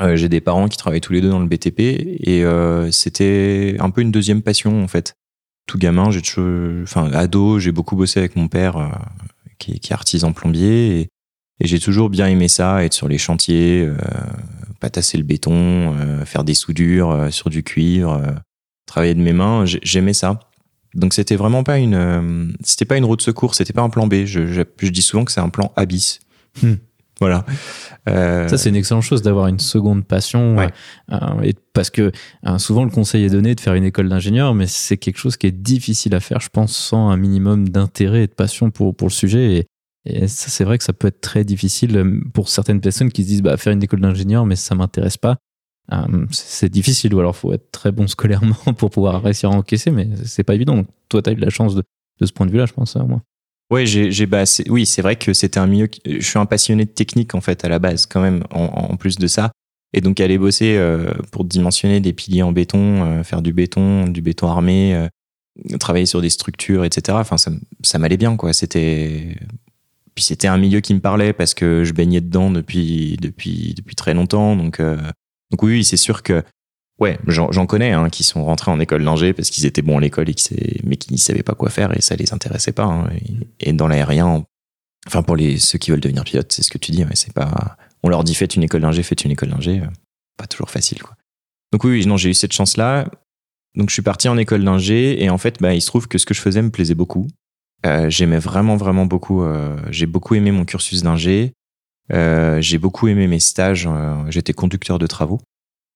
Euh, 0.00 0.16
j'ai 0.16 0.28
des 0.28 0.40
parents 0.40 0.68
qui 0.68 0.76
travaillent 0.76 1.00
tous 1.00 1.12
les 1.12 1.20
deux 1.20 1.30
dans 1.30 1.38
le 1.38 1.46
BTP 1.46 1.80
et 1.80 2.44
euh, 2.44 2.90
c'était 2.90 3.76
un 3.78 3.90
peu 3.90 4.00
une 4.00 4.10
deuxième 4.10 4.42
passion 4.42 4.82
en 4.82 4.88
fait. 4.88 5.14
Tout 5.66 5.78
gamin, 5.78 6.10
j'ai 6.10 6.20
enfin 6.82 7.10
ado, 7.12 7.58
j'ai 7.58 7.72
beaucoup 7.72 7.96
bossé 7.96 8.18
avec 8.18 8.36
mon 8.36 8.48
père 8.48 8.76
euh, 8.76 8.88
qui, 9.58 9.72
est, 9.72 9.92
artisan 9.92 10.32
plombier 10.32 11.00
et, 11.00 11.10
j'ai 11.60 11.78
toujours 11.78 12.10
bien 12.10 12.26
aimé 12.26 12.48
ça, 12.48 12.84
être 12.84 12.92
sur 12.92 13.06
les 13.06 13.16
chantiers, 13.16 13.86
euh, 13.86 13.96
patasser 14.80 15.16
le 15.16 15.22
béton, 15.22 15.94
faire 16.26 16.42
des 16.42 16.52
soudures 16.52 17.28
sur 17.30 17.48
du 17.48 17.62
cuivre, 17.62 18.20
travailler 18.86 19.14
de 19.14 19.20
mes 19.20 19.32
mains. 19.32 19.64
J'aimais 19.64 20.14
ça. 20.14 20.40
Donc 20.94 21.14
c'était 21.14 21.36
vraiment 21.36 21.62
pas 21.62 21.78
une, 21.78 22.56
c'était 22.64 22.84
pas 22.84 22.96
une 22.96 23.04
route 23.04 23.20
de 23.20 23.24
secours, 23.24 23.54
c'était 23.54 23.72
pas 23.72 23.82
un 23.82 23.88
plan 23.88 24.08
B. 24.08 24.24
Je, 24.24 24.48
je, 24.48 24.62
je 24.78 24.88
dis 24.90 25.00
souvent 25.00 25.24
que 25.24 25.30
c'est 25.30 25.40
un 25.40 25.48
plan 25.48 25.72
Abyss. 25.76 26.18
Hmm. 26.60 26.74
Voilà. 27.20 27.44
Euh... 28.08 28.48
Ça, 28.48 28.58
c'est 28.58 28.68
une 28.68 28.76
excellente 28.76 29.02
chose 29.02 29.22
d'avoir 29.22 29.46
une 29.46 29.60
seconde 29.60 30.04
passion. 30.04 30.56
Ouais. 30.56 30.68
Euh, 31.12 31.42
et 31.42 31.54
parce 31.72 31.90
que 31.90 32.10
euh, 32.46 32.58
souvent, 32.58 32.84
le 32.84 32.90
conseil 32.90 33.24
est 33.24 33.30
donné 33.30 33.54
de 33.54 33.60
faire 33.60 33.74
une 33.74 33.84
école 33.84 34.08
d'ingénieur, 34.08 34.54
mais 34.54 34.66
c'est 34.66 34.96
quelque 34.96 35.18
chose 35.18 35.36
qui 35.36 35.46
est 35.46 35.52
difficile 35.52 36.14
à 36.14 36.20
faire, 36.20 36.40
je 36.40 36.48
pense, 36.48 36.76
sans 36.76 37.10
un 37.10 37.16
minimum 37.16 37.68
d'intérêt 37.68 38.24
et 38.24 38.26
de 38.26 38.32
passion 38.32 38.70
pour, 38.70 38.94
pour 38.96 39.08
le 39.08 39.12
sujet. 39.12 39.58
Et, 39.58 39.66
et 40.06 40.28
ça, 40.28 40.50
c'est 40.50 40.64
vrai 40.64 40.78
que 40.78 40.84
ça 40.84 40.92
peut 40.92 41.08
être 41.08 41.20
très 41.20 41.44
difficile 41.44 41.96
euh, 41.96 42.20
pour 42.32 42.48
certaines 42.48 42.80
personnes 42.80 43.10
qui 43.10 43.22
se 43.22 43.28
disent 43.28 43.42
bah, 43.42 43.56
faire 43.56 43.72
une 43.72 43.82
école 43.82 44.00
d'ingénieur, 44.00 44.44
mais 44.44 44.56
ça 44.56 44.74
m'intéresse 44.74 45.16
pas. 45.16 45.36
Euh, 45.92 46.26
c'est 46.30 46.70
difficile, 46.70 47.14
ou 47.14 47.20
alors 47.20 47.36
faut 47.36 47.52
être 47.52 47.70
très 47.70 47.92
bon 47.92 48.06
scolairement 48.08 48.74
pour 48.76 48.90
pouvoir 48.90 49.22
réussir 49.22 49.50
à 49.50 49.54
encaisser, 49.54 49.90
mais 49.90 50.08
c'est 50.24 50.44
pas 50.44 50.54
évident. 50.54 50.76
Donc, 50.76 50.88
toi, 51.08 51.22
tu 51.22 51.30
as 51.30 51.32
eu 51.32 51.36
de 51.36 51.40
la 51.40 51.50
chance 51.50 51.74
de, 51.74 51.82
de 52.20 52.26
ce 52.26 52.32
point 52.32 52.46
de 52.46 52.50
vue-là, 52.50 52.66
je 52.66 52.72
pense, 52.72 52.96
moi. 52.96 53.22
Ouais, 53.70 53.84
bah, 54.26 54.44
oui, 54.68 54.86
c'est 54.86 55.02
vrai 55.02 55.16
que 55.16 55.32
c'était 55.32 55.58
un 55.58 55.66
milieu. 55.66 55.88
Je 56.06 56.20
suis 56.20 56.38
un 56.38 56.46
passionné 56.46 56.84
de 56.84 56.90
technique 56.90 57.34
en 57.34 57.40
fait 57.40 57.64
à 57.64 57.68
la 57.68 57.78
base, 57.78 58.06
quand 58.06 58.20
même. 58.20 58.44
En, 58.50 58.64
en 58.64 58.96
plus 58.96 59.16
de 59.16 59.26
ça, 59.26 59.52
et 59.94 60.00
donc 60.00 60.20
aller 60.20 60.38
bosser 60.38 60.76
euh, 60.76 61.14
pour 61.30 61.44
dimensionner 61.44 62.00
des 62.00 62.12
piliers 62.12 62.42
en 62.42 62.52
béton, 62.52 63.04
euh, 63.04 63.22
faire 63.22 63.42
du 63.42 63.52
béton, 63.52 64.08
du 64.08 64.20
béton 64.22 64.48
armé, 64.48 64.94
euh, 64.94 65.78
travailler 65.78 66.04
sur 66.04 66.20
des 66.20 66.30
structures, 66.30 66.84
etc. 66.84 67.16
Enfin, 67.20 67.38
ça, 67.38 67.52
ça 67.82 67.98
m'allait 67.98 68.16
bien, 68.16 68.36
quoi. 68.36 68.52
C'était 68.52 69.36
puis 70.14 70.22
c'était 70.22 70.46
un 70.46 70.58
milieu 70.58 70.80
qui 70.80 70.94
me 70.94 71.00
parlait 71.00 71.32
parce 71.32 71.54
que 71.54 71.82
je 71.84 71.92
baignais 71.92 72.20
dedans 72.20 72.50
depuis 72.50 73.16
depuis 73.20 73.74
depuis 73.76 73.96
très 73.96 74.14
longtemps. 74.14 74.54
Donc 74.56 74.80
donc 74.80 75.62
oui, 75.62 75.84
c'est 75.84 75.96
sûr 75.96 76.22
que 76.22 76.42
Ouais, 77.00 77.18
j'en 77.26 77.66
connais 77.66 77.90
hein, 77.90 78.08
qui 78.08 78.22
sont 78.22 78.44
rentrés 78.44 78.70
en 78.70 78.78
école 78.78 79.04
d'ingé 79.04 79.32
parce 79.32 79.50
qu'ils 79.50 79.66
étaient 79.66 79.82
bons 79.82 79.98
à 79.98 80.00
l'école 80.00 80.30
et 80.30 80.34
qui 80.34 80.80
mais 80.84 80.96
qui 80.96 81.18
savaient 81.18 81.42
pas 81.42 81.54
quoi 81.54 81.68
faire 81.68 81.96
et 81.96 82.00
ça 82.00 82.14
les 82.14 82.32
intéressait 82.32 82.72
pas. 82.72 82.84
Hein. 82.84 83.10
Et, 83.58 83.72
dans 83.72 83.88
l'aérien, 83.88 84.44
enfin 85.06 85.22
pour 85.24 85.36
ceux 85.36 85.78
qui 85.78 85.90
veulent 85.90 86.00
devenir 86.00 86.22
pilote, 86.22 86.52
c'est 86.52 86.62
ce 86.62 86.70
que 86.70 86.78
tu 86.78 86.92
dis. 86.92 87.04
c'est 87.14 87.32
pas, 87.32 87.76
on 88.04 88.08
leur 88.08 88.22
dit 88.22 88.34
faites 88.36 88.54
une 88.54 88.62
école 88.62 88.82
d'ingé, 88.82 89.02
faites 89.02 89.24
une 89.24 89.32
école 89.32 89.48
d'ingé, 89.48 89.80
euh, 89.80 89.86
pas 90.36 90.46
toujours 90.46 90.70
facile 90.70 91.02
quoi. 91.02 91.16
Donc 91.72 91.82
oui, 91.82 92.06
non, 92.06 92.16
j'ai 92.16 92.30
eu 92.30 92.34
cette 92.34 92.52
chance 92.52 92.76
là. 92.76 93.08
Donc 93.74 93.90
je 93.90 93.94
suis 93.94 94.02
parti 94.02 94.28
en 94.28 94.38
école 94.38 94.62
d'ingé 94.62 95.20
et 95.20 95.30
en 95.30 95.38
fait, 95.38 95.60
bah, 95.60 95.74
il 95.74 95.80
se 95.80 95.86
trouve 95.86 96.06
que 96.06 96.18
ce 96.18 96.26
que 96.26 96.32
je 96.34 96.40
faisais 96.40 96.62
me 96.62 96.70
plaisait 96.70 96.94
beaucoup. 96.94 97.26
Euh, 97.84 98.08
J'aimais 98.08 98.38
vraiment 98.38 98.76
vraiment 98.76 99.04
beaucoup. 99.04 99.42
Euh, 99.42 99.76
j'ai 99.90 100.06
beaucoup 100.06 100.36
aimé 100.36 100.52
mon 100.52 100.64
cursus 100.64 101.02
d'ingé. 101.02 101.54
J'ai 102.08 102.78
beaucoup 102.78 103.08
aimé 103.08 103.26
mes 103.26 103.40
stages. 103.40 103.88
J'étais 104.28 104.52
conducteur 104.52 105.00
de 105.00 105.08
travaux. 105.08 105.40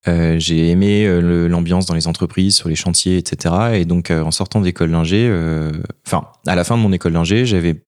Euh, 0.06 0.38
j'ai 0.38 0.70
aimé 0.70 1.06
euh, 1.06 1.48
l'ambiance 1.48 1.87
dans 1.87 1.94
les 1.94 2.06
entreprises, 2.06 2.56
sur 2.56 2.68
les 2.68 2.76
chantiers, 2.76 3.16
etc. 3.16 3.54
Et 3.74 3.84
donc, 3.84 4.11
euh, 4.11 4.22
en 4.22 4.30
sortant 4.30 4.61
d'école 4.61 4.92
d'ingé, 4.92 5.28
enfin, 6.06 6.28
à 6.46 6.54
la 6.54 6.64
fin 6.64 6.76
de 6.76 6.82
mon 6.82 6.92
école 6.92 7.14
d'ingé, 7.14 7.46
j'avais 7.46 7.82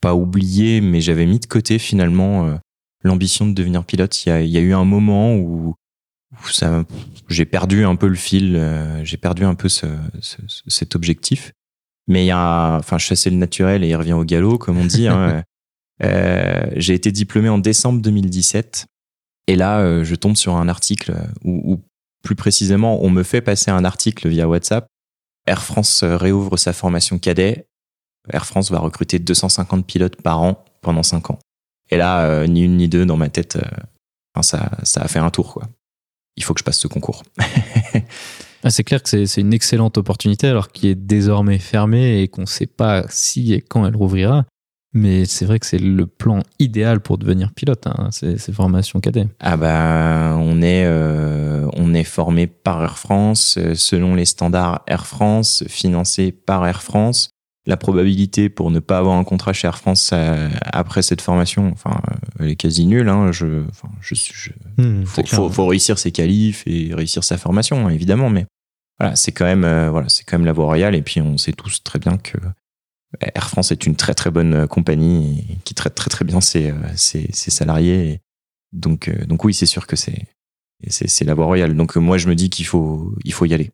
pas 0.00 0.14
oublié, 0.14 0.80
mais 0.80 1.00
j'avais 1.00 1.26
mis 1.26 1.38
de 1.38 1.46
côté 1.46 1.78
finalement 1.78 2.58
l'ambition 3.04 3.46
de 3.46 3.52
devenir 3.52 3.84
pilote. 3.84 4.24
Il 4.26 4.28
y 4.28 4.32
a, 4.32 4.42
y 4.42 4.58
a, 4.58 4.60
eu 4.60 4.74
un 4.74 4.84
moment 4.84 5.36
où, 5.36 5.74
où 6.32 6.48
ça, 6.48 6.84
j'ai 7.28 7.44
perdu 7.44 7.84
un 7.84 7.94
peu 7.94 8.08
le 8.08 8.16
fil, 8.16 8.60
j'ai 9.04 9.16
perdu 9.16 9.44
un 9.44 9.54
peu 9.54 9.68
ce, 9.68 9.86
ce, 10.20 10.38
cet 10.66 10.96
objectif. 10.96 11.52
Mais 12.08 12.24
il 12.24 12.26
y 12.26 12.32
a, 12.32 12.78
enfin, 12.78 12.98
chasser 12.98 13.30
le 13.30 13.36
naturel 13.36 13.84
et 13.84 13.88
il 13.90 13.94
revient 13.94 14.14
au 14.14 14.24
galop, 14.24 14.58
comme 14.58 14.78
on 14.78 14.84
dit. 14.84 15.06
Hein. 15.06 15.44
j'ai 16.74 16.94
été 16.94 17.12
diplômé 17.12 17.48
en 17.48 17.58
décembre 17.58 18.02
2017 18.02 18.86
et 19.46 19.56
là, 19.56 19.80
euh, 19.80 20.04
je 20.04 20.14
tombe 20.14 20.36
sur 20.36 20.56
un 20.56 20.68
article 20.68 21.14
où, 21.44 21.80
plus 22.22 22.36
précisément, 22.36 23.02
on 23.02 23.10
me 23.10 23.22
fait 23.22 23.40
passer 23.40 23.70
un 23.70 23.84
article 23.84 24.28
via 24.28 24.48
WhatsApp. 24.48 24.86
Air 25.46 25.62
France 25.62 26.02
euh, 26.02 26.16
réouvre 26.16 26.56
sa 26.56 26.72
formation 26.72 27.18
cadet. 27.18 27.66
Air 28.32 28.46
France 28.46 28.70
va 28.70 28.78
recruter 28.78 29.18
250 29.18 29.86
pilotes 29.86 30.22
par 30.22 30.40
an 30.40 30.64
pendant 30.80 31.02
5 31.02 31.30
ans. 31.30 31.38
Et 31.90 31.96
là, 31.96 32.24
euh, 32.24 32.46
ni 32.46 32.62
une 32.62 32.76
ni 32.76 32.88
deux 32.88 33.04
dans 33.04 33.16
ma 33.16 33.28
tête, 33.28 33.58
ça, 34.40 34.70
ça 34.84 35.02
a 35.02 35.08
fait 35.08 35.18
un 35.18 35.30
tour. 35.30 35.54
Quoi. 35.54 35.68
Il 36.36 36.44
faut 36.44 36.54
que 36.54 36.60
je 36.60 36.64
passe 36.64 36.78
ce 36.78 36.86
concours. 36.86 37.24
ah, 38.62 38.70
c'est 38.70 38.84
clair 38.84 39.02
que 39.02 39.26
c'est 39.26 39.40
une 39.40 39.52
excellente 39.52 39.98
opportunité 39.98 40.46
alors 40.46 40.70
qui 40.70 40.88
est 40.88 40.94
désormais 40.94 41.58
fermée 41.58 42.22
et 42.22 42.28
qu'on 42.28 42.42
ne 42.42 42.46
sait 42.46 42.66
pas 42.66 43.04
si 43.08 43.52
et 43.52 43.60
quand 43.60 43.84
elle 43.84 43.96
rouvrira. 43.96 44.46
Mais 44.94 45.24
c'est 45.24 45.46
vrai 45.46 45.58
que 45.58 45.64
c'est 45.64 45.78
le 45.78 46.06
plan 46.06 46.42
idéal 46.58 47.00
pour 47.00 47.16
devenir 47.16 47.52
pilote, 47.52 47.86
hein, 47.86 48.10
ces, 48.10 48.36
formations 48.52 49.00
cadet. 49.00 49.26
Ah 49.40 49.56
bah 49.56 50.36
on 50.38 50.60
est 50.60 50.84
euh, 50.84 51.66
on 51.74 51.94
est 51.94 52.04
formé 52.04 52.46
par 52.46 52.82
Air 52.82 52.98
France 52.98 53.56
euh, 53.58 53.74
selon 53.74 54.14
les 54.14 54.26
standards 54.26 54.82
Air 54.86 55.06
France, 55.06 55.64
financé 55.66 56.30
par 56.30 56.66
Air 56.66 56.82
France. 56.82 57.30
La 57.64 57.78
probabilité 57.78 58.50
pour 58.50 58.70
ne 58.70 58.80
pas 58.80 58.98
avoir 58.98 59.16
un 59.16 59.24
contrat 59.24 59.54
chez 59.54 59.66
Air 59.66 59.78
France 59.78 60.10
euh, 60.12 60.50
après 60.64 61.00
cette 61.00 61.22
formation, 61.22 61.70
enfin, 61.72 62.02
elle 62.38 62.50
est 62.50 62.56
quasi 62.56 62.84
nulle. 62.84 63.08
Hein, 63.08 63.32
je, 63.32 63.62
enfin, 63.70 63.88
je, 64.02 64.14
je 64.14 64.50
hmm, 64.76 65.04
faut, 65.06 65.24
faut, 65.24 65.48
faut, 65.48 65.66
réussir 65.68 65.98
ses 65.98 66.12
qualifs 66.12 66.64
et 66.66 66.92
réussir 66.92 67.24
sa 67.24 67.38
formation, 67.38 67.88
évidemment. 67.88 68.28
Mais 68.28 68.44
voilà, 68.98 69.16
c'est 69.16 69.32
quand 69.32 69.44
même 69.44 69.88
voilà, 69.90 70.08
c'est 70.10 70.24
quand 70.24 70.36
même 70.36 70.44
la 70.44 70.52
voie 70.52 70.66
royale. 70.66 70.94
Et 70.96 71.02
puis 71.02 71.22
on 71.22 71.38
sait 71.38 71.52
tous 71.52 71.82
très 71.82 72.00
bien 72.00 72.18
que 72.18 72.36
Air 73.20 73.48
France 73.48 73.72
est 73.72 73.86
une 73.86 73.96
très 73.96 74.14
très 74.14 74.30
bonne 74.30 74.54
euh, 74.54 74.66
compagnie 74.66 75.58
qui 75.64 75.74
traite 75.74 75.94
très 75.94 76.10
très 76.10 76.24
bien 76.24 76.40
ses, 76.40 76.70
euh, 76.70 76.74
ses, 76.96 77.28
ses 77.32 77.50
salariés. 77.50 78.20
Donc, 78.72 79.08
euh, 79.08 79.26
donc 79.26 79.44
oui, 79.44 79.52
c'est 79.52 79.66
sûr 79.66 79.86
que 79.86 79.96
c'est, 79.96 80.26
c'est, 80.88 81.24
la 81.24 81.34
voie 81.34 81.44
royale. 81.44 81.76
Donc 81.76 81.96
moi, 81.96 82.16
je 82.18 82.28
me 82.28 82.34
dis 82.34 82.48
qu'il 82.48 82.66
faut, 82.66 83.14
il 83.24 83.32
faut 83.32 83.44
y 83.44 83.54
aller. 83.54 83.70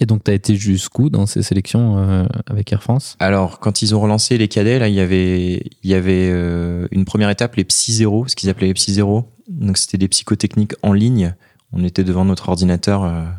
Et 0.00 0.06
donc, 0.06 0.24
tu 0.24 0.30
as 0.32 0.34
été 0.34 0.56
jusqu'où 0.56 1.10
dans 1.10 1.26
ces 1.26 1.42
sélections 1.42 2.26
avec 2.46 2.72
Air 2.72 2.82
France? 2.82 3.14
Alors, 3.20 3.60
quand 3.60 3.82
ils 3.82 3.94
ont 3.94 4.00
relancé 4.00 4.36
les 4.36 4.48
cadets, 4.48 4.80
là, 4.80 4.88
il 4.88 4.94
y 4.94 5.00
avait, 5.00 5.62
il 5.82 5.90
y 5.90 5.94
avait 5.94 6.28
une 6.90 7.04
première 7.04 7.30
étape, 7.30 7.54
les 7.54 7.64
Psy 7.64 7.92
0, 7.92 8.26
ce 8.26 8.34
qu'ils 8.34 8.50
appelaient 8.50 8.68
les 8.68 8.74
Psy 8.74 8.94
0. 8.94 9.30
Donc, 9.48 9.76
c'était 9.76 9.98
des 9.98 10.08
psychotechniques 10.08 10.72
en 10.82 10.92
ligne. 10.92 11.36
On 11.72 11.84
était 11.84 12.02
devant 12.02 12.24
notre 12.24 12.48
ordinateur. 12.48 13.32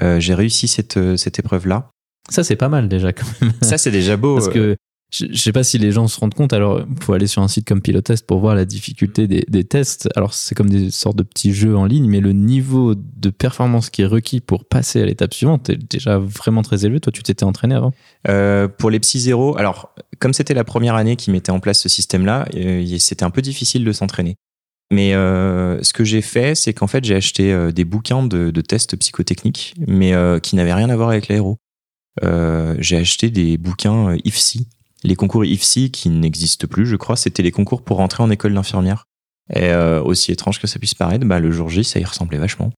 j'ai 0.00 0.32
réussi 0.32 0.68
cette, 0.68 1.16
cette 1.16 1.38
épreuve-là. 1.38 1.90
Ça, 2.28 2.44
c'est 2.44 2.56
pas 2.56 2.68
mal 2.68 2.88
déjà 2.88 3.12
quand 3.12 3.26
même. 3.40 3.52
Ça, 3.62 3.78
c'est 3.78 3.90
déjà 3.90 4.16
beau. 4.16 4.34
Parce 4.34 4.48
que 4.48 4.76
je, 5.10 5.26
sais 5.34 5.52
pas 5.52 5.64
si 5.64 5.78
les 5.78 5.90
gens 5.90 6.06
se 6.06 6.20
rendent 6.20 6.34
compte. 6.34 6.52
Alors, 6.52 6.80
il 6.80 7.02
faut 7.02 7.14
aller 7.14 7.26
sur 7.26 7.42
un 7.42 7.48
site 7.48 7.66
comme 7.66 7.80
Pilotest 7.80 8.26
pour 8.26 8.40
voir 8.40 8.54
la 8.54 8.66
difficulté 8.66 9.26
des, 9.26 9.44
des 9.48 9.64
tests. 9.64 10.08
Alors, 10.16 10.34
c'est 10.34 10.54
comme 10.54 10.68
des 10.68 10.90
sortes 10.90 11.16
de 11.16 11.22
petits 11.22 11.54
jeux 11.54 11.76
en 11.76 11.86
ligne, 11.86 12.06
mais 12.06 12.20
le 12.20 12.32
niveau 12.32 12.94
de 12.94 13.30
performance 13.30 13.88
qui 13.88 14.02
est 14.02 14.06
requis 14.06 14.40
pour 14.40 14.66
passer 14.66 15.00
à 15.00 15.06
l'étape 15.06 15.32
suivante 15.32 15.70
est 15.70 15.76
déjà 15.76 16.18
vraiment 16.18 16.62
très 16.62 16.84
élevé. 16.84 17.00
Toi, 17.00 17.12
tu 17.12 17.22
t'étais 17.22 17.44
entraîné 17.44 17.74
avant? 17.74 17.94
Euh, 18.28 18.68
Pour 18.68 18.90
les 18.90 19.00
zéros, 19.02 19.56
alors, 19.56 19.94
comme 20.18 20.34
c'était 20.34 20.54
la 20.54 20.64
première 20.64 20.94
année 20.94 21.16
qui 21.16 21.30
mettait 21.30 21.52
en 21.52 21.60
place 21.60 21.80
ce 21.80 21.88
système-là, 21.88 22.46
euh, 22.54 22.98
c'était 22.98 23.24
un 23.24 23.30
peu 23.30 23.40
difficile 23.40 23.84
de 23.84 23.92
s'entraîner. 23.92 24.36
Mais 24.90 25.14
euh, 25.14 25.82
ce 25.82 25.92
que 25.92 26.04
j'ai 26.04 26.22
fait, 26.22 26.54
c'est 26.54 26.72
qu'en 26.72 26.86
fait, 26.86 27.04
j'ai 27.04 27.14
acheté 27.14 27.52
euh, 27.52 27.72
des 27.72 27.84
bouquins 27.84 28.22
de, 28.22 28.50
de, 28.50 28.60
tests 28.60 28.96
psychotechniques, 28.96 29.74
mais 29.86 30.14
euh, 30.14 30.38
qui 30.38 30.56
n'avaient 30.56 30.72
rien 30.72 30.88
à 30.88 30.96
voir 30.96 31.10
avec 31.10 31.28
l'aéro. 31.28 31.58
Euh, 32.24 32.74
j'ai 32.78 32.96
acheté 32.96 33.30
des 33.30 33.56
bouquins 33.58 34.10
euh, 34.10 34.16
IFSI. 34.24 34.68
Les 35.04 35.14
concours 35.16 35.44
IFSI 35.44 35.90
qui 35.90 36.08
n'existent 36.08 36.66
plus, 36.66 36.86
je 36.86 36.96
crois, 36.96 37.16
c'était 37.16 37.42
les 37.42 37.52
concours 37.52 37.82
pour 37.82 37.98
rentrer 37.98 38.22
en 38.22 38.30
école 38.30 38.54
d'infirmière. 38.54 39.04
Et 39.54 39.64
euh, 39.70 40.02
aussi 40.02 40.32
étrange 40.32 40.60
que 40.60 40.66
ça 40.66 40.78
puisse 40.78 40.94
paraître, 40.94 41.24
bah, 41.24 41.40
le 41.40 41.50
jour 41.50 41.70
J, 41.70 41.84
ça 41.84 41.98
y 42.00 42.04
ressemblait 42.04 42.38
vachement. 42.38 42.70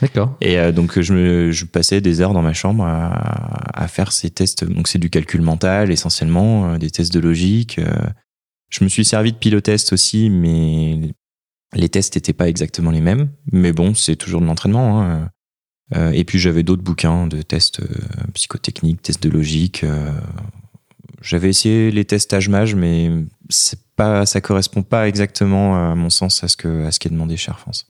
D'accord. 0.00 0.36
Et 0.40 0.58
euh, 0.58 0.72
donc 0.72 1.00
je, 1.00 1.12
me, 1.14 1.52
je 1.52 1.64
passais 1.64 2.00
des 2.00 2.20
heures 2.20 2.32
dans 2.34 2.42
ma 2.42 2.52
chambre 2.52 2.84
à, 2.84 3.82
à 3.82 3.88
faire 3.88 4.12
ces 4.12 4.30
tests. 4.30 4.64
Donc 4.64 4.88
c'est 4.88 4.98
du 4.98 5.08
calcul 5.08 5.40
mental 5.40 5.90
essentiellement, 5.90 6.72
euh, 6.72 6.78
des 6.78 6.90
tests 6.90 7.12
de 7.12 7.20
logique. 7.20 7.78
euh. 7.78 7.92
Je 8.68 8.82
me 8.82 8.88
suis 8.88 9.04
servi 9.04 9.32
de 9.32 9.38
pilotest 9.38 9.92
aussi, 9.92 10.28
mais 10.28 11.14
les 11.74 11.88
tests 11.88 12.16
n'étaient 12.16 12.32
pas 12.32 12.48
exactement 12.48 12.90
les 12.90 13.00
mêmes. 13.00 13.30
Mais 13.52 13.72
bon, 13.72 13.94
c'est 13.94 14.16
toujours 14.16 14.40
de 14.40 14.46
l'entraînement. 14.46 15.02
hein. 15.02 15.30
Euh, 15.94 16.10
et 16.12 16.24
puis 16.24 16.38
j'avais 16.38 16.62
d'autres 16.64 16.82
bouquins 16.82 17.26
de 17.28 17.42
tests 17.42 17.80
euh, 17.80 17.86
psychotechniques, 18.34 19.02
tests 19.02 19.22
de 19.22 19.28
logique. 19.30 19.84
euh. 19.84 20.12
J'avais 21.22 21.48
essayé 21.48 21.90
les 21.90 22.04
tests 22.04 22.32
âge-mage, 22.34 22.74
mais 22.74 23.10
c'est 23.48 23.80
pas, 23.96 24.26
ça 24.26 24.40
correspond 24.40 24.82
pas 24.82 25.08
exactement, 25.08 25.76
à 25.90 25.94
mon 25.94 26.10
sens, 26.10 26.44
à 26.44 26.48
ce, 26.48 26.56
que, 26.56 26.84
à 26.84 26.90
ce 26.92 26.98
qui 26.98 27.08
est 27.08 27.10
demandé 27.10 27.36
chez 27.36 27.50
Air 27.50 27.58
France. 27.58 27.86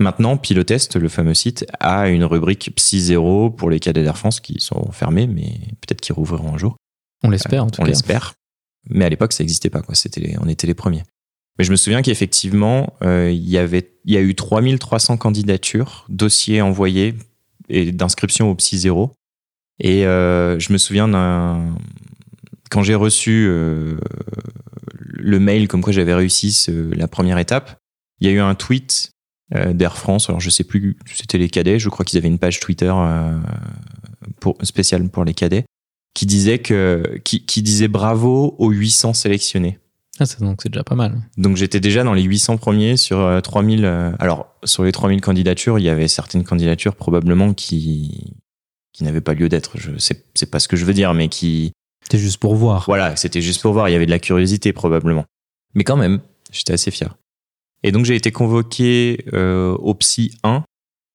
Maintenant, 0.00 0.36
Pilotest, 0.36 0.96
le 0.96 1.08
fameux 1.08 1.34
site, 1.34 1.64
a 1.78 2.08
une 2.08 2.24
rubrique 2.24 2.72
Psy 2.74 3.00
0 3.00 3.50
pour 3.50 3.70
les 3.70 3.78
cadets 3.78 4.02
d'Air 4.02 4.18
France 4.18 4.40
qui 4.40 4.56
sont 4.58 4.90
fermés, 4.90 5.26
mais 5.28 5.52
peut-être 5.80 6.00
qu'ils 6.00 6.14
rouvriront 6.14 6.54
un 6.54 6.58
jour. 6.58 6.76
On 7.22 7.30
l'espère 7.30 7.64
en 7.64 7.70
tout 7.70 7.80
on 7.80 7.84
cas. 7.84 7.90
l'espère. 7.90 8.34
Mais 8.90 9.04
à 9.04 9.08
l'époque, 9.08 9.32
ça 9.32 9.44
n'existait 9.44 9.70
pas. 9.70 9.82
Quoi. 9.82 9.94
C'était 9.94 10.20
les- 10.20 10.36
on 10.40 10.48
était 10.48 10.66
les 10.66 10.74
premiers. 10.74 11.04
Mais 11.58 11.64
je 11.64 11.70
me 11.70 11.76
souviens 11.76 12.02
qu'effectivement, 12.02 12.94
euh, 13.02 13.30
il 13.30 13.48
y 13.48 13.56
avait, 13.56 13.92
il 14.04 14.12
y 14.12 14.16
a 14.16 14.20
eu 14.20 14.34
3300 14.34 15.16
candidatures, 15.16 16.04
dossiers 16.08 16.60
envoyés 16.60 17.14
et 17.68 17.92
d'inscription 17.92 18.50
au 18.50 18.54
Psy 18.54 18.78
0. 18.78 19.12
Et 19.80 20.06
euh, 20.06 20.58
je 20.58 20.72
me 20.72 20.78
souviens 20.78 21.08
d'un. 21.08 21.74
Quand 22.70 22.82
j'ai 22.82 22.94
reçu 22.94 23.46
euh, 23.48 23.96
le 25.00 25.38
mail 25.40 25.68
comme 25.68 25.82
quoi 25.82 25.92
j'avais 25.92 26.14
réussi 26.14 26.52
ce- 26.52 26.92
la 26.94 27.08
première 27.08 27.38
étape, 27.38 27.78
il 28.20 28.28
y 28.28 28.30
a 28.30 28.34
eu 28.34 28.40
un 28.40 28.54
tweet 28.54 29.10
euh, 29.54 29.72
d'Air 29.72 29.96
France. 29.96 30.28
Alors 30.28 30.40
je 30.40 30.50
sais 30.50 30.64
plus, 30.64 30.96
c'était 31.12 31.38
les 31.38 31.48
cadets. 31.48 31.78
Je 31.78 31.88
crois 31.88 32.04
qu'ils 32.04 32.18
avaient 32.18 32.28
une 32.28 32.38
page 32.38 32.60
Twitter 32.60 32.92
euh, 32.94 33.38
pour, 34.40 34.56
spéciale 34.62 35.08
pour 35.08 35.24
les 35.24 35.34
cadets 35.34 35.64
qui 36.14 36.26
disait 36.26 36.58
que 36.60 37.18
qui, 37.24 37.44
qui 37.44 37.62
disait 37.62 37.88
bravo 37.88 38.54
aux 38.58 38.70
800 38.70 39.14
sélectionnés. 39.14 39.78
Ah, 40.20 40.24
donc 40.40 40.60
c'est 40.62 40.68
déjà 40.70 40.84
pas 40.84 40.94
mal. 40.94 41.20
Donc 41.36 41.56
j'étais 41.56 41.80
déjà 41.80 42.04
dans 42.04 42.12
les 42.14 42.22
800 42.22 42.56
premiers 42.56 42.96
sur 42.96 43.18
euh, 43.18 43.40
3000 43.40 43.84
euh, 43.84 44.12
alors 44.20 44.46
sur 44.62 44.84
les 44.84 44.92
3000 44.92 45.20
candidatures, 45.20 45.78
il 45.78 45.84
y 45.84 45.88
avait 45.88 46.06
certaines 46.08 46.44
candidatures 46.44 46.94
probablement 46.94 47.52
qui 47.52 48.34
qui 48.92 49.02
n'avaient 49.02 49.20
pas 49.20 49.34
lieu 49.34 49.48
d'être. 49.48 49.72
Je 49.76 49.96
sais 49.98 50.24
c'est 50.34 50.50
pas 50.50 50.60
ce 50.60 50.68
que 50.68 50.76
je 50.76 50.84
veux 50.84 50.94
dire 50.94 51.14
mais 51.14 51.28
qui 51.28 51.72
C'est 52.10 52.18
juste 52.18 52.38
pour 52.38 52.54
voir. 52.54 52.84
voilà, 52.86 53.16
c'était 53.16 53.42
juste 53.42 53.60
pour 53.62 53.72
voir, 53.72 53.88
il 53.88 53.92
y 53.92 53.96
avait 53.96 54.06
de 54.06 54.10
la 54.12 54.20
curiosité 54.20 54.72
probablement. 54.72 55.24
Mais 55.74 55.82
quand 55.82 55.96
même, 55.96 56.20
j'étais 56.52 56.74
assez 56.74 56.92
fier. 56.92 57.16
Et 57.82 57.90
donc 57.90 58.04
j'ai 58.04 58.14
été 58.14 58.30
convoqué 58.30 59.24
euh, 59.32 59.72
au 59.72 59.94
Psy 59.94 60.38
1 60.44 60.62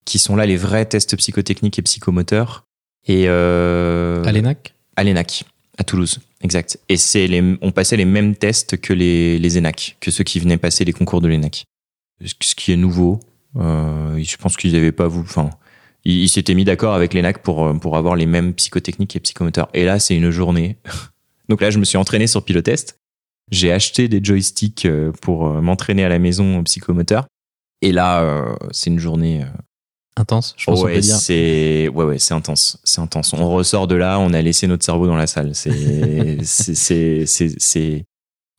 qui 0.05 0.19
sont 0.19 0.35
là 0.35 0.45
les 0.45 0.57
vrais 0.57 0.85
tests 0.85 1.15
psychotechniques 1.15 1.79
et 1.79 1.81
psychomoteurs 1.83 2.63
et 3.07 3.25
euh, 3.29 4.23
À 4.25 4.31
l'ENAC? 4.33 4.73
à 4.97 5.03
l'ENAC, 5.05 5.45
à 5.77 5.85
Toulouse, 5.85 6.19
exact. 6.43 6.79
Et 6.89 6.97
c'est 6.97 7.27
les, 7.27 7.57
on 7.61 7.71
passait 7.71 7.97
les 7.97 8.05
mêmes 8.05 8.35
tests 8.35 8.79
que 8.79 8.93
les, 8.93 9.39
les 9.39 9.57
ENAC, 9.57 9.97
que 9.99 10.11
ceux 10.11 10.23
qui 10.23 10.39
venaient 10.39 10.57
passer 10.57 10.85
les 10.85 10.93
concours 10.93 11.21
de 11.21 11.27
l'ENAC. 11.27 11.65
Ce 12.21 12.55
qui 12.55 12.71
est 12.71 12.77
nouveau, 12.77 13.19
euh, 13.55 14.21
je 14.21 14.37
pense 14.37 14.57
qu'ils 14.57 14.73
n'avaient 14.73 14.91
pas 14.91 15.07
voulu, 15.07 15.25
enfin, 15.27 15.49
ils, 16.05 16.29
s'étaient 16.29 16.53
mis 16.53 16.65
d'accord 16.65 16.93
avec 16.93 17.13
l'ENAC 17.13 17.41
pour, 17.41 17.65
euh, 17.65 17.73
pour 17.73 17.97
avoir 17.97 18.15
les 18.15 18.25
mêmes 18.25 18.53
psychotechniques 18.53 19.15
et 19.15 19.19
psychomoteurs. 19.19 19.69
Et 19.73 19.85
là, 19.85 19.99
c'est 19.99 20.15
une 20.15 20.31
journée. 20.31 20.77
Donc 21.49 21.61
là, 21.61 21.69
je 21.69 21.79
me 21.79 21.85
suis 21.85 21.97
entraîné 21.97 22.27
sur 22.27 22.43
Pilotest. 22.43 22.99
J'ai 23.51 23.71
acheté 23.71 24.07
des 24.07 24.23
joysticks 24.23 24.85
euh, 24.85 25.11
pour 25.21 25.47
euh, 25.47 25.61
m'entraîner 25.61 26.03
à 26.03 26.09
la 26.09 26.19
maison 26.19 26.59
au 26.59 26.63
psychomoteur. 26.63 27.25
Et 27.81 27.91
là, 27.93 28.57
c'est 28.71 28.89
une 28.89 28.99
journée 28.99 29.45
Intense, 30.19 30.53
je 30.57 30.65
pense 30.65 30.79
qu'on 30.81 30.85
ouais, 30.87 31.01
c'est 31.19 31.87
ouais, 31.87 32.03
ouais, 32.05 32.19
c'est 32.19 32.33
intense, 32.33 32.77
c'est 32.83 32.99
intense. 32.99 33.33
On 33.33 33.49
ressort 33.51 33.87
de 33.87 33.95
là, 33.95 34.19
on 34.19 34.33
a 34.33 34.41
laissé 34.41 34.67
notre 34.67 34.83
cerveau 34.83 35.07
dans 35.07 35.15
la 35.15 35.27
salle. 35.27 35.51
C'est 35.55 37.25
c'est 37.25 37.25
c'est 37.57 38.03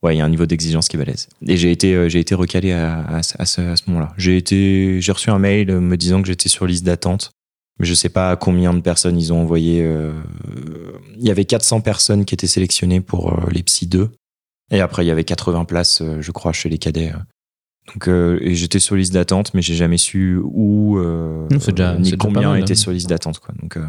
ouais, 0.03 0.15
il 0.15 0.19
y 0.19 0.21
a 0.21 0.25
un 0.25 0.29
niveau 0.31 0.47
d'exigence 0.47 0.89
qui 0.89 0.97
est 0.97 0.99
balèze. 0.99 1.29
Et 1.47 1.57
j'ai 1.59 1.71
été 1.71 1.95
euh, 1.95 2.09
j'ai 2.09 2.21
été 2.21 2.35
recalé 2.35 2.73
à 2.73 3.01
à, 3.07 3.23
ce- 3.23 3.35
à 3.39 3.45
ce, 3.45 3.61
à 3.61 3.77
ce 3.77 3.83
moment-là. 3.89 4.13
J'ai 4.17 4.37
été 4.39 5.01
j'ai 5.01 5.13
reçu 5.13 5.29
un 5.31 5.39
mail 5.39 5.71
me 5.79 5.97
disant 5.97 6.23
que 6.23 6.29
j'étais 6.29 6.49
sur 6.49 6.67
liste 6.67 6.85
d'attente. 6.85 7.31
Mais 7.79 7.87
je 7.87 7.95
sais 7.95 8.09
pas 8.11 8.37
combien 8.37 8.75
de 8.75 8.81
personnes 8.81 9.19
ils 9.19 9.33
ont 9.33 9.41
envoyé. 9.41 9.83
euh, 9.83 10.13
Il 11.19 11.27
y 11.27 11.31
avait 11.31 11.45
400 11.47 11.81
personnes 11.81 12.25
qui 12.27 12.35
étaient 12.35 12.47
sélectionnées 12.47 13.01
pour 13.01 13.33
euh, 13.33 13.49
les 13.51 13.63
Psy 13.63 13.87
2. 13.87 14.11
Et 14.71 14.81
après, 14.81 15.05
il 15.05 15.09
y 15.09 15.11
avait 15.11 15.25
80 15.25 15.65
places, 15.65 16.01
euh, 16.03 16.19
je 16.21 16.31
crois, 16.31 16.53
chez 16.53 16.69
les 16.69 16.77
cadets. 16.79 17.13
Donc, 17.89 18.09
euh, 18.09 18.39
et 18.41 18.55
j'étais 18.55 18.79
sur 18.79 18.95
liste 18.95 19.13
d'attente, 19.13 19.53
mais 19.55 19.63
j'ai 19.63 19.75
jamais 19.75 19.97
su 19.99 20.39
où 20.43 20.99
euh, 20.99 21.47
Non, 21.51 21.59
déjà- 21.59 21.97
ni 21.97 22.13
combien 22.17 22.51
mal, 22.51 22.61
étaient 22.61 22.73
hein. 22.73 22.77
sur 22.77 22.93
liste 22.93 23.09
d'attente. 23.09 23.39
Quoi. 23.41 23.55
Donc, 23.61 23.77
euh, 23.77 23.85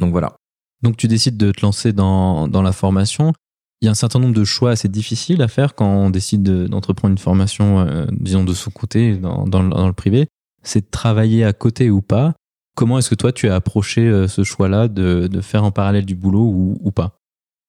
donc 0.00 0.10
voilà. 0.12 0.36
Donc 0.82 0.96
tu 0.96 1.08
décides 1.08 1.36
de 1.38 1.50
te 1.50 1.62
lancer 1.62 1.92
dans, 1.92 2.48
dans 2.48 2.60
la 2.62 2.72
formation. 2.72 3.32
Il 3.80 3.86
y 3.86 3.88
a 3.88 3.90
un 3.90 3.94
certain 3.94 4.18
nombre 4.18 4.34
de 4.34 4.44
choix 4.44 4.70
assez 4.72 4.88
difficiles 4.88 5.40
à 5.42 5.48
faire 5.48 5.74
quand 5.74 5.88
on 5.88 6.10
décide 6.10 6.42
de- 6.42 6.66
d'entreprendre 6.66 7.12
une 7.12 7.18
formation, 7.18 8.06
disons, 8.12 8.44
de 8.44 8.52
son 8.54 8.70
côté, 8.70 9.16
dans, 9.16 9.46
dans 9.46 9.62
le, 9.62 9.70
dans 9.70 9.86
le 9.86 9.92
privé. 9.92 10.26
C'est 10.62 10.80
de 10.80 10.90
travailler 10.90 11.44
à 11.44 11.52
côté 11.52 11.90
ou 11.90 12.00
pas. 12.02 12.34
Comment 12.76 12.98
est-ce 12.98 13.08
que 13.10 13.14
toi, 13.14 13.32
tu 13.32 13.48
as 13.48 13.54
approché 13.54 14.26
ce 14.28 14.42
choix-là 14.42 14.88
de, 14.88 15.26
de 15.28 15.40
faire 15.40 15.64
en 15.64 15.70
parallèle 15.70 16.04
du 16.06 16.14
boulot 16.14 16.42
ou, 16.44 16.78
ou 16.82 16.90
pas? 16.90 17.18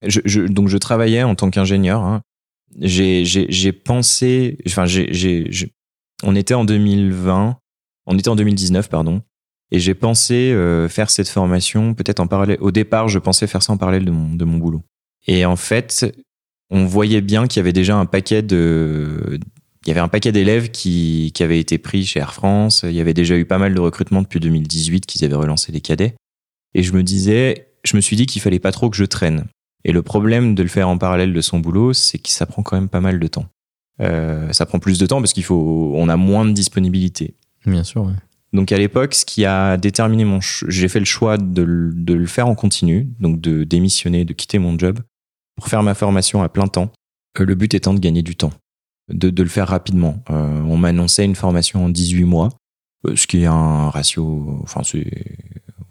Je, 0.06 0.20
je- 0.26 0.42
donc 0.42 0.68
je 0.68 0.78
travaillais 0.78 1.24
en 1.24 1.36
tant 1.36 1.50
qu'ingénieur. 1.50 2.02
hein. 2.04 2.22
J'ai 2.80 3.72
pensé, 3.72 4.58
enfin 4.68 4.86
j'ai 4.86 5.72
on 6.24 6.36
était 6.36 6.54
en 6.54 6.66
2020, 6.66 7.58
on 8.06 8.18
était 8.18 8.30
en 8.30 8.36
2019 8.36 8.90
pardon, 8.90 9.22
et 9.72 9.80
j'ai 9.80 9.94
pensé 9.94 10.52
euh, 10.52 10.88
faire 10.88 11.10
cette 11.10 11.30
formation 11.30 11.94
peut-être 11.94 12.20
en 12.20 12.28
parallèle. 12.28 12.58
Au 12.62 12.72
départ, 12.72 13.08
je 13.08 13.20
pensais 13.20 13.48
faire 13.48 13.64
ça 13.64 13.74
en 13.74 13.78
parallèle 13.78 14.06
de 14.06 14.12
mon 14.12 14.36
de 14.36 14.46
mon 14.46 14.58
boulot. 14.58 14.84
Et 15.28 15.46
en 15.46 15.56
fait, 15.56 16.06
on 16.70 16.86
voyait 16.86 17.22
bien 17.22 17.48
qu'il 17.48 17.60
y 17.60 17.62
avait 17.62 17.74
déjà 17.74 17.96
un 17.96 18.06
paquet 18.06 18.42
de 18.42 19.40
il 19.86 19.90
y 19.90 19.92
avait 19.92 20.02
un 20.02 20.08
paquet 20.08 20.32
d'élèves 20.32 20.72
qui, 20.72 21.32
qui 21.36 21.44
avaient 21.44 21.60
été 21.60 21.78
pris 21.78 22.06
chez 22.06 22.20
Air 22.20 22.34
France. 22.34 22.84
Il 22.84 22.94
y 22.94 23.00
avait 23.00 23.14
déjà 23.14 23.38
eu 23.38 23.46
pas 23.46 23.60
mal 23.60 23.76
de 23.76 23.80
recrutements 23.80 24.24
depuis 24.24 24.40
2018 24.40 25.06
qu'ils 25.06 25.24
avaient 25.24 25.36
relancé 25.36 25.72
les 25.72 25.82
cadets. 25.82 26.16
Et 26.74 26.82
je 26.82 26.92
me 26.94 27.04
disais, 27.04 27.68
je 27.84 27.96
me 27.96 28.02
suis 28.02 28.16
dit 28.16 28.26
qu'il 28.26 28.42
fallait 28.42 28.60
pas 28.60 28.72
trop 28.72 28.90
que 28.90 28.98
je 28.98 29.06
traîne. 29.06 29.46
Et 29.86 29.92
le 29.94 30.02
problème 30.02 30.56
de 30.56 30.64
le 30.64 30.68
faire 30.70 30.90
en 30.90 30.98
parallèle 30.98 31.32
de 31.32 31.42
son 31.42 31.60
boulot, 31.60 31.94
c'est 31.94 32.18
que 32.18 32.30
ça 32.30 32.46
prend 32.46 32.64
quand 32.64 32.76
même 32.76 32.90
pas 32.90 33.02
mal 33.02 33.20
de 33.20 33.28
temps. 33.28 33.46
Euh, 34.02 34.52
ça 34.52 34.66
prend 34.66 34.80
plus 34.80 34.98
de 35.00 35.06
temps 35.06 35.20
parce 35.22 35.32
qu'il 35.32 35.44
faut, 35.44 35.94
on 35.96 36.10
a 36.10 36.18
moins 36.18 36.44
de 36.44 36.52
disponibilité. 36.52 37.36
Bien 37.66 37.84
sûr, 37.84 38.04
ouais. 38.04 38.14
Donc 38.52 38.72
à 38.72 38.78
l'époque, 38.78 39.14
ce 39.14 39.26
qui 39.26 39.46
a 39.46 39.78
déterminé 39.78 40.26
mon, 40.26 40.40
j'ai 40.42 40.88
fait 40.88 41.00
le 41.00 41.06
choix 41.06 41.38
de, 41.38 41.62
le- 41.62 41.94
de 41.94 42.14
le 42.14 42.26
faire 42.26 42.48
en 42.48 42.56
continu, 42.56 43.10
donc 43.20 43.40
de 43.42 43.64
démissionner, 43.64 44.26
de 44.26 44.34
quitter 44.34 44.60
mon 44.60 44.78
job 44.78 45.00
pour 45.56 45.68
faire 45.68 45.84
ma 45.84 45.94
formation 45.94 46.42
à 46.42 46.50
plein 46.50 46.68
temps. 46.68 46.92
Euh, 47.40 47.46
Le 47.46 47.54
but 47.56 47.74
étant 47.74 47.94
de 47.94 48.00
gagner 48.00 48.22
du 48.24 48.36
temps, 48.36 48.52
de, 49.14 49.30
de 49.30 49.44
le 49.44 49.50
faire 49.50 49.68
rapidement. 49.68 50.24
Euh, 50.30 50.62
on 50.64 50.78
m'annonçait 50.78 51.26
une 51.26 51.36
formation 51.36 51.86
en 51.86 51.90
18 51.90 52.24
mois, 52.24 52.50
euh, 53.08 53.16
ce 53.16 53.28
qui 53.28 53.42
est 53.42 53.46
un 53.46 53.90
ratio, 53.90 54.60
enfin 54.64 54.82
c'est 54.84 55.06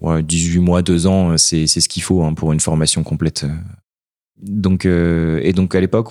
ouais, 0.01 0.21
18 0.23 0.59
mois, 0.59 0.81
2 0.81 1.07
ans, 1.07 1.37
c'est 1.37 1.65
c'est 1.67 1.81
ce 1.81 1.87
qu'il 1.89 2.03
faut 2.03 2.23
hein, 2.23 2.33
pour 2.33 2.51
une 2.51 2.59
formation 2.59 3.03
complète. 3.03 3.45
Donc 4.41 4.85
euh, 4.85 5.39
et 5.43 5.53
donc 5.53 5.75
à 5.75 5.79
l'époque, 5.79 6.09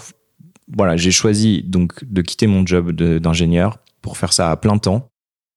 voilà, 0.74 0.96
j'ai 0.96 1.10
choisi 1.10 1.62
donc 1.62 2.04
de 2.04 2.22
quitter 2.22 2.46
mon 2.46 2.66
job 2.66 2.92
d'ingénieur 2.92 3.78
pour 4.00 4.16
faire 4.16 4.32
ça 4.32 4.50
à 4.50 4.56
plein 4.56 4.78
temps. 4.78 5.08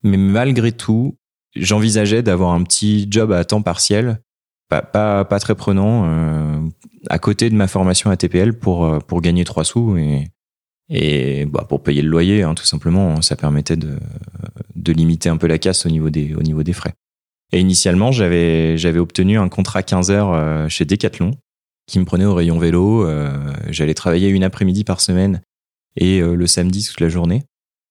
Mais 0.04 0.18
malgré 0.18 0.72
tout, 0.72 1.18
j'envisageais 1.56 2.22
d'avoir 2.22 2.52
un 2.52 2.64
petit 2.64 3.08
job 3.10 3.32
à 3.32 3.44
temps 3.46 3.62
partiel, 3.62 4.22
pas, 4.70 4.82
pas, 4.82 5.40
très 5.40 5.56
prenant, 5.56 6.06
euh, 6.06 6.60
à 7.10 7.20
côté 7.20 7.50
de 7.50 7.56
ma 7.56 7.68
formation 7.68 8.10
à 8.10 8.18
TPL 8.18 8.54
pour, 8.54 8.86
euh, 8.86 9.00
pour 9.00 9.22
gagner 9.22 9.44
trois 9.46 9.64
sous 9.64 9.98
et, 9.98 10.28
et 10.90 11.46
bah, 11.46 11.66
pour 11.68 11.84
payer 11.84 12.02
le 12.02 12.10
loyer, 12.10 12.44
hein, 12.44 12.54
tout 12.54 12.66
simplement. 12.66 13.22
Ça 13.22 13.36
permettait 13.36 13.78
de, 13.78 13.98
de 14.76 14.94
limiter 14.94 15.30
un 15.30 15.38
peu 15.38 15.48
la 15.48 15.58
casse 15.58 15.86
au 15.86 15.90
niveau 15.90 16.10
des, 16.10 16.36
au 16.36 16.42
niveau 16.42 16.64
des 16.64 16.74
frais. 16.74 16.94
Et 17.54 17.60
initialement, 17.60 18.12
j'avais, 18.12 18.78
j'avais 18.78 19.00
obtenu 19.00 19.38
un 19.38 19.48
contrat 19.48 19.84
15 19.84 20.12
heures 20.12 20.34
euh, 20.34 20.68
chez 20.68 20.86
Decathlon 20.86 21.32
qui 21.88 22.00
me 22.00 22.06
prenait 22.06 22.26
au 22.26 22.36
rayon 22.36 22.60
vélo. 22.60 23.06
Euh, 23.06 23.32
J'allais 23.70 23.94
travailler 23.94 24.30
une 24.30 24.44
après-midi 24.44 24.84
par 24.84 25.02
semaine 25.02 25.42
et 25.96 26.20
euh, 26.20 26.36
le 26.36 26.48
samedi 26.48 26.84
toute 26.86 27.00
la 27.00 27.10
journée. 27.10 27.44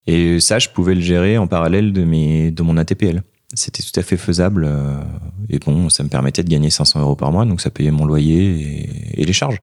Et 0.06 0.38
ça, 0.38 0.59
je 0.59 0.68
pouvais 0.68 0.94
le 0.94 1.00
gérer 1.00 1.37
en 1.38 1.48
parallèle 1.48 1.92
de, 1.92 2.04
mes, 2.04 2.50
de 2.52 2.62
mon 2.62 2.76
ATPL. 2.76 3.22
C'était 3.54 3.82
tout 3.82 3.98
à 3.98 4.02
fait 4.02 4.16
faisable. 4.16 4.64
euh, 4.68 5.00
et 5.48 5.59
bon, 5.59 5.88
ça 5.88 6.02
me 6.04 6.09
permettait 6.09 6.44
de 6.44 6.48
gagner 6.48 6.70
500 6.70 7.00
euros 7.00 7.16
par 7.16 7.32
mois, 7.32 7.44
donc 7.44 7.61
ça 7.61 7.70
payait 7.70 7.90
mon 7.90 8.04
loyer 8.04 8.61
et, 8.61 9.22
et 9.22 9.24
les 9.24 9.32
charges. 9.32 9.59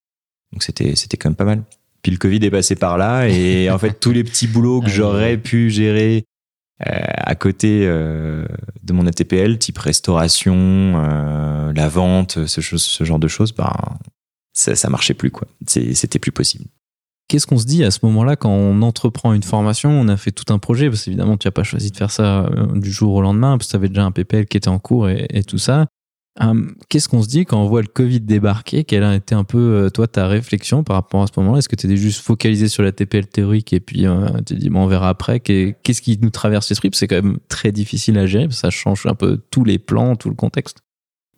Donc 0.51 0.63
c'était, 0.63 0.95
c'était 0.95 1.17
quand 1.17 1.29
même 1.29 1.35
pas 1.35 1.45
mal. 1.45 1.63
Puis 2.01 2.11
le 2.11 2.17
Covid 2.17 2.39
est 2.43 2.51
passé 2.51 2.75
par 2.75 2.97
là 2.97 3.27
et 3.27 3.69
en 3.69 3.77
fait, 3.77 3.99
tous 3.99 4.11
les 4.11 4.23
petits 4.23 4.47
boulots 4.47 4.81
que 4.81 4.85
Ah 4.89 4.89
j'aurais 4.89 5.37
pu 5.37 5.69
gérer 5.69 6.25
euh, 6.87 6.91
à 7.17 7.35
côté 7.35 7.83
euh, 7.85 8.45
de 8.83 8.93
mon 8.93 9.05
ATPL, 9.07 9.57
type 9.57 9.77
restauration, 9.77 10.53
euh, 10.55 11.71
la 11.73 11.87
vente, 11.87 12.45
ce, 12.45 12.61
ce 12.61 13.03
genre 13.03 13.19
de 13.19 13.27
choses, 13.29 13.53
bah, 13.53 13.97
ça, 14.53 14.75
ça 14.75 14.89
marchait 14.89 15.15
plus, 15.15 15.31
quoi. 15.31 15.47
C'était 15.67 16.19
plus 16.19 16.31
possible. 16.31 16.65
Qu'est-ce 17.27 17.47
qu'on 17.47 17.57
se 17.57 17.65
dit 17.65 17.83
à 17.83 17.91
ce 17.91 17.99
moment-là 18.03 18.35
quand 18.35 18.51
on 18.51 18.81
entreprend 18.81 19.33
une 19.33 19.43
formation 19.43 19.89
On 19.89 20.07
a 20.07 20.17
fait 20.17 20.31
tout 20.31 20.53
un 20.53 20.59
projet, 20.59 20.89
parce 20.89 21.03
qu'évidemment, 21.03 21.37
tu 21.37 21.47
n'as 21.47 21.51
pas 21.51 21.63
choisi 21.63 21.89
de 21.89 21.97
faire 21.97 22.11
ça 22.11 22.45
euh, 22.45 22.79
du 22.79 22.91
jour 22.91 23.15
au 23.15 23.21
lendemain, 23.21 23.57
parce 23.57 23.67
que 23.67 23.71
tu 23.71 23.75
avais 23.77 23.87
déjà 23.87 24.03
un 24.03 24.11
PPL 24.11 24.45
qui 24.45 24.57
était 24.57 24.69
en 24.69 24.79
cours 24.79 25.09
et, 25.09 25.43
tout 25.47 25.57
ça. 25.57 25.87
Hum, 26.39 26.75
qu'est-ce 26.89 27.07
qu'on 27.07 27.21
se 27.21 27.27
dit 27.27 27.45
quand 27.45 27.61
on 27.61 27.67
voit 27.67 27.81
le 27.81 27.87
Covid 27.87 28.19
débarquer? 28.19 28.83
Quelle 28.83 29.03
a 29.03 29.15
été 29.15 29.35
un 29.35 29.43
peu, 29.43 29.57
euh, 29.57 29.89
toi, 29.89 30.07
ta 30.07 30.27
réflexion 30.27 30.83
par 30.83 30.95
rapport 30.95 31.23
à 31.23 31.27
ce 31.27 31.31
moment-là? 31.37 31.59
Est-ce 31.59 31.69
que 31.69 31.75
tu 31.75 31.85
étais 31.85 31.97
juste 31.97 32.21
focalisé 32.21 32.67
sur 32.67 32.83
la 32.83 32.91
TPL 32.91 33.27
théorique 33.27 33.71
et 33.71 33.79
puis 33.79 34.05
euh, 34.05 34.27
tu 34.45 34.55
dit, 34.55 34.69
bon, 34.69 34.83
on 34.83 34.87
verra 34.87 35.09
après? 35.09 35.39
Qu'est-ce 35.39 36.01
qui 36.01 36.19
nous 36.21 36.31
traverse 36.31 36.69
l'esprit? 36.69 36.89
C'est 36.93 37.07
quand 37.07 37.21
même 37.21 37.37
très 37.49 37.71
difficile 37.71 38.17
à 38.17 38.25
gérer, 38.25 38.47
ça 38.51 38.71
change 38.71 39.05
un 39.05 39.15
peu 39.15 39.41
tous 39.51 39.63
les 39.63 39.79
plans, 39.79 40.15
tout 40.15 40.29
le 40.29 40.35
contexte. 40.35 40.82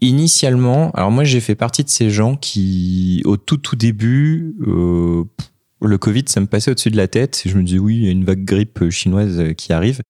Initialement, 0.02 0.92
alors 0.92 1.12
moi 1.12 1.24
j'ai 1.24 1.40
fait 1.40 1.56
partie 1.56 1.84
de 1.84 1.90
ces 1.90 2.10
gens 2.10 2.36
qui, 2.36 3.22
au 3.26 3.38
tout 3.38 3.58
tout 3.58 3.76
début, 3.76 4.56
euh, 4.68 5.24
le 5.82 5.98
Covid, 5.98 6.24
ça 6.28 6.40
me 6.40 6.48
passait 6.48 6.72
au-dessus 6.72 6.92
de 6.92 6.98
la 6.98 7.08
tête. 7.08 7.44
Je 7.46 7.56
me 7.56 7.64
disais, 7.64 7.80
oui, 7.80 7.96
il 7.98 8.06
y 8.06 8.08
a 8.08 8.12
une 8.12 8.26
vague 8.26 8.44
grippe 8.44 8.90
chinoise 8.90 9.40
euh, 9.40 9.54
qui 9.54 9.74
arrive. 9.74 10.02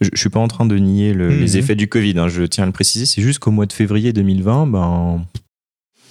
Je, 0.00 0.08
je 0.12 0.18
suis 0.18 0.30
pas 0.30 0.40
en 0.40 0.48
train 0.48 0.66
de 0.66 0.76
nier 0.76 1.12
le, 1.12 1.28
les 1.28 1.52
mhm. 1.52 1.58
effets 1.58 1.74
du 1.74 1.88
Covid, 1.88 2.18
hein, 2.18 2.28
je 2.28 2.44
tiens 2.44 2.64
à 2.64 2.66
le 2.66 2.72
préciser. 2.72 3.06
C'est 3.06 3.22
juste 3.22 3.38
qu'au 3.38 3.50
mois 3.50 3.66
de 3.66 3.72
février 3.72 4.12
2020, 4.12 4.66
ben. 4.68 5.24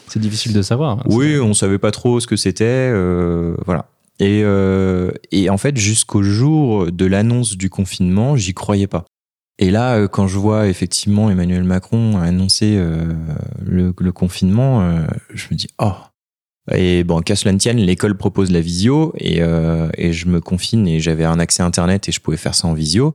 C'est 0.08 0.20
difficile 0.20 0.54
de 0.54 0.62
savoir. 0.62 1.00
Hein, 1.00 1.04
oui, 1.08 1.38
on 1.40 1.54
savait 1.54 1.80
pas 1.80 1.92
trop 1.92 2.20
ce 2.20 2.28
que 2.28 2.38
c'était. 2.38 2.66
Euh, 2.66 3.56
voilà. 3.66 3.90
Et, 4.20 4.42
euh, 4.44 5.12
et 5.32 5.50
en 5.50 5.58
fait, 5.58 5.78
jusqu'au 5.78 6.24
jour 6.24 6.92
de 6.92 7.06
l'annonce 7.06 7.56
du 7.56 7.70
confinement, 7.70 8.36
j'y 8.36 8.54
croyais 8.54 8.88
pas. 8.88 9.06
Et 9.60 9.72
là, 9.72 9.96
euh, 9.96 10.08
quand 10.08 10.28
je 10.28 10.38
vois 10.38 10.68
effectivement 10.68 11.30
Emmanuel 11.30 11.64
Macron 11.64 12.18
annoncer 12.18 12.76
euh, 12.78 13.14
le, 13.66 13.92
confinement, 14.12 14.82
euh, 14.82 15.06
je 15.34 15.48
me 15.52 15.56
dis 15.56 15.68
oh. 15.80 15.94
Et 16.74 17.06
bon, 17.06 17.22
qu'à 17.22 17.38
cela 17.38 17.54
ne 17.54 17.60
tienne, 17.60 17.78
l'école 17.78 18.18
propose 18.18 18.52
la 18.52 18.60
visio 18.60 19.14
et, 19.16 19.38
et 19.38 20.12
je 20.12 20.28
me 20.28 20.42
confine 20.42 20.86
et 20.86 21.00
j'avais 21.00 21.24
un 21.24 21.40
accès 21.40 21.64
internet 21.64 22.10
et 22.10 22.12
je 22.12 22.20
pouvais 22.20 22.36
faire 22.36 22.56
ça 22.56 22.68
en 22.68 22.74
visio. 22.74 23.14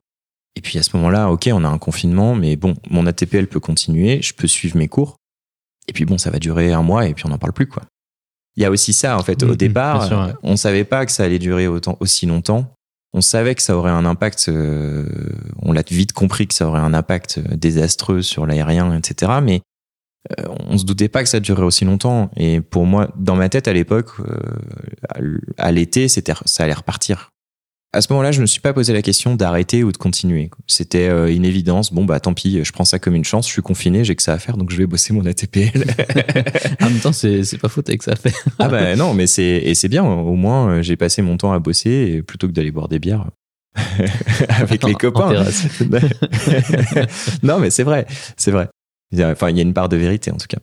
Et 0.56 0.62
puis 0.62 0.78
à 0.78 0.82
ce 0.82 0.96
moment-là, 0.96 1.30
ok, 1.30 1.50
on 1.52 1.62
a 1.62 1.68
un 1.68 1.76
confinement, 1.76 2.34
mais 2.34 2.56
bon, 2.56 2.76
mon 2.88 3.06
ATPL 3.06 3.48
peut 3.48 3.60
continuer, 3.60 4.22
je 4.22 4.32
peux 4.32 4.46
suivre 4.46 4.78
mes 4.78 4.88
cours. 4.88 5.16
Et 5.86 5.92
puis 5.92 6.06
bon, 6.06 6.16
ça 6.16 6.30
va 6.30 6.38
durer 6.38 6.72
un 6.72 6.82
mois 6.82 7.06
et 7.06 7.12
puis 7.12 7.26
on 7.26 7.28
n'en 7.28 7.36
parle 7.36 7.52
plus 7.52 7.66
quoi. 7.66 7.82
Il 8.56 8.62
y 8.62 8.64
a 8.64 8.70
aussi 8.70 8.94
ça 8.94 9.18
en 9.18 9.22
fait. 9.22 9.42
Au 9.42 9.54
départ, 9.54 10.38
on 10.42 10.56
savait 10.56 10.84
pas 10.84 11.04
que 11.04 11.12
ça 11.12 11.24
allait 11.24 11.38
durer 11.38 11.68
autant 11.68 11.98
aussi 12.00 12.24
longtemps 12.24 12.72
on 13.14 13.20
savait 13.20 13.54
que 13.54 13.62
ça 13.62 13.76
aurait 13.76 13.90
un 13.90 14.04
impact, 14.04 14.46
euh, 14.48 15.06
on 15.60 15.72
l'a 15.72 15.82
vite 15.90 16.12
compris 16.12 16.46
que 16.46 16.54
ça 16.54 16.66
aurait 16.66 16.80
un 16.80 16.94
impact 16.94 17.38
euh, 17.38 17.56
désastreux 17.56 18.22
sur 18.22 18.46
l'aérien, 18.46 18.96
etc. 18.96 19.32
Mais 19.42 19.60
euh, 20.38 20.44
on 20.68 20.78
se 20.78 20.84
doutait 20.84 21.08
pas 21.08 21.22
que 21.22 21.28
ça 21.28 21.40
durerait 21.40 21.66
aussi 21.66 21.84
longtemps. 21.84 22.30
Et 22.36 22.60
pour 22.60 22.86
moi, 22.86 23.10
dans 23.16 23.36
ma 23.36 23.48
tête 23.48 23.68
à 23.68 23.72
l'époque, 23.72 24.12
à 25.58 25.72
l'été, 25.72 26.08
c'était, 26.08 26.32
ça 26.46 26.64
allait 26.64 26.72
repartir 26.72 27.31
à 27.94 28.00
ce 28.00 28.10
moment-là, 28.12 28.32
je 28.32 28.40
me 28.40 28.46
suis 28.46 28.60
pas 28.60 28.72
posé 28.72 28.94
la 28.94 29.02
question 29.02 29.34
d'arrêter 29.34 29.84
ou 29.84 29.92
de 29.92 29.98
continuer. 29.98 30.50
C'était 30.66 31.08
euh, 31.08 31.34
une 31.34 31.44
évidence. 31.44 31.92
Bon, 31.92 32.06
bah 32.06 32.20
tant 32.20 32.32
pis, 32.32 32.64
je 32.64 32.72
prends 32.72 32.86
ça 32.86 32.98
comme 32.98 33.14
une 33.14 33.24
chance. 33.24 33.46
Je 33.46 33.52
suis 33.52 33.60
confiné, 33.60 34.02
j'ai 34.02 34.16
que 34.16 34.22
ça 34.22 34.32
à 34.32 34.38
faire, 34.38 34.56
donc 34.56 34.70
je 34.70 34.76
vais 34.76 34.86
bosser 34.86 35.12
mon 35.12 35.26
ATPL. 35.26 35.84
en 36.80 36.88
même 36.88 37.00
temps, 37.00 37.12
c'est 37.12 37.58
pas 37.58 37.68
faute 37.68 37.90
avec 37.90 38.02
ça 38.02 38.12
à 38.12 38.16
faire. 38.16 38.32
ah 38.58 38.68
bah 38.68 38.96
non, 38.96 39.12
mais 39.12 39.26
c'est 39.26 39.42
et 39.42 39.74
c'est 39.74 39.88
bien. 39.88 40.04
Au 40.04 40.34
moins, 40.34 40.68
euh, 40.68 40.82
j'ai 40.82 40.96
passé 40.96 41.20
mon 41.20 41.36
temps 41.36 41.52
à 41.52 41.58
bosser 41.58 42.22
plutôt 42.22 42.46
que 42.46 42.52
d'aller 42.52 42.70
boire 42.70 42.88
des 42.88 42.98
bières 42.98 43.26
avec 44.48 44.84
les 44.84 44.94
copains. 44.94 45.44
non, 47.42 47.58
mais 47.58 47.68
c'est 47.70 47.84
vrai, 47.84 48.06
c'est 48.36 48.50
vrai. 48.50 48.68
Enfin, 49.14 49.50
il 49.50 49.56
y 49.56 49.60
a 49.60 49.62
une 49.62 49.74
part 49.74 49.90
de 49.90 49.96
vérité 49.98 50.30
en 50.30 50.36
tout 50.36 50.46
cas. 50.48 50.58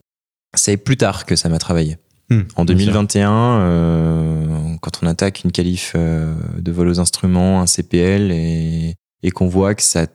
C'est 0.56 0.78
plus 0.78 0.98
tard 0.98 1.28
que 1.28 1.36
ça 1.36 1.48
m'a 1.50 1.60
travaillé. 1.60 1.98
Hmm, 2.30 2.42
en 2.56 2.66
2021, 2.66 3.32
euh, 3.32 4.76
quand 4.82 5.00
on 5.02 5.08
attaque 5.08 5.44
une 5.44 5.52
qualif 5.52 5.94
euh, 5.96 6.36
de 6.60 6.72
vol 6.72 6.88
aux 6.88 7.00
instruments, 7.00 7.60
un 7.60 7.66
CPL, 7.66 8.32
et, 8.32 8.96
et 9.24 9.32
qu'on 9.32 9.48
voit 9.48 9.74
que 9.74 9.82
ça, 9.82 10.06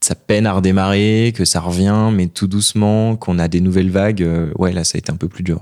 ça 0.00 0.14
peine 0.14 0.46
à 0.46 0.52
redémarrer, 0.52 1.32
que 1.34 1.44
ça 1.44 1.60
revient, 1.60 2.10
mais 2.12 2.28
tout 2.28 2.46
doucement, 2.46 3.16
qu'on 3.16 3.40
a 3.40 3.48
des 3.48 3.60
nouvelles 3.60 3.90
vagues, 3.90 4.22
euh, 4.22 4.52
ouais, 4.56 4.72
là, 4.72 4.84
ça 4.84 4.96
a 4.96 4.98
été 4.98 5.10
un 5.10 5.16
peu 5.16 5.28
plus 5.28 5.42
dur. 5.42 5.58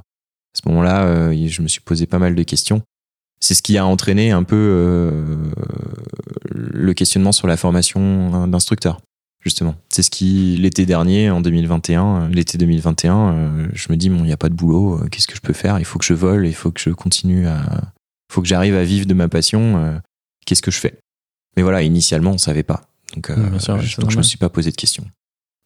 À 0.54 0.58
ce 0.62 0.68
moment-là, 0.68 1.04
euh, 1.04 1.48
je 1.48 1.62
me 1.62 1.68
suis 1.68 1.80
posé 1.80 2.04
pas 2.06 2.18
mal 2.18 2.34
de 2.34 2.42
questions. 2.42 2.82
C'est 3.40 3.54
ce 3.54 3.62
qui 3.62 3.78
a 3.78 3.86
entraîné 3.86 4.30
un 4.30 4.44
peu 4.44 5.24
le 6.52 6.94
questionnement 6.94 7.32
sur 7.32 7.48
la 7.48 7.56
formation 7.56 8.46
d'instructeur 8.46 9.00
justement. 9.42 9.74
C'est 9.88 10.02
ce 10.02 10.10
qui, 10.10 10.56
l'été 10.58 10.86
dernier, 10.86 11.30
en 11.30 11.40
2021, 11.40 12.28
l'été 12.28 12.58
2021, 12.58 13.16
euh, 13.16 13.68
je 13.74 13.88
me 13.90 13.96
dis, 13.96 14.08
bon, 14.08 14.18
il 14.18 14.26
n'y 14.26 14.32
a 14.32 14.36
pas 14.36 14.48
de 14.48 14.54
boulot, 14.54 15.00
euh, 15.00 15.08
qu'est-ce 15.08 15.26
que 15.26 15.36
je 15.36 15.40
peux 15.40 15.52
faire? 15.52 15.78
Il 15.78 15.84
faut 15.84 15.98
que 15.98 16.04
je 16.04 16.14
vole, 16.14 16.46
il 16.46 16.54
faut 16.54 16.70
que 16.70 16.80
je 16.80 16.90
continue 16.90 17.46
à. 17.46 17.62
Il 18.30 18.34
faut 18.34 18.42
que 18.42 18.48
j'arrive 18.48 18.74
à 18.76 18.84
vivre 18.84 19.06
de 19.06 19.14
ma 19.14 19.28
passion, 19.28 19.76
euh, 19.76 19.98
qu'est-ce 20.46 20.62
que 20.62 20.70
je 20.70 20.78
fais? 20.78 20.98
Mais 21.56 21.62
voilà, 21.62 21.82
initialement, 21.82 22.30
on 22.30 22.34
ne 22.34 22.38
savait 22.38 22.62
pas. 22.62 22.82
Donc, 23.14 23.30
je, 23.30 24.00
ne 24.00 24.16
me 24.16 24.22
suis 24.22 24.38
pas 24.38 24.48
posé 24.48 24.70
de 24.70 24.76
questions. 24.76 25.04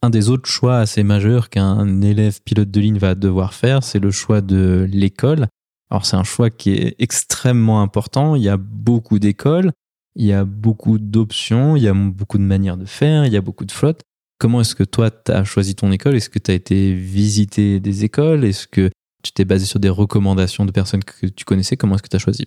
Un 0.01 0.09
des 0.09 0.29
autres 0.29 0.49
choix 0.49 0.79
assez 0.79 1.01
majeurs 1.03 1.49
qu'un 1.49 2.01
élève 2.01 2.41
pilote 2.43 2.69
de 2.69 2.81
ligne 2.81 2.97
va 2.97 3.15
devoir 3.15 3.53
faire, 3.53 3.83
c'est 3.83 3.99
le 3.99 4.11
choix 4.11 4.41
de 4.41 4.85
l'école. 4.91 5.47
Alors, 5.89 6.05
c'est 6.05 6.17
un 6.17 6.25
choix 6.25 6.49
qui 6.49 6.71
est 6.73 6.95
extrêmement 6.99 7.81
important. 7.81 8.35
Il 8.35 8.43
y 8.43 8.49
a 8.49 8.57
beaucoup 8.57 9.17
d'écoles 9.17 9.71
il 10.17 10.25
y 10.25 10.33
a 10.33 10.45
beaucoup 10.45 10.97
d'options, 10.97 11.75
il 11.75 11.83
y 11.83 11.87
a 11.87 11.93
beaucoup 11.93 12.39
de 12.39 12.43
manières 12.43 12.75
de 12.75 12.85
faire, 12.85 13.25
il 13.25 13.31
y 13.31 13.37
a 13.37 13.41
beaucoup 13.41 13.65
de 13.65 13.71
flottes. 13.71 14.01
Comment 14.39 14.61
est-ce 14.61 14.75
que 14.75 14.83
toi, 14.83 15.11
tu 15.11 15.31
as 15.31 15.43
choisi 15.43 15.75
ton 15.75 15.91
école? 15.91 16.15
Est-ce 16.15 16.29
que 16.29 16.39
tu 16.39 16.51
as 16.51 16.55
été 16.55 16.93
visiter 16.93 17.79
des 17.79 18.03
écoles? 18.03 18.43
Est-ce 18.43 18.67
que 18.67 18.89
tu 19.23 19.31
t'es 19.31 19.45
basé 19.45 19.65
sur 19.65 19.79
des 19.79 19.89
recommandations 19.89 20.65
de 20.65 20.71
personnes 20.71 21.03
que 21.03 21.27
tu 21.27 21.45
connaissais? 21.45 21.77
Comment 21.77 21.95
est-ce 21.95 22.03
que 22.03 22.09
tu 22.09 22.15
as 22.15 22.19
choisi? 22.19 22.45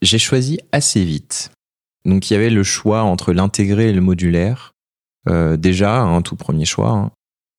J'ai 0.00 0.18
choisi 0.18 0.60
assez 0.70 1.04
vite. 1.04 1.50
Donc 2.04 2.30
il 2.30 2.34
y 2.34 2.36
avait 2.36 2.50
le 2.50 2.62
choix 2.62 3.02
entre 3.02 3.32
l'intégré 3.32 3.90
et 3.90 3.92
le 3.92 4.00
modulaire. 4.00 4.72
Euh, 5.28 5.56
déjà, 5.56 6.00
un 6.00 6.22
tout 6.22 6.36
premier 6.36 6.64
choix. 6.64 6.90
Hein. 6.90 7.10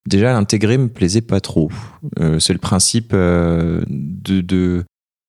Déjà, 0.07 0.31
l'intégré 0.31 0.77
me 0.77 0.87
plaisait 0.87 1.21
pas 1.21 1.41
trop. 1.41 1.69
Euh, 2.19 2.39
c'est 2.39 2.53
le 2.53 2.59
principe 2.59 3.11
euh, 3.13 3.83
de, 3.89 4.85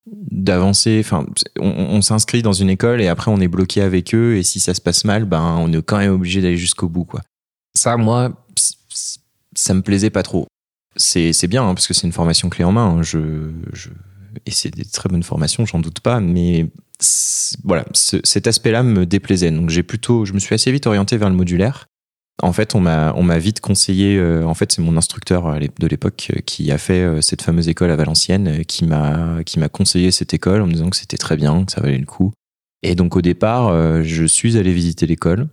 d'avancer. 0.07 1.01
Enfin, 1.05 1.27
on, 1.59 2.01
s'inscrit 2.03 2.43
dans 2.43 2.53
une 2.53 2.71
école 2.71 3.01
et 3.01 3.09
après 3.09 3.31
on 3.31 3.41
est 3.41 3.49
bloqué 3.49 3.83
avec 3.83 4.15
eux 4.15 4.37
et 4.37 4.43
si 4.43 4.61
ça 4.61 4.75
se 4.75 4.81
passe 4.81 5.05
mal, 5.05 5.25
ben 5.25 5.57
on 5.59 5.73
est 5.73 5.83
quand 5.83 5.99
même 5.99 6.13
obligé 6.13 6.41
d'aller 6.41 6.57
jusqu'au 6.57 6.89
bout, 6.89 7.05
quoi. 7.05 7.21
Ça, 7.75 7.97
moi, 7.97 8.33
ça 9.55 9.75
me 9.75 9.83
plaisait 9.83 10.11
pas 10.11 10.23
trop. 10.23 10.47
C'est 10.97 11.47
bien 11.47 11.63
hein, 11.63 11.75
parce 11.75 11.87
que 11.87 11.95
c'est 11.95 12.07
une 12.07 12.13
formation 12.13 12.49
clé 12.49 12.65
en 12.65 12.73
main. 12.73 12.87
Hein. 12.87 13.03
Je, 13.03 13.53
je, 13.73 13.91
et 14.47 14.51
c'est 14.51 14.75
des 14.75 14.85
très 14.85 15.09
bonnes 15.09 15.23
formations, 15.23 15.65
j'en 15.67 15.79
doute 15.79 16.01
pas, 16.01 16.21
mais 16.21 16.69
voilà, 17.65 17.85
cet 17.95 18.47
aspect-là 18.47 18.83
me 18.83 19.07
déplaisait. 19.07 19.51
Donc 19.51 19.71
j'ai 19.71 19.83
plutôt, 19.83 20.25
je 20.25 20.33
me 20.33 20.39
suis 20.39 20.55
assez 20.55 20.73
vite 20.73 20.87
orienté 20.87 21.17
vers 21.17 21.31
le 21.31 21.37
modulaire 21.37 21.87
en 22.42 22.53
fait, 22.53 22.74
on 22.74 22.81
m'a 22.81 23.38
vite 23.38 23.61
conseillé. 23.61 24.16
Euh, 24.16 24.44
en 24.44 24.55
fait, 24.55 24.72
c'est 24.72 24.83
mon 24.83 24.96
instructeur 24.96 25.59
de 25.59 25.87
l'époque 25.87 26.29
euh, 26.35 26.40
qui 26.40 26.70
a 26.70 26.79
fait 26.79 27.00
euh, 27.00 27.20
cette 27.20 27.42
fameuse 27.42 27.68
école 27.68 27.90
à 27.90 27.96
Valenciennes, 27.96 28.64
qui 28.64 28.85
m'a 28.85 29.42
qui 29.44 29.59
m'a 29.59 29.68
conseillé 29.68 30.11
cette 30.11 30.35
école 30.35 30.62
en 30.62 30.66
me 30.66 30.72
disant 30.72 30.90
que 30.90 30.96
c'était 30.96 31.18
très 31.18 31.37
bien, 31.37 31.64
que 31.64 31.72
ça 31.72 31.81
valait 31.81 31.98
le 31.98 32.07
coup. 32.07 32.33
Et 32.83 32.94
donc 32.94 33.16
au 33.16 33.20
départ, 33.20 34.03
je 34.03 34.24
suis 34.24 34.57
allé 34.57 34.72
visiter 34.72 35.07
l'école. 35.07 35.48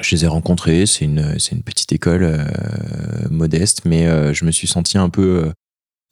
Je 0.00 0.16
les 0.16 0.24
ai 0.24 0.26
rencontrés. 0.26 0.86
C'est 0.86 1.04
une 1.04 1.38
c'est 1.38 1.52
une 1.52 1.62
petite 1.62 1.92
école 1.92 2.44
modeste, 3.30 3.82
mais 3.84 4.34
je 4.34 4.44
me 4.44 4.50
suis 4.50 4.66
senti 4.66 4.98
un 4.98 5.08
peu. 5.08 5.52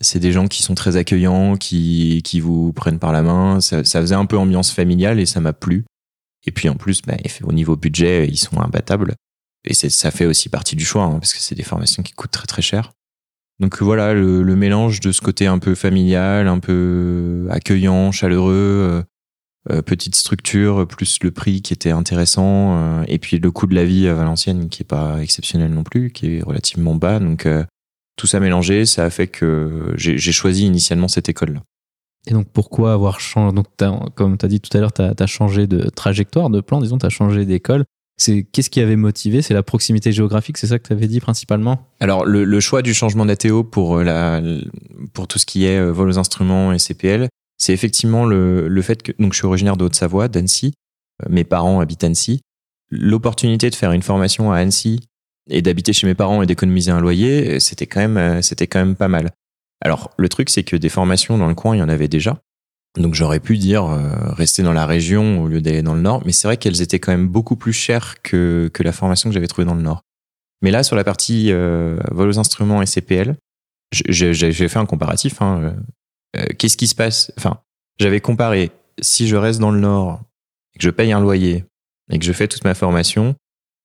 c'est 0.00 0.20
des 0.20 0.30
gens 0.30 0.46
qui 0.46 0.62
sont 0.62 0.76
très 0.76 0.96
accueillants, 0.96 1.56
qui 1.56 2.22
qui 2.22 2.38
vous 2.38 2.72
prennent 2.72 3.00
par 3.00 3.12
la 3.12 3.22
main. 3.22 3.60
Ça, 3.60 3.82
ça 3.82 4.00
faisait 4.00 4.14
un 4.14 4.26
peu 4.26 4.38
ambiance 4.38 4.70
familiale 4.70 5.18
et 5.18 5.26
ça 5.26 5.40
m'a 5.40 5.52
plu. 5.52 5.84
Et 6.46 6.52
puis 6.52 6.68
en 6.68 6.76
plus, 6.76 7.02
bah, 7.02 7.16
au 7.42 7.52
niveau 7.52 7.74
budget, 7.74 8.28
ils 8.28 8.38
sont 8.38 8.60
imbattables. 8.60 9.16
Et 9.64 9.74
ça 9.74 10.10
fait 10.10 10.26
aussi 10.26 10.48
partie 10.48 10.76
du 10.76 10.84
choix, 10.84 11.04
hein, 11.04 11.18
parce 11.18 11.32
que 11.32 11.40
c'est 11.40 11.54
des 11.54 11.62
formations 11.62 12.02
qui 12.02 12.12
coûtent 12.12 12.32
très 12.32 12.46
très 12.46 12.62
cher. 12.62 12.92
Donc 13.60 13.80
voilà, 13.80 14.12
le, 14.12 14.56
mélange 14.56 14.98
de 14.98 15.12
ce 15.12 15.20
côté 15.20 15.46
un 15.46 15.60
peu 15.60 15.76
familial, 15.76 16.48
un 16.48 16.58
peu 16.58 17.46
accueillant, 17.48 18.10
chaleureux, 18.10 18.52
euh, 18.52 19.02
euh, 19.70 19.82
petite 19.82 20.16
structure, 20.16 20.86
plus 20.88 21.22
le 21.22 21.30
prix 21.30 21.62
qui 21.62 21.72
était 21.72 21.92
intéressant, 21.92 22.76
euh, 22.76 23.04
et 23.06 23.18
puis 23.18 23.38
le 23.38 23.50
coût 23.52 23.68
de 23.68 23.74
la 23.76 23.84
vie 23.84 24.08
à 24.08 24.14
Valenciennes 24.14 24.68
qui 24.68 24.82
est 24.82 24.86
pas 24.86 25.22
exceptionnel 25.22 25.72
non 25.72 25.84
plus, 25.84 26.10
qui 26.10 26.38
est 26.38 26.42
relativement 26.42 26.96
bas. 26.96 27.20
Donc 27.20 27.46
tout 28.16 28.26
ça 28.26 28.40
mélangé, 28.40 28.84
ça 28.84 29.04
a 29.04 29.10
fait 29.10 29.28
que 29.28 29.94
j'ai 29.96 30.32
choisi 30.32 30.66
initialement 30.66 31.06
cette 31.06 31.28
école-là. 31.28 31.62
Et 32.26 32.32
donc 32.32 32.48
pourquoi 32.52 32.92
avoir 32.92 33.20
changé 33.20 33.54
Donc 33.54 33.66
comme 34.16 34.38
tu 34.38 34.44
as 34.44 34.48
dit 34.48 34.60
tout 34.60 34.76
à 34.76 34.80
l'heure, 34.80 34.92
tu 34.92 35.02
as, 35.02 35.26
changé 35.26 35.68
de 35.68 35.88
trajectoire, 35.88 36.50
de 36.50 36.60
plan, 36.60 36.80
disons, 36.80 36.98
tu 36.98 37.06
as 37.06 37.10
changé 37.10 37.44
d'école. 37.44 37.84
C'est 38.22 38.44
qu'est-ce 38.44 38.70
qui 38.70 38.78
avait 38.78 38.94
motivé? 38.94 39.42
C'est 39.42 39.52
la 39.52 39.64
proximité 39.64 40.12
géographique, 40.12 40.56
c'est 40.56 40.68
ça 40.68 40.78
que 40.78 40.86
tu 40.86 40.92
avais 40.92 41.08
dit 41.08 41.18
principalement? 41.18 41.88
Alors 41.98 42.24
le, 42.24 42.60
choix 42.60 42.80
du 42.80 42.94
changement 42.94 43.26
d'ATO 43.26 43.64
pour 43.64 43.96
euh, 43.96 44.04
la 44.04 44.40
pour 45.12 45.26
tout 45.26 45.40
ce 45.40 45.46
qui 45.46 45.64
est 45.64 45.76
euh, 45.76 45.90
vol 45.90 46.08
aux 46.08 46.18
instruments 46.18 46.72
et 46.72 46.78
CPL, 46.78 47.26
c'est 47.58 47.72
effectivement 47.72 48.24
le, 48.24 48.68
le 48.68 48.82
fait 48.82 49.02
que 49.02 49.10
donc 49.18 49.32
je 49.32 49.38
suis 49.38 49.46
originaire 49.46 49.76
de 49.76 49.84
Haute-Savoie, 49.84 50.28
d'Annecy, 50.28 50.72
euh, 51.24 51.26
mes 51.30 51.42
parents 51.42 51.80
habitent 51.80 52.04
Annecy, 52.04 52.42
l'opportunité 52.90 53.70
de 53.70 53.74
faire 53.74 53.90
une 53.90 54.02
formation 54.02 54.52
à 54.52 54.58
Annecy 54.58 55.00
et 55.50 55.60
d'habiter 55.60 55.92
chez 55.92 56.06
mes 56.06 56.14
parents 56.14 56.42
et 56.42 56.46
d'économiser 56.46 56.92
un 56.92 57.00
loyer, 57.00 57.58
c'était 57.58 57.88
quand 57.88 58.06
même 58.06 58.40
c'était 58.40 58.68
quand 58.68 58.78
même 58.78 58.94
pas 58.94 59.08
mal. 59.08 59.32
Alors 59.80 60.12
le 60.16 60.28
truc 60.28 60.48
c'est 60.48 60.62
que 60.62 60.76
des 60.76 60.90
formations 60.90 61.38
dans 61.38 61.48
le 61.48 61.56
coin, 61.56 61.74
il 61.74 61.80
y 61.80 61.82
en 61.82 61.88
avait 61.88 62.06
déjà. 62.06 62.40
Donc 62.98 63.14
j'aurais 63.14 63.40
pu 63.40 63.56
dire 63.56 63.84
rester 64.36 64.62
dans 64.62 64.74
la 64.74 64.84
région 64.84 65.42
au 65.42 65.48
lieu 65.48 65.62
d'aller 65.62 65.82
dans 65.82 65.94
le 65.94 66.02
nord, 66.02 66.22
mais 66.26 66.32
c'est 66.32 66.46
vrai 66.46 66.58
qu'elles 66.58 66.82
étaient 66.82 66.98
quand 66.98 67.12
même 67.12 67.28
beaucoup 67.28 67.56
plus 67.56 67.72
chères 67.72 68.20
que, 68.22 68.70
que 68.72 68.82
la 68.82 68.92
formation 68.92 69.30
que 69.30 69.34
j'avais 69.34 69.46
trouvée 69.46 69.64
dans 69.64 69.74
le 69.74 69.82
nord. 69.82 70.02
Mais 70.60 70.70
là, 70.70 70.82
sur 70.82 70.94
la 70.94 71.02
partie 71.02 71.52
vol 71.52 72.28
aux 72.28 72.38
instruments 72.38 72.82
et 72.82 72.86
CPL, 72.86 73.36
j'ai 73.92 74.68
fait 74.68 74.78
un 74.78 74.86
comparatif. 74.86 75.40
Hein, 75.40 75.74
Qu'est-ce 76.58 76.76
qui 76.76 76.86
se 76.86 76.94
passe? 76.94 77.32
Enfin, 77.36 77.60
j'avais 77.98 78.20
comparé 78.20 78.70
si 79.00 79.28
je 79.28 79.36
reste 79.36 79.60
dans 79.60 79.70
le 79.70 79.80
nord, 79.80 80.22
que 80.74 80.82
je 80.82 80.90
paye 80.90 81.12
un 81.12 81.20
loyer 81.20 81.64
et 82.10 82.18
que 82.18 82.24
je 82.24 82.32
fais 82.32 82.48
toute 82.48 82.64
ma 82.64 82.74
formation, 82.74 83.34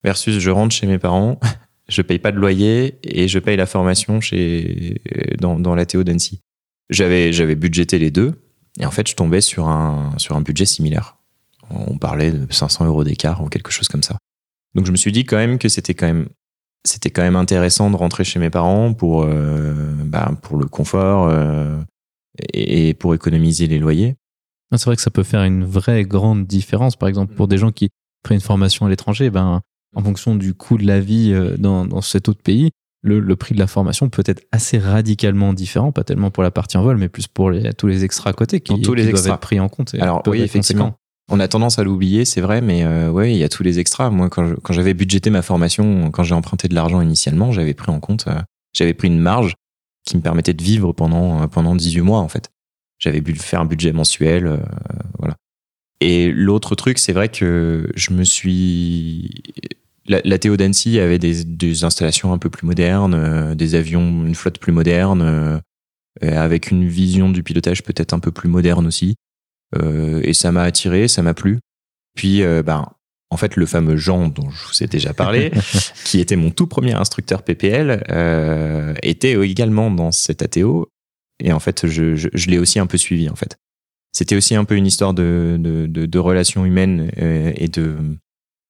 versus 0.04 0.40
je 0.40 0.50
rentre 0.50 0.76
chez 0.76 0.88
mes 0.88 1.00
parents, 1.00 1.40
je 1.90 2.02
paye 2.02 2.20
pas 2.20 2.32
de 2.32 2.38
loyer 2.38 2.98
et 3.04 3.28
je 3.28 3.40
paye 3.40 3.58
la 3.58 3.66
formation 3.66 4.22
chez 4.22 5.02
dans, 5.40 5.60
dans 5.60 5.76
la 5.76 5.86
Théo 5.86 6.04
d'Annecy. 6.04 6.42
J'avais 6.90 7.56
budgété 7.56 8.00
les 8.00 8.12
deux 8.12 8.34
et 8.80 8.86
en 8.86 8.92
fait 8.92 9.08
je 9.08 9.16
tombais 9.16 9.42
sur 9.42 9.68
un 9.68 10.14
sur 10.18 10.36
un 10.36 10.42
budget 10.42 10.66
similaire. 10.66 11.18
On 11.70 11.98
parlait 11.98 12.32
de 12.32 12.52
500 12.52 12.86
euros 12.86 13.04
d'écart 13.04 13.44
ou 13.44 13.50
quelque 13.50 13.72
chose 13.72 13.88
comme 13.88 14.04
ça. 14.04 14.18
Donc 14.76 14.86
je 14.86 14.92
me 14.92 14.98
suis 14.98 15.12
dit 15.12 15.26
quand 15.26 15.38
même 15.38 15.58
que 15.58 15.70
c'était 15.70 15.94
quand 15.94 16.06
même 16.08 16.28
c'était 16.86 17.10
quand 17.10 17.24
même 17.24 17.36
intéressant 17.36 17.92
de 17.92 17.96
rentrer 17.96 18.24
chez 18.24 18.40
mes 18.40 18.50
parents 18.50 18.94
pour 18.94 19.24
euh, 19.24 19.74
bah, 20.06 20.32
pour 20.42 20.58
le 20.58 20.66
confort 20.66 21.28
euh, 21.28 21.78
et 22.54 22.94
pour 22.94 23.14
économiser 23.14 23.68
les 23.68 23.80
loyers. 23.80 24.16
C'est 24.72 24.86
vrai 24.86 24.96
que 24.96 25.02
ça 25.02 25.12
peut 25.12 25.24
faire 25.24 25.44
une 25.44 25.64
vraie 25.64 26.04
grande 26.04 26.46
différence. 26.46 26.96
Par 26.98 27.08
exemple, 27.08 27.34
pour 27.36 27.48
des 27.48 27.58
gens 27.58 27.72
qui 27.72 27.90
prennent 28.24 28.36
une 28.36 28.42
formation 28.42 28.86
à 28.86 28.90
l'étranger, 28.90 29.30
ben, 29.30 29.62
en 29.96 30.04
fonction 30.04 30.36
du 30.36 30.54
coût 30.54 30.78
de 30.78 30.86
la 30.86 31.00
vie 31.00 31.32
euh, 31.32 31.56
dans, 31.58 31.86
dans 31.86 32.02
cet 32.02 32.28
autre 32.28 32.42
pays, 32.42 32.72
le, 33.02 33.20
le, 33.20 33.36
prix 33.36 33.54
de 33.54 33.60
la 33.60 33.68
formation 33.68 34.10
peut 34.10 34.24
être 34.26 34.44
assez 34.52 34.78
radicalement 34.78 35.54
différent, 35.54 35.92
pas 35.92 36.04
tellement 36.04 36.32
pour 36.32 36.44
la 36.44 36.52
partie 36.52 36.78
en 36.78 36.84
vol, 36.84 36.98
mais 36.98 37.10
plus 37.10 37.28
pour 37.28 37.52
les, 37.52 37.74
tous 37.74 37.88
les 37.88 38.04
extras 38.04 38.32
à 38.32 38.34
côté 38.34 38.60
qui, 38.60 38.82
tous 38.82 38.94
les 38.94 39.04
doivent 39.04 39.16
extras. 39.16 39.36
être 39.36 39.40
pris 39.40 39.60
en 39.60 39.70
compte. 39.70 39.96
Alors 39.96 40.24
oui, 40.28 40.42
effectivement. 40.42 40.98
On 41.30 41.42
a 41.42 41.48
tendance 41.50 41.78
à 41.78 41.84
l'oublier, 41.84 42.24
c'est 42.24 42.40
vrai, 42.40 42.62
mais 42.62 42.86
euh, 42.86 43.12
ouais, 43.12 43.34
il 43.34 43.38
y 43.38 43.44
a 43.44 43.50
tous 43.50 43.62
les 43.62 43.80
extras. 43.80 44.10
Moi, 44.10 44.30
quand, 44.30 44.56
j'avais 44.70 44.94
budgété 44.94 45.30
ma 45.30 45.42
formation, 45.42 46.10
quand 46.10 46.24
j'ai 46.24 46.34
emprunté 46.34 46.70
de 46.70 46.74
l'argent 46.74 47.02
initialement, 47.02 47.52
j'avais 47.52 47.74
pris 47.74 47.92
en 47.92 48.00
compte, 48.00 48.28
euh, 48.28 48.40
j'avais 48.74 48.94
pris 48.94 49.10
une 49.10 49.20
marge 49.20 49.56
qui 50.06 50.16
me 50.16 50.22
permettait 50.22 50.54
de 50.54 50.64
vivre 50.64 50.94
pendant 50.94 51.46
pendant 51.50 51.76
18 51.76 52.02
mois 52.02 52.20
en 52.20 52.30
fait. 52.30 52.50
J'avais 52.98 53.22
fait 53.36 53.58
un 53.58 53.66
budget 53.66 53.92
mensuel, 53.92 54.48
euh, 54.48 54.58
voilà. 55.20 55.36
Et 56.00 56.32
l'autre 56.32 56.76
truc, 56.76 56.98
c'est 56.98 57.14
vrai 57.14 57.28
que 57.28 57.92
je 57.96 58.14
me 58.14 58.24
suis. 58.24 59.44
La, 60.08 60.22
la 60.24 60.38
Théo 60.38 60.58
d'Annecy 60.58 61.00
avait 61.00 61.20
des, 61.20 61.44
des, 61.44 61.84
installations 61.84 62.34
un 62.34 62.38
peu 62.38 62.50
plus 62.50 62.66
modernes, 62.66 63.14
euh, 63.14 63.56
des 63.56 63.76
avions, 63.76 64.26
une 64.26 64.36
flotte 64.36 64.60
plus 64.60 64.72
moderne, 64.72 65.22
euh, 65.22 65.60
avec 66.22 66.72
une 66.72 66.88
vision 66.88 67.30
du 67.30 67.44
pilotage 67.44 67.84
peut-être 67.84 68.14
un 68.14 68.20
peu 68.20 68.32
plus 68.32 68.50
moderne 68.50 68.88
aussi. 68.88 69.16
Euh, 69.76 70.22
et 70.24 70.34
ça 70.34 70.52
m'a 70.52 70.64
attiré, 70.64 71.08
ça 71.08 71.22
m'a 71.22 71.34
plu. 71.34 71.60
Puis, 72.16 72.42
ben, 72.66 72.88
en 73.30 73.38
fait, 73.38 73.56
le 73.56 73.66
fameux 73.66 73.98
Jean 73.98 74.28
dont 74.30 74.50
je 74.50 74.68
vous 74.68 74.84
ai 74.84 74.88
déjà 74.88 75.14
parlé, 75.14 75.52
qui 76.06 76.20
était 76.20 76.36
mon 76.36 76.50
tout 76.50 76.68
premier 76.68 76.94
instructeur 76.94 77.44
PPL, 77.44 78.04
euh, 78.10 78.94
était 79.04 79.34
également 79.48 79.92
dans 79.92 80.12
cet 80.12 80.42
ATO 80.42 80.90
et 81.44 81.52
en 81.52 81.60
fait, 81.60 81.88
je, 81.88 82.16
je, 82.16 82.30
je 82.34 82.50
l'ai 82.50 82.58
aussi 82.58 82.80
un 82.80 82.88
peu 82.88 82.98
suivi, 82.98 83.30
en 83.30 83.36
fait. 83.36 83.58
C'était 84.12 84.36
aussi 84.36 84.56
un 84.56 84.66
peu 84.66 84.76
une 84.76 84.88
histoire 84.88 85.14
de, 85.14 85.58
de, 85.60 85.86
de, 85.86 86.06
de 86.06 86.20
relations 86.20 86.66
humaines 86.66 87.12
euh, 87.20 87.52
et 87.56 87.68
de, 87.68 87.98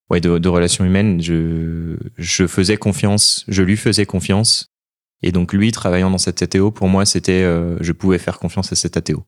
ouais, 0.09 0.21
de, 0.21 0.37
de 0.37 0.49
relations 0.49 0.85
humaines. 0.85 1.21
Je, 1.21 1.97
je 2.17 2.47
faisais 2.47 2.77
confiance, 2.77 3.43
je 3.47 3.63
lui 3.63 3.77
faisais 3.77 4.05
confiance. 4.05 4.67
Et 5.23 5.31
donc, 5.31 5.53
lui, 5.53 5.71
travaillant 5.71 6.11
dans 6.11 6.19
cette 6.19 6.41
ATO, 6.41 6.69
pour 6.71 6.89
moi, 6.89 7.05
c'était, 7.05 7.43
euh, 7.43 7.77
je 7.81 7.91
pouvais 7.91 8.19
faire 8.19 8.37
confiance 8.37 8.71
à 8.71 8.75
cette 8.75 8.97
ATO. 8.97 9.23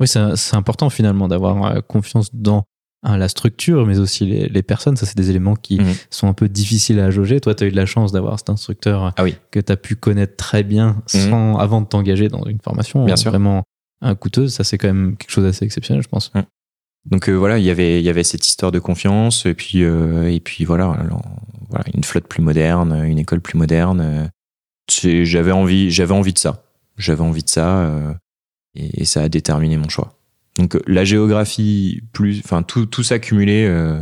Oui, 0.00 0.06
c'est 0.08 0.56
important 0.56 0.90
finalement 0.90 1.28
d'avoir 1.28 1.64
euh, 1.64 1.80
confiance 1.80 2.34
dans 2.34 2.64
Hein, 3.06 3.18
la 3.18 3.28
structure, 3.28 3.84
mais 3.84 3.98
aussi 3.98 4.24
les, 4.24 4.48
les 4.48 4.62
personnes. 4.62 4.96
Ça, 4.96 5.04
c'est 5.04 5.16
des 5.16 5.28
éléments 5.28 5.56
qui 5.56 5.78
mmh. 5.78 5.92
sont 6.08 6.26
un 6.26 6.32
peu 6.32 6.48
difficiles 6.48 6.98
à 7.00 7.10
jauger. 7.10 7.38
Toi, 7.38 7.54
tu 7.54 7.64
as 7.64 7.66
eu 7.66 7.70
de 7.70 7.76
la 7.76 7.84
chance 7.84 8.12
d'avoir 8.12 8.38
cet 8.38 8.48
instructeur 8.48 9.12
ah 9.18 9.22
oui. 9.22 9.36
que 9.50 9.60
tu 9.60 9.70
as 9.70 9.76
pu 9.76 9.94
connaître 9.94 10.36
très 10.36 10.62
bien 10.62 11.02
sans, 11.06 11.54
mmh. 11.54 11.60
avant 11.60 11.82
de 11.82 11.86
t'engager 11.86 12.28
dans 12.28 12.44
une 12.46 12.60
formation 12.62 13.04
bien 13.04 13.14
vraiment 13.16 13.62
coûteuse. 14.20 14.54
Ça, 14.54 14.64
c'est 14.64 14.78
quand 14.78 14.88
même 14.88 15.18
quelque 15.18 15.30
chose 15.30 15.44
d'assez 15.44 15.66
exceptionnel, 15.66 16.02
je 16.02 16.08
pense. 16.08 16.32
Mmh. 16.32 16.40
Donc 17.06 17.28
euh, 17.28 17.32
voilà, 17.32 17.58
il 17.58 17.64
y 17.64 17.70
avait 17.70 18.24
cette 18.24 18.46
histoire 18.46 18.72
de 18.72 18.78
confiance 18.78 19.44
et 19.46 19.54
puis 19.54 19.82
euh, 19.82 20.38
voilà, 20.66 20.96
voilà, 21.68 21.84
une 21.94 22.04
flotte 22.04 22.26
plus 22.26 22.42
moderne, 22.42 23.04
une 23.04 23.18
école 23.18 23.40
plus 23.40 23.58
moderne. 23.58 24.30
J'avais 24.88 25.52
envie 25.52 25.90
j'avais 25.90 26.14
envie 26.14 26.32
de 26.32 26.38
ça. 26.38 26.64
J'avais 26.96 27.22
envie 27.22 27.42
de 27.42 27.48
ça 27.48 27.78
euh, 27.86 28.14
et, 28.74 29.04
ça 29.04 29.22
a 29.22 29.28
déterminé 29.28 29.76
mon 29.76 29.88
choix. 29.88 30.18
Donc 30.58 30.78
la 30.86 31.04
géographie, 31.04 32.02
plus, 32.12 32.42
tout, 32.68 32.86
tout 32.86 33.02
ça 33.02 33.18
cumulé, 33.18 33.66
euh, 33.66 34.00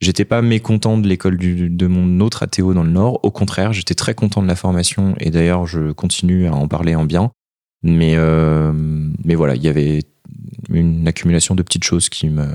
j'étais 0.00 0.26
pas 0.26 0.42
mécontent 0.42 0.98
de 0.98 1.08
l'école 1.08 1.38
de 1.38 1.86
mon 1.86 2.20
autre 2.20 2.42
ATO 2.42 2.74
dans 2.74 2.82
le 2.82 2.90
Nord. 2.90 3.20
Au 3.22 3.30
contraire, 3.30 3.72
j'étais 3.72 3.94
très 3.94 4.14
content 4.14 4.42
de 4.42 4.48
la 4.48 4.56
formation 4.56 5.14
et 5.18 5.30
d'ailleurs 5.30 5.66
je 5.66 5.92
continue 5.92 6.46
à 6.46 6.54
en 6.54 6.68
parler 6.68 6.94
en 6.94 7.04
bien. 7.04 7.30
Euh, 7.84 8.72
mais 9.24 9.34
voilà, 9.34 9.56
il 9.56 9.62
y 9.62 9.68
avait 9.68 10.02
une 10.68 11.06
accumulation 11.08 11.54
de 11.54 11.62
petites 11.62 11.84
choses 11.84 12.08
qui 12.08 12.28
me 12.28 12.46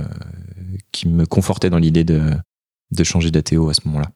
qui 0.91 1.07
me 1.07 1.25
confortaient 1.25 1.69
dans 1.69 1.77
l'idée 1.77 2.03
de 2.03 2.21
de 2.91 3.03
changer 3.03 3.31
d'ATO 3.31 3.69
à 3.69 3.73
ce 3.73 3.81
moment-là. 3.85 4.11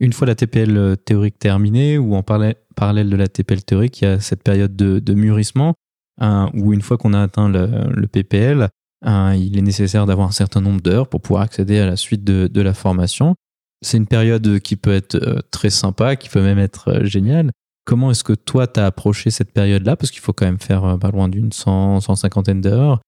Une 0.00 0.12
fois 0.12 0.26
la 0.26 0.34
TPL 0.34 0.96
théorique 1.04 1.38
terminée 1.38 1.98
ou 1.98 2.14
en 2.14 2.22
parallèle 2.22 3.10
de 3.10 3.16
la 3.16 3.28
TPL 3.28 3.62
théorique, 3.62 4.00
il 4.00 4.04
y 4.04 4.08
a 4.08 4.18
cette 4.18 4.42
période 4.42 4.74
de, 4.74 4.98
de 4.98 5.14
mûrissement 5.14 5.74
un, 6.20 6.50
où 6.54 6.72
une 6.72 6.82
fois 6.82 6.98
qu'on 6.98 7.12
a 7.12 7.22
atteint 7.22 7.48
le, 7.48 8.06
PPL, 8.06 8.68
un, 9.02 9.34
il 9.34 9.58
est 9.58 9.62
nécessaire 9.62 10.06
d'avoir 10.06 10.28
un 10.28 10.32
certain 10.32 10.60
nombre 10.60 10.80
d'heures 10.80 11.08
pour 11.08 11.20
pouvoir 11.20 11.42
accéder 11.42 11.78
à 11.78 11.86
la 11.86 11.96
suite 11.96 12.22
de, 12.22 12.46
de 12.46 12.60
la 12.60 12.74
formation. 12.74 13.34
C'est 13.82 13.96
une 13.96 14.06
période 14.06 14.60
qui 14.60 14.76
peut 14.76 14.92
être 14.92 15.14
euh, 15.14 15.40
très 15.50 15.70
sympa, 15.70 16.16
qui 16.16 16.28
peut 16.28 16.42
même 16.42 16.58
être 16.58 16.88
euh, 16.88 17.04
géniale. 17.04 17.50
Comment 17.84 18.10
est-ce 18.10 18.24
que 18.24 18.32
toi, 18.32 18.66
tu 18.66 18.80
as 18.80 18.86
approché 18.86 19.30
cette 19.30 19.52
période-là? 19.52 19.96
Parce 19.96 20.10
qu'il 20.10 20.20
faut 20.20 20.32
quand 20.32 20.46
même 20.46 20.60
faire 20.60 20.84
euh, 20.84 20.96
pas 20.96 21.10
loin 21.10 21.28
d'une 21.28 21.52
cent, 21.52 22.00
cent 22.00 22.14
cinquantaine 22.14 22.60
d'heures. 22.60 23.00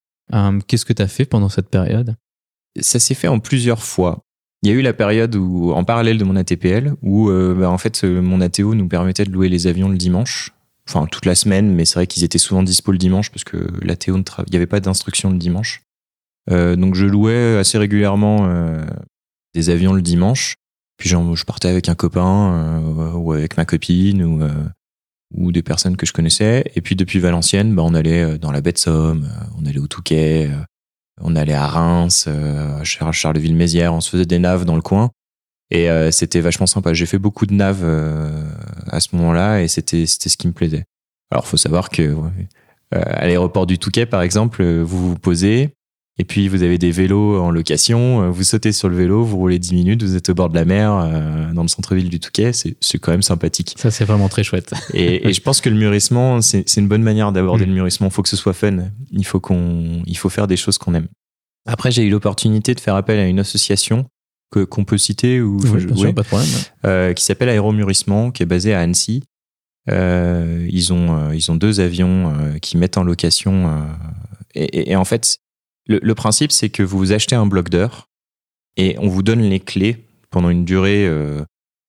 Qu'est-ce 0.67 0.87
que 0.87 0.95
tu 0.95 1.03
as 1.03 1.09
fait 1.09 1.27
pendant 1.27 1.51
cette 1.51 1.69
période? 1.69 2.17
Ça 2.81 2.99
s'est 2.99 3.15
fait 3.15 3.29
en 3.29 3.39
plusieurs 3.39 3.83
fois. 3.83 4.21
Il 4.63 4.71
y 4.71 4.73
a 4.73 4.75
eu 4.75 4.81
la 4.81 4.95
période 4.95 5.35
où, 5.37 5.73
en 5.73 5.85
parallèle 5.85 6.17
de 6.17 6.25
mon 6.25 6.37
ATPL, 6.37 6.95
où 7.03 7.29
euh, 7.29 7.55
bah, 7.55 7.69
en 7.69 7.77
fait 7.77 8.03
mon 8.05 8.41
ATO 8.41 8.75
nous 8.75 8.89
permettait 8.89 9.25
de 9.25 9.31
louer 9.31 9.51
les 9.51 9.67
avions 9.67 9.91
le 9.91 9.99
dimanche 9.99 10.53
enfin 10.89 11.07
toute 11.07 11.27
la 11.27 11.35
semaine, 11.35 11.75
mais 11.75 11.85
c'est 11.85 11.95
vrai 11.95 12.07
qu'ils 12.07 12.25
étaient 12.25 12.39
souvent 12.39 12.63
dispo 12.63 12.93
le 12.93 12.99
dimanche 12.99 13.31
parce 13.31 13.45
que 13.45 13.69
la 13.83 13.97
Théo 13.97 14.17
il 14.17 14.51
n'y 14.51 14.57
avait 14.57 14.67
pas 14.67 14.81
d'instruction 14.81 15.31
le 15.31 15.39
dimanche. 15.39 15.83
Euh, 16.51 16.77
donc 16.77 16.95
je 16.95 17.07
louais 17.07 17.59
assez 17.59 17.79
régulièrement 17.79 18.47
euh, 18.49 18.85
des 19.55 19.71
avions 19.71 19.93
le 19.93 20.03
dimanche. 20.03 20.55
Puis 20.97 21.09
genre, 21.09 21.37
je 21.37 21.45
partais 21.45 21.69
avec 21.69 21.89
un 21.89 21.95
copain 21.95 22.55
euh, 22.55 23.13
ou 23.13 23.33
avec 23.33 23.57
ma 23.57 23.65
copine 23.65 24.23
ou, 24.23 24.43
euh, 24.43 24.51
ou 25.35 25.53
des 25.53 25.63
personnes 25.63 25.97
que 25.97 26.07
je 26.07 26.13
connaissais. 26.13 26.71
Et 26.75 26.81
puis 26.81 26.97
depuis 26.97 27.19
Valenciennes, 27.19 27.75
bah, 27.75 27.83
on 27.85 27.95
allait 27.95 28.23
euh, 28.23 28.39
dans 28.39 28.53
la 28.53 28.61
baie 28.61 28.73
de 28.73 28.79
Somme, 28.79 29.29
on 29.61 29.67
allait 29.67 29.79
au 29.79 29.89
Touquet, 29.89 30.51
on 31.21 31.37
allait 31.37 31.55
à 31.55 31.67
Reims, 31.67 32.29
à 32.29 33.13
Charleville-Mézières, 33.13 33.95
on 33.95 34.01
se 34.01 34.11
faisait 34.11 34.27
des 34.27 34.39
naves 34.39 34.65
dans 34.65 34.77
le 34.77 34.83
coin. 34.83 35.11
Et 35.73 35.89
euh, 35.89 36.11
c'était 36.11 36.43
vachement 36.43 36.67
sympa. 36.67 36.93
J'ai 36.93 37.07
fait 37.07 37.19
beaucoup 37.19 37.47
de 37.47 37.55
naves 37.55 37.81
euh, 37.83 38.45
à 38.89 39.01
ce 39.01 39.17
moment-là 39.17 39.63
et 39.63 39.69
c'était 39.69 40.05
c'était 40.05 40.29
ce 40.29 40.37
qui 40.37 40.47
me 40.47 40.53
plaisait. 40.53 40.85
Alors 41.31 41.47
faut 41.47 41.57
savoir 41.57 41.89
que 41.89 42.03
euh, 42.03 42.21
à 42.91 43.27
l'aéroport 43.27 43.67
du 43.67 43.79
Touquet 43.79 44.05
par 44.05 44.21
exemple, 44.21 44.63
vous 44.63 45.09
vous 45.09 45.19
posez 45.19 45.75
et 46.19 46.25
puis 46.25 46.49
vous 46.49 46.63
avez 46.63 46.79
des 46.79 46.91
vélos 46.91 47.41
en 47.41 47.51
location, 47.51 48.31
vous 48.31 48.43
sautez 48.43 48.73
sur 48.73 48.89
le 48.89 48.97
vélo, 48.97 49.25
vous 49.25 49.37
roulez 49.37 49.59
10 49.59 49.75
minutes, 49.75 50.03
vous 50.03 50.15
êtes 50.15 50.29
au 50.29 50.35
bord 50.35 50.51
de 50.51 50.55
la 50.55 50.65
mer 50.65 51.53
dans 51.55 51.63
le 51.63 51.69
centre-ville 51.69 52.11
du 52.11 52.21
Touquet, 52.21 52.53
c'est 52.53 52.99
quand 52.99 53.13
même 53.13 53.23
sympathique. 53.23 53.75
Ça 53.79 53.91
c'est 53.91 54.05
vraiment 54.05 54.29
très 54.29 54.45
chouette. 54.45 54.75
et, 54.95 55.29
et 55.29 55.33
je 55.33 55.41
pense 55.41 55.61
que 55.61 55.71
le 55.71 55.77
mûrissement 55.77 56.43
c'est 56.43 56.77
une 56.77 56.89
bonne 56.89 57.03
manière 57.03 57.33
d'aborder 57.33 57.65
mmh. 57.65 57.69
le 57.69 57.75
mûrissement. 57.75 58.09
Il 58.09 58.13
faut 58.13 58.23
que 58.23 58.29
ce 58.29 58.37
soit 58.37 58.53
fun. 58.53 58.91
Il 59.11 59.25
faut 59.25 59.41
qu'on 59.41 60.03
il 60.07 60.17
faut 60.17 60.29
faire 60.29 60.47
des 60.47 60.57
choses 60.57 60.77
qu'on 60.77 60.95
aime. 60.95 61.09
Après 61.67 61.91
j'ai 61.91 62.05
eu 62.05 62.11
l'opportunité 62.11 62.75
de 62.75 62.81
faire 62.81 62.95
appel 62.95 63.19
à 63.19 63.27
une 63.27 63.41
association 63.41 64.07
qu'on 64.53 64.85
peut 64.85 64.99
citer 64.99 65.41
ou 65.41 65.59
oui, 65.61 65.81
je, 65.81 65.95
sûr, 65.95 66.15
pas 66.15 66.23
de 66.23 66.27
problème. 66.27 66.49
Euh, 66.85 67.13
qui 67.15 67.25
s'appelle 67.25 67.49
Aéromurissement, 67.49 68.31
qui 68.31 68.43
est 68.43 68.47
basé 68.47 68.75
à 68.75 68.81
Annecy. 68.81 69.23
Euh, 69.91 70.69
ils 70.71 70.93
ont 70.93 71.17
euh, 71.17 71.35
ils 71.35 71.51
ont 71.51 71.57
deux 71.57 71.81
avions 71.81 72.33
euh, 72.33 72.59
qui 72.59 72.77
mettent 72.77 72.99
en 72.99 73.03
location 73.03 73.69
euh, 73.69 73.83
et, 74.55 74.65
et, 74.65 74.91
et, 74.93 74.97
en 74.97 75.05
fait 75.05 75.39
le, 75.87 75.99
le 76.03 76.15
principe 76.15 76.53
c'est 76.53 76.71
que 76.71 76.83
vous 76.83 77.13
achetez 77.13 77.35
un 77.35 77.47
bloc 77.47 77.69
d'heures 77.69 78.09
et 78.77 78.97
on 78.99 79.09
vous 79.09 79.23
donne 79.23 79.43
les 79.43 79.61
clés 79.61 80.07
pendant 80.31 80.51
une 80.51 80.65
durée 80.65 81.07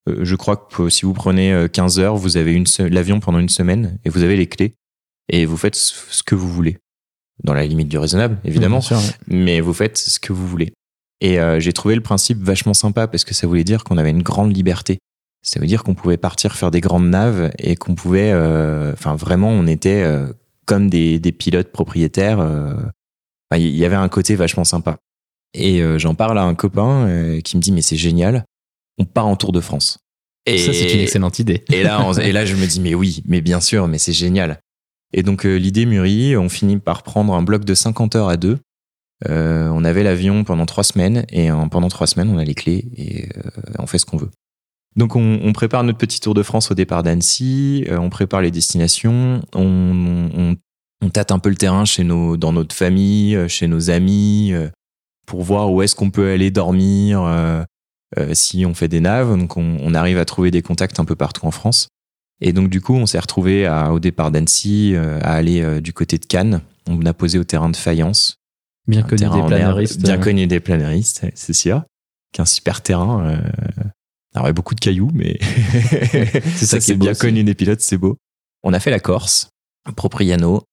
je 0.08 0.36
crois 0.36 0.58
que 0.58 0.89
si 0.89 1.06
vous 1.06 1.14
prenez 1.14 1.68
15 1.72 2.00
heures 2.00 2.18
vous 2.18 2.36
avez 2.36 2.62
l'avion 2.80 3.22
pendant 3.22 3.39
une 3.39 3.50
semaine 3.50 4.00
et 4.04 4.10
vous 4.10 4.24
avez 4.24 4.36
les 4.36 4.48
clés 4.48 4.74
et 5.30 5.46
vous 5.46 5.56
faites 5.56 5.76
ce 5.76 6.24
que 6.24 6.36
vous 6.36 6.50
voulez 6.50 6.78
dans 7.44 7.54
la 7.54 7.66
limite 7.66 7.88
du 7.88 7.98
raisonnable 7.98 8.38
évidemment 8.44 8.80
oui, 8.80 8.84
sûr, 8.84 8.98
ouais. 8.98 9.14
mais 9.28 9.62
vous 9.62 9.74
faites 9.74 9.98
ce 9.98 10.20
que 10.20 10.34
vous 10.34 10.46
voulez 10.46 10.74
et 11.24 11.39
euh, 11.39 11.60
j'ai 11.60 11.72
trouvé 11.72 11.96
le 11.96 12.02
principe 12.02 12.44
vachement 12.44 12.74
sympa 12.74 13.08
parce 13.08 13.24
que 13.24 13.34
ça 13.34 13.48
voulait 13.48 13.64
dire 13.64 13.86
qu'on 13.86 13.98
avait 13.98 14.10
une 14.10 14.22
grande 14.22 14.56
liberté. 14.56 15.00
Ça 15.41 15.60
veut 15.60 15.68
dire 15.68 15.84
qu'on 15.84 15.96
pouvait 15.96 16.18
partir 16.18 16.56
faire 16.56 16.70
des 16.70 16.82
grandes 16.82 17.10
naves 17.10 17.50
et 17.58 17.78
qu'on 17.78 17.96
pouvait, 17.96 18.32
euh, 18.34 18.91
enfin 18.91 19.16
vraiment, 19.16 19.50
on 19.50 19.66
était 19.66 20.04
euh, 20.04 20.28
comme 20.66 20.89
des, 20.89 21.20
des, 21.20 21.32
pilotes 21.32 21.72
propriétaires. 21.72 22.39
Il 23.58 23.76
y 23.76 23.86
avait 23.86 23.95
un 23.95 24.10
côté 24.10 24.36
vachement 24.36 24.64
sympa. 24.64 24.97
Et 25.54 25.82
euh, 25.82 25.99
j'en 25.99 26.16
parle 26.16 26.38
à 26.39 26.43
un 26.43 26.56
copain 26.56 27.08
euh, 27.08 27.41
qui 27.41 27.58
me 27.58 27.62
dit 27.62 27.72
mais 27.72 27.82
c'est 27.82 27.95
génial, 27.95 28.45
on 28.97 29.06
part 29.06 29.28
en 29.28 29.36
Tour 29.36 29.51
de 29.51 29.62
France. 29.62 29.99
Et 30.45 30.58
ça 30.58 30.74
c'est 30.74 30.93
une 30.93 30.99
excellente 30.99 31.39
idée. 31.39 31.64
et 31.72 31.84
là, 31.84 32.12
et 32.22 32.32
là 32.32 32.45
je 32.45 32.56
me 32.56 32.66
dis 32.66 32.82
mais 32.82 32.95
oui, 32.95 33.22
mais 33.26 33.41
bien 33.41 33.62
sûr, 33.62 33.88
mais 33.88 33.97
c'est 33.97 34.14
génial. 34.14 34.60
Et 35.14 35.24
donc 35.24 35.45
euh, 35.45 35.56
l'idée 35.56 35.86
mûrit, 35.86 36.36
on 36.36 36.49
finit 36.49 36.78
par 36.78 37.04
prendre 37.04 37.34
un 37.34 37.43
bloc 37.43 37.64
de 37.66 37.74
50 37.74 38.16
heures 38.16 38.30
à 38.30 38.38
deux. 38.38 38.58
on 39.26 39.86
avait 39.86 40.04
l'avion 40.04 40.43
pendant 40.43 40.66
trois 40.66 40.84
semaines 40.84 41.26
et 41.30 41.49
pendant 41.72 41.88
trois 41.88 42.08
semaines 42.08 42.30
on 42.30 42.38
a 42.38 42.43
les 42.43 42.56
clés 42.56 42.89
et 42.97 43.30
on 43.80 43.88
fait 43.88 43.99
ce 43.99 44.06
qu'on 44.06 44.18
veut. 44.18 44.32
Donc 44.95 45.16
on, 45.16 45.54
prépare 45.54 45.84
notre 45.84 45.97
petit 45.97 46.20
tour 46.20 46.34
de 46.34 46.43
France 46.43 46.70
au 46.72 46.76
départ 46.76 47.04
d'Annecy, 47.04 47.86
on 47.89 48.10
prépare 48.10 48.41
les 48.41 48.51
destinations, 48.51 49.41
on, 49.56 50.30
on, 50.36 50.56
tâte 51.10 51.32
un 51.32 51.39
peu 51.39 51.49
le 51.49 51.56
terrain 51.56 51.86
chez 51.86 52.04
nos, 52.04 52.38
dans 52.38 52.54
notre 52.54 52.76
famille, 52.76 53.38
chez 53.47 53.68
nos 53.68 53.89
amis, 53.89 54.54
pour 55.26 55.43
voir 55.43 55.72
où 55.72 55.82
est-ce 55.82 55.95
qu'on 55.95 56.12
peut 56.12 56.32
aller 56.32 56.51
dormir 56.51 57.22
euh, 57.22 57.64
euh, 58.18 58.34
si 58.34 58.66
on 58.66 58.74
fait 58.74 58.88
des 58.88 58.99
naves. 58.99 59.38
Donc 59.38 59.58
on, 59.58 59.93
arrive 59.93 60.18
à 60.18 60.26
trouver 60.26 60.51
des 60.51 60.62
contacts 60.62 60.99
un 60.99 61.06
peu 61.06 61.16
partout 61.16 61.45
en 61.45 61.51
France. 61.51 61.88
Et 62.41 62.54
donc 62.54 62.70
du 62.70 62.82
coup, 62.82 62.95
on 62.95 63.06
s'est 63.06 63.20
retrouvé 63.20 63.70
au 63.91 63.99
départ 63.99 64.32
d'Annecy 64.32 64.93
euh, 64.95 65.20
à 65.22 65.34
aller 65.34 65.82
du 65.82 65.93
côté 65.93 66.18
de 66.18 66.26
Cannes. 66.26 66.62
On 66.88 67.06
a 67.06 67.14
posé 67.14 67.39
au 67.39 67.43
terrain 67.43 67.70
de 67.70 67.78
Faïence. 67.78 68.38
Bien 68.88 69.04
connu 69.04 69.30
des 69.30 69.47
planéristes. 69.47 70.01
Bien 70.01 70.18
connu 70.18 70.47
des 70.47 70.60
planéristes, 70.60 71.26
c'est 71.36 71.54
sûr. 71.54 71.84
Qu'un 72.34 72.45
super 72.45 72.82
terrain. 72.82 73.39
Alors, 74.36 74.47
il 74.47 74.49
y 74.49 74.49
a 74.49 74.54
beaucoup 74.54 74.76
de 74.76 74.80
cailloux, 74.80 75.12
mais 75.14 75.38
c'est 76.56 76.66
ça, 76.66 76.80
qui 76.80 76.91
est 76.91 76.95
bien 76.95 77.14
connu 77.14 77.43
des 77.43 77.54
pilotes, 77.54 77.82
c'est 77.82 77.97
beau. 77.97 78.18
On 78.64 78.74
a 78.74 78.80
fait 78.80 78.91
la 78.91 78.99
Corse, 78.99 79.49
Propriano, 79.95 80.64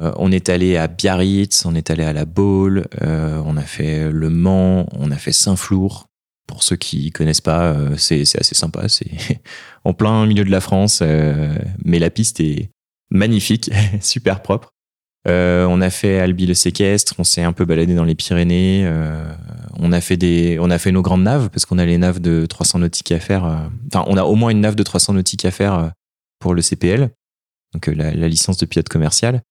euh, 0.00 0.12
on 0.16 0.32
est 0.32 0.48
allé 0.48 0.76
à 0.76 0.88
Biarritz, 0.88 1.64
on 1.66 1.74
est 1.74 1.90
allé 1.90 2.04
à 2.04 2.12
la 2.12 2.24
Baule, 2.24 2.86
euh, 3.02 3.42
on 3.44 3.56
a 3.56 3.62
fait 3.62 4.10
Le 4.10 4.30
Mans, 4.30 4.86
on 4.92 5.10
a 5.10 5.16
fait 5.16 5.32
Saint-Flour. 5.32 6.06
Pour 6.46 6.62
ceux 6.64 6.76
qui 6.76 7.12
connaissent 7.12 7.40
pas, 7.40 7.72
euh, 7.72 7.96
c'est 7.96 8.22
assez 8.22 8.54
sympa. 8.54 8.88
C'est 8.88 9.10
en 9.84 9.92
plein 9.92 10.26
milieu 10.26 10.44
de 10.44 10.50
la 10.50 10.60
France, 10.60 11.02
mais 11.84 11.98
la 11.98 12.10
piste 12.10 12.40
est 12.40 12.70
magnifique, 13.10 13.70
super 14.00 14.42
propre. 14.42 14.72
on 15.26 15.80
a 15.80 15.90
fait 15.90 16.18
Albi 16.18 16.46
le 16.46 16.54
séquestre, 16.54 17.14
on 17.18 17.24
s'est 17.24 17.42
un 17.42 17.52
peu 17.52 17.64
baladé 17.64 17.94
dans 17.94 18.04
les 18.04 18.14
Pyrénées. 18.14 18.90
on 19.78 19.92
a 19.92 20.00
fait 20.00 20.16
des, 20.16 20.58
on 20.60 20.70
a 20.70 20.78
fait 20.78 20.92
nos 20.92 21.02
grandes 21.02 21.22
naves 21.22 21.50
parce 21.50 21.66
qu'on 21.66 21.78
a 21.78 21.84
les 21.84 21.98
naves 21.98 22.20
de 22.20 22.46
300 22.46 22.80
nautiques 22.80 23.12
à 23.12 23.20
faire. 23.20 23.44
Enfin, 23.86 24.04
on 24.08 24.16
a 24.16 24.24
au 24.24 24.34
moins 24.34 24.50
une 24.50 24.60
nave 24.60 24.76
de 24.76 24.82
300 24.82 25.12
nautiques 25.12 25.44
à 25.44 25.50
faire 25.50 25.92
pour 26.40 26.54
le 26.54 26.62
CPL, 26.62 27.10
donc 27.74 27.86
la, 27.86 28.12
la 28.12 28.28
licence 28.28 28.56
de 28.56 28.66
pilote 28.66 28.88
commercial. 28.88 29.42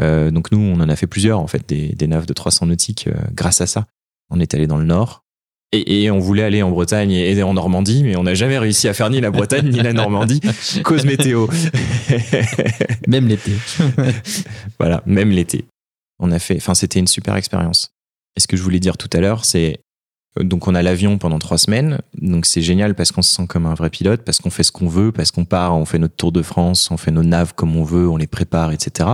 Euh, 0.00 0.30
donc 0.30 0.50
nous, 0.52 0.58
on 0.58 0.80
en 0.80 0.88
a 0.88 0.96
fait 0.96 1.06
plusieurs 1.06 1.40
en 1.40 1.46
fait, 1.46 1.68
des, 1.68 1.88
des 1.88 2.06
naves 2.06 2.26
de 2.26 2.32
300 2.32 2.66
nautiques 2.66 3.08
euh, 3.08 3.14
grâce 3.32 3.60
à 3.60 3.66
ça. 3.66 3.86
On 4.30 4.40
est 4.40 4.54
allé 4.54 4.66
dans 4.66 4.78
le 4.78 4.84
nord. 4.84 5.22
Et, 5.72 6.04
et, 6.04 6.10
on 6.12 6.20
voulait 6.20 6.44
aller 6.44 6.62
en 6.62 6.70
Bretagne 6.70 7.10
et 7.10 7.42
en 7.42 7.54
Normandie, 7.54 8.04
mais 8.04 8.14
on 8.14 8.22
n'a 8.22 8.34
jamais 8.34 8.58
réussi 8.58 8.86
à 8.86 8.94
faire 8.94 9.10
ni 9.10 9.20
la 9.20 9.32
Bretagne 9.32 9.68
ni 9.70 9.80
la 9.80 9.92
Normandie, 9.92 10.40
cause 10.84 11.04
météo. 11.04 11.48
même 13.08 13.26
l'été. 13.26 13.50
voilà, 14.78 15.02
même 15.04 15.30
l'été. 15.30 15.64
On 16.20 16.30
a 16.30 16.38
fait, 16.38 16.56
enfin, 16.58 16.74
c'était 16.74 17.00
une 17.00 17.08
super 17.08 17.34
expérience. 17.34 17.90
Et 18.36 18.40
ce 18.40 18.46
que 18.46 18.56
je 18.56 18.62
voulais 18.62 18.78
dire 18.78 18.96
tout 18.96 19.10
à 19.12 19.20
l'heure, 19.20 19.44
c'est 19.44 19.80
euh, 20.38 20.44
donc 20.44 20.68
on 20.68 20.74
a 20.74 20.82
l'avion 20.82 21.18
pendant 21.18 21.38
trois 21.38 21.58
semaines, 21.58 22.00
donc 22.20 22.46
c'est 22.46 22.62
génial 22.62 22.94
parce 22.94 23.12
qu'on 23.12 23.22
se 23.22 23.34
sent 23.34 23.46
comme 23.48 23.66
un 23.66 23.74
vrai 23.74 23.90
pilote, 23.90 24.22
parce 24.22 24.38
qu'on 24.38 24.50
fait 24.50 24.62
ce 24.62 24.72
qu'on 24.72 24.88
veut, 24.88 25.12
parce 25.12 25.30
qu'on 25.30 25.44
part, 25.44 25.76
on 25.76 25.84
fait 25.84 25.98
notre 25.98 26.16
tour 26.16 26.32
de 26.32 26.42
France, 26.42 26.90
on 26.90 26.96
fait 26.96 27.10
nos 27.10 27.22
naves 27.22 27.54
comme 27.54 27.76
on 27.76 27.84
veut, 27.84 28.08
on 28.08 28.16
les 28.16 28.26
prépare, 28.26 28.72
etc. 28.72 29.08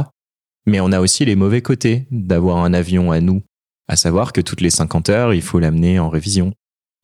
Mais 0.66 0.80
on 0.80 0.92
a 0.92 1.00
aussi 1.00 1.24
les 1.24 1.36
mauvais 1.36 1.62
côtés 1.62 2.06
d'avoir 2.10 2.58
un 2.58 2.74
avion 2.74 3.12
à 3.12 3.20
nous, 3.20 3.42
à 3.88 3.96
savoir 3.96 4.32
que 4.32 4.40
toutes 4.40 4.60
les 4.60 4.70
50 4.70 5.08
heures, 5.08 5.34
il 5.34 5.42
faut 5.42 5.58
l'amener 5.58 5.98
en 5.98 6.08
révision. 6.08 6.52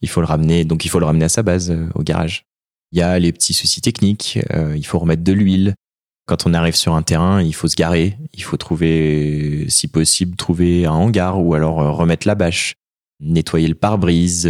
Il 0.03 0.09
faut 0.09 0.21
le 0.21 0.27
ramener, 0.27 0.65
donc 0.65 0.85
il 0.85 0.89
faut 0.89 1.01
le 1.01 1.07
ramener 1.07 1.25
à 1.25 1.29
sa 1.29 1.43
base, 1.43 1.71
euh, 1.71 1.89
au 1.95 2.03
garage. 2.03 2.45
Il 2.93 2.99
y 2.99 3.03
a 3.03 3.19
les 3.19 3.33
petits 3.33 3.55
soucis 3.55 3.81
techniques, 3.81 4.39
euh, 4.55 4.77
il 4.77 4.87
faut 4.87 4.99
remettre 4.99 5.25
de 5.25 5.33
l'huile. 5.33 5.75
Quand 6.27 6.47
on 6.47 6.55
arrive 6.55 6.77
sur 6.77 6.95
un 6.95 7.03
terrain, 7.03 7.43
il 7.43 7.55
faut 7.55 7.69
se 7.69 7.77
garer, 7.77 8.17
il 8.33 8.43
faut 8.43 8.57
trouver, 8.57 9.67
si 9.69 9.89
possible, 9.89 10.37
trouver 10.37 10.87
un 10.87 10.93
hangar 10.93 11.43
ou 11.43 11.55
alors 11.55 11.81
euh, 11.81 11.91
remettre 11.91 12.27
la 12.27 12.35
bâche, 12.35 12.75
nettoyer 13.21 13.69
le 13.69 13.75
pare-brise, 13.75 14.49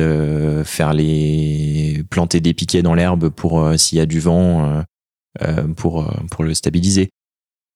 faire 0.64 0.92
les, 0.92 2.02
planter 2.10 2.40
des 2.40 2.52
piquets 2.52 2.82
dans 2.82 2.94
l'herbe 2.94 3.28
pour 3.28 3.64
s'il 3.78 3.98
y 3.98 4.00
a 4.00 4.06
du 4.06 4.18
vent, 4.18 4.82
pour 5.76 6.12
pour 6.32 6.42
le 6.42 6.52
stabiliser 6.52 7.10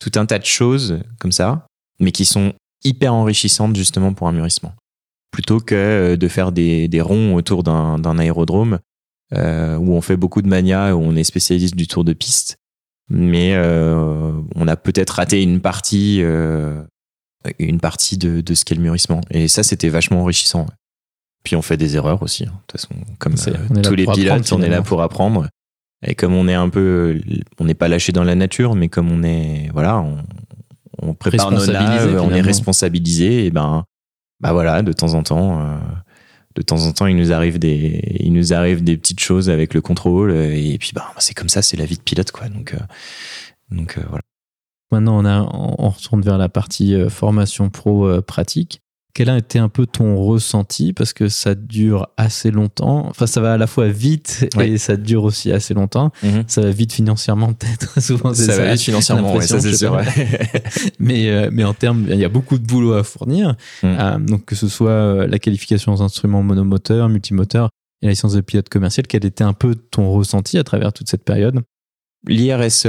tout 0.01 0.13
un 0.17 0.27
tas 0.27 0.39
de 0.39 0.45
choses 0.45 1.01
comme 1.19 1.33
ça, 1.33 1.67
mais 2.01 2.11
qui 2.11 2.25
sont 2.25 2.55
hyper 2.85 3.15
enrichissantes 3.15 3.77
justement 3.77 4.13
pour 4.13 4.27
un 4.27 4.33
mûrissement. 4.33 4.75
Plutôt 5.31 5.61
que 5.61 5.75
euh, 5.75 6.17
de 6.17 6.29
faire 6.29 6.51
des, 6.51 6.89
des 6.89 7.01
ronds 7.01 7.35
autour 7.35 7.63
d'un 7.63 8.19
aérodrome 8.19 8.81
euh, 9.35 9.77
où 9.77 9.93
on 9.93 10.01
fait 10.01 10.17
beaucoup 10.17 10.43
de 10.43 10.49
mania, 10.49 10.97
où 10.97 11.01
on 11.01 11.15
est 11.15 11.25
spécialiste 11.25 11.77
du 11.77 11.87
tour 11.87 12.03
de 12.03 12.13
piste, 12.13 12.57
mais 13.09 13.55
euh, 13.55 14.33
on 14.55 14.69
a 14.69 14.77
peut-être 14.77 15.11
raté 15.11 15.43
une 15.43 15.61
partie, 15.61 16.21
euh, 16.23 16.83
une 17.59 17.81
partie 17.81 18.17
de, 18.17 18.41
de 18.41 18.55
ce 18.55 18.65
qu'est 18.65 18.77
le 18.77 18.83
mûrissement. 18.83 19.21
Et 19.31 19.49
ça, 19.49 19.63
c'était 19.63 19.89
vachement 19.89 20.23
enrichissant. 20.23 20.67
Puis 21.43 21.57
on 21.57 21.63
fait 21.63 21.77
des 21.77 21.97
erreurs 21.97 22.23
aussi. 22.23 22.45
Hein. 22.45 22.53
De 22.53 22.73
toute 22.73 22.81
façon, 22.81 22.95
comme 23.19 23.35
euh, 23.49 23.83
tous 23.83 23.95
les 23.95 24.07
pilotes, 24.07 24.53
on 24.53 24.63
est 24.63 24.69
là 24.69 24.83
pour 24.83 25.03
apprendre. 25.03 25.49
Et 26.07 26.15
comme 26.15 26.35
on 26.35 26.49
est 26.49 26.55
un 26.55 26.69
peu, 26.69 27.21
on 27.59 27.65
n'est 27.65 27.75
pas 27.75 27.89
lâché 27.89 28.13
dans 28.13 28.25
la 28.25 28.35
nature, 28.35 28.75
mais 28.75 28.89
comme 28.89 29.11
on 29.11 29.23
est, 29.23 29.69
voilà, 29.73 29.99
on, 29.99 30.19
on 31.03 31.15
prépare 31.15 31.51
nos 31.51 31.67
naves, 31.67 32.21
on 32.23 32.31
est 32.31 32.41
responsabilisé, 32.41 33.47
et 33.47 33.51
ben, 33.51 33.85
bah 34.41 34.53
voilà, 34.53 34.83
de 34.83 34.93
temps 34.93 35.15
en 35.15 35.23
temps, 35.23 35.61
euh, 35.61 35.77
de 36.55 36.63
temps 36.63 36.87
en 36.87 36.93
temps, 36.93 37.07
il 37.07 37.17
nous 37.17 37.33
arrive 37.33 37.59
des, 37.59 38.17
il 38.19 38.33
nous 38.33 38.55
arrive 38.55 38.83
des 38.83 38.97
petites 38.97 39.21
choses 39.21 39.51
avec 39.51 39.75
le 39.75 39.83
contrôle, 39.83 40.33
et 40.33 40.79
puis 40.79 40.93
bah 40.95 41.13
c'est 41.19 41.35
comme 41.35 41.51
ça, 41.51 41.61
c'est 41.61 41.77
la 41.77 41.85
vie 41.85 41.97
de 41.97 42.03
pilote, 42.03 42.31
quoi. 42.33 42.49
Donc, 42.49 42.73
euh, 42.73 42.79
donc 43.71 43.99
euh, 43.99 44.03
voilà. 44.09 44.23
Maintenant, 44.93 45.21
on, 45.21 45.25
a, 45.25 45.41
on 45.43 45.89
retourne 45.91 46.23
vers 46.23 46.39
la 46.39 46.49
partie 46.49 46.97
formation 47.11 47.71
pro 47.71 48.21
pratique 48.23 48.81
quel 49.15 49.29
a 49.31 49.39
été 49.39 49.59
un 49.59 49.69
peu 49.69 49.87
ton 49.87 50.17
ressenti? 50.17 50.93
Parce 50.93 51.13
que 51.13 51.29
ça 51.29 51.55
dure 51.55 52.09
assez 52.17 52.51
longtemps. 52.51 53.07
Enfin, 53.09 53.27
ça 53.27 53.41
va 53.41 53.55
à 53.55 53.57
la 53.59 53.67
fois 53.67 53.89
vite 53.89 54.49
et 54.61 54.79
ça 54.79 54.97
dure 54.97 55.25
aussi 55.25 55.53
assez 55.53 55.75
longtemps. 55.75 56.13
Mhm. 56.23 56.45
Ça 56.47 56.61
va 56.63 56.71
vite 56.71 56.93
financièrement 56.93 57.53
peut-être. 57.53 58.01
Souvent, 58.01 58.35
ça, 58.35 58.45
ça 58.47 58.57
va 58.57 58.73
vite 58.73 58.83
financièrement, 58.83 59.41
ça 59.41 59.61
c'est 59.61 59.77
sûr. 59.77 60.01
mais 60.99 61.29
euh, 61.29 61.51
mais 61.53 61.65
en 61.65 61.75
termes, 61.75 62.07
il 62.09 62.19
y 62.19 62.25
a 62.25 62.29
beaucoup 62.29 62.59
de 62.59 62.67
boulot 62.67 62.95
à 62.95 63.05
fournir. 63.05 63.57
Mhm. 63.83 63.97
Euh, 63.99 64.19
donc 64.19 64.45
que 64.45 64.55
ce 64.55 64.69
soit 64.69 64.91
euh, 64.91 65.27
la 65.27 65.39
qualification 65.39 65.93
aux 65.93 66.03
instruments 66.03 66.43
monomoteurs, 66.43 67.09
multimoteurs 67.09 67.71
et 68.03 68.07
la 68.07 68.13
licence 68.13 68.33
de 68.33 68.41
pilote 68.41 68.69
commercial, 68.69 69.07
quel 69.07 69.25
était 69.27 69.45
un 69.45 69.53
peu 69.53 69.75
ton 69.75 70.11
ressenti 70.11 70.59
à 70.59 70.65
travers 70.65 70.93
toute 70.93 71.09
cette 71.09 71.25
période? 71.25 71.61
L'IRSE, 72.27 72.87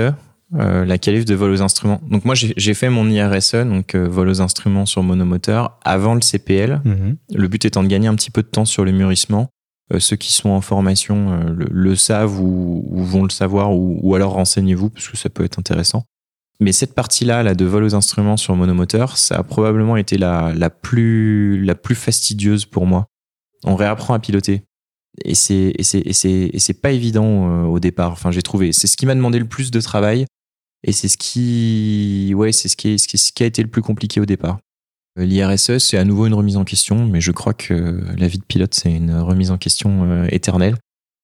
euh, 0.60 0.84
la 0.84 0.97
qualif 0.97 1.24
de 1.24 1.34
vol 1.34 1.52
aux 1.52 1.62
instruments. 1.62 2.02
Donc 2.10 2.26
moi 2.26 2.36
j'ai 2.36 2.74
fait 2.74 2.89
mon 2.89 3.10
IRSE, 3.10 3.56
donc 3.56 3.95
euh, 3.95 4.10
vol 4.10 4.28
aux 4.28 4.41
instruments 4.41 4.86
sur 4.86 5.02
monomoteur, 5.02 5.80
avant 5.86 6.14
le 6.14 6.20
CPL. 6.20 6.82
Mhm. 6.84 7.16
Le 7.34 7.47
but 7.47 7.64
étant 7.64 7.84
de 7.84 7.88
gagner 7.88 8.10
un 8.10 8.16
petit 8.16 8.32
peu 8.32 8.41
de 8.41 8.47
temps 8.47 8.66
sur 8.66 8.84
le 8.84 8.91
mûrissement. 8.91 9.47
Euh, 9.93 9.99
ceux 9.99 10.18
qui 10.18 10.34
sont 10.34 10.49
en 10.49 10.60
formation 10.60 11.56
le, 11.56 11.95
savent 11.95 12.41
ou, 12.41 12.84
vont 12.91 13.24
le 13.24 13.30
savoir 13.30 13.72
ou, 13.74 14.14
alors 14.14 14.34
renseignez-vous 14.34 14.89
parce 14.89 15.08
que 15.08 15.16
ça 15.16 15.30
peut 15.30 15.45
être 15.45 15.58
intéressant. 15.58 16.04
Mais 16.60 16.74
cette 16.74 16.95
partie-là, 16.95 17.43
là, 17.43 17.56
de 17.56 17.66
vol 17.66 17.86
aux 17.86 17.95
instruments 17.95 18.38
sur 18.38 18.56
monomoteur, 18.56 19.18
ça 19.18 19.38
a 19.38 19.43
probablement 19.43 19.95
été 19.95 20.18
la, 20.18 20.54
la, 20.54 20.70
plus, 20.70 21.64
la 21.64 21.76
plus 21.76 21.95
fastidieuse 21.95 22.66
pour 22.66 22.86
moi. 22.86 23.08
On 23.64 23.76
réapprend 23.76 24.14
à 24.14 24.20
piloter. 24.20 24.64
Et 25.24 25.34
c'est, 25.34 25.74
et 25.78 25.84
c'est, 25.84 25.99
et 25.99 26.14
c'est, 26.14 26.49
et 26.54 26.60
c'est 26.60 26.82
pas 26.82 26.91
évident 26.91 27.66
au 27.66 27.80
départ. 27.80 28.12
Enfin, 28.12 28.32
j'ai 28.32 28.41
trouvé. 28.41 28.74
C'est 28.74 28.88
ce 28.88 28.95
qui 28.95 29.06
m'a 29.06 29.16
demandé 29.16 29.39
le 29.39 29.45
plus 29.45 29.72
de 29.72 29.82
travail. 29.82 30.26
Et 30.84 30.91
c'est 30.91 31.07
ce 31.07 31.17
qui, 31.17 32.34
ouais, 32.36 32.51
c'est 32.51 32.67
ce 32.67 32.75
qui, 32.75 32.97
ce 32.97 33.32
qui 33.32 33.43
a 33.43 33.45
été 33.45 33.61
le 33.61 33.69
plus 33.69 33.82
compliqué 33.82 34.19
au 34.19 34.25
départ. 34.25 34.59
Euh, 35.19 35.25
L'IRSE, 35.25 35.77
c'est 35.77 35.97
à 35.97 36.05
nouveau 36.05 36.27
une 36.27 36.34
remise 36.34 36.57
en 36.57 36.63
question, 36.63 37.05
mais 37.05 37.21
je 37.21 37.32
crois 37.32 37.53
que 37.53 38.01
la 38.17 38.27
vie 38.27 38.39
de 38.39 38.43
pilote, 38.43 38.73
c'est 38.73 38.91
une 38.91 39.15
remise 39.15 39.51
en 39.51 39.57
question 39.57 40.03
euh, 40.09 40.27
éternelle. 40.32 40.75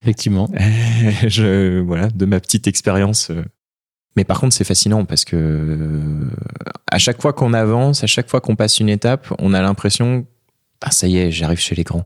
Effectivement. 0.03 0.49
je, 1.27 1.79
voilà, 1.79 2.09
de 2.09 2.25
ma 2.25 2.39
petite 2.39 2.67
expérience. 2.67 3.31
Euh. 3.31 3.43
Mais 4.15 4.23
par 4.23 4.39
contre, 4.39 4.55
c'est 4.55 4.63
fascinant 4.63 5.05
parce 5.05 5.25
que 5.25 6.27
à 6.91 6.97
chaque 6.97 7.21
fois 7.21 7.33
qu'on 7.33 7.53
avance, 7.53 8.03
à 8.03 8.07
chaque 8.07 8.29
fois 8.29 8.41
qu'on 8.41 8.55
passe 8.55 8.79
une 8.79 8.89
étape, 8.89 9.31
on 9.37 9.53
a 9.53 9.61
l'impression, 9.61 10.25
ah 10.81 10.91
ça 10.91 11.07
y 11.07 11.17
est, 11.17 11.31
j'arrive 11.31 11.59
chez 11.59 11.75
les 11.75 11.83
grands. 11.83 12.03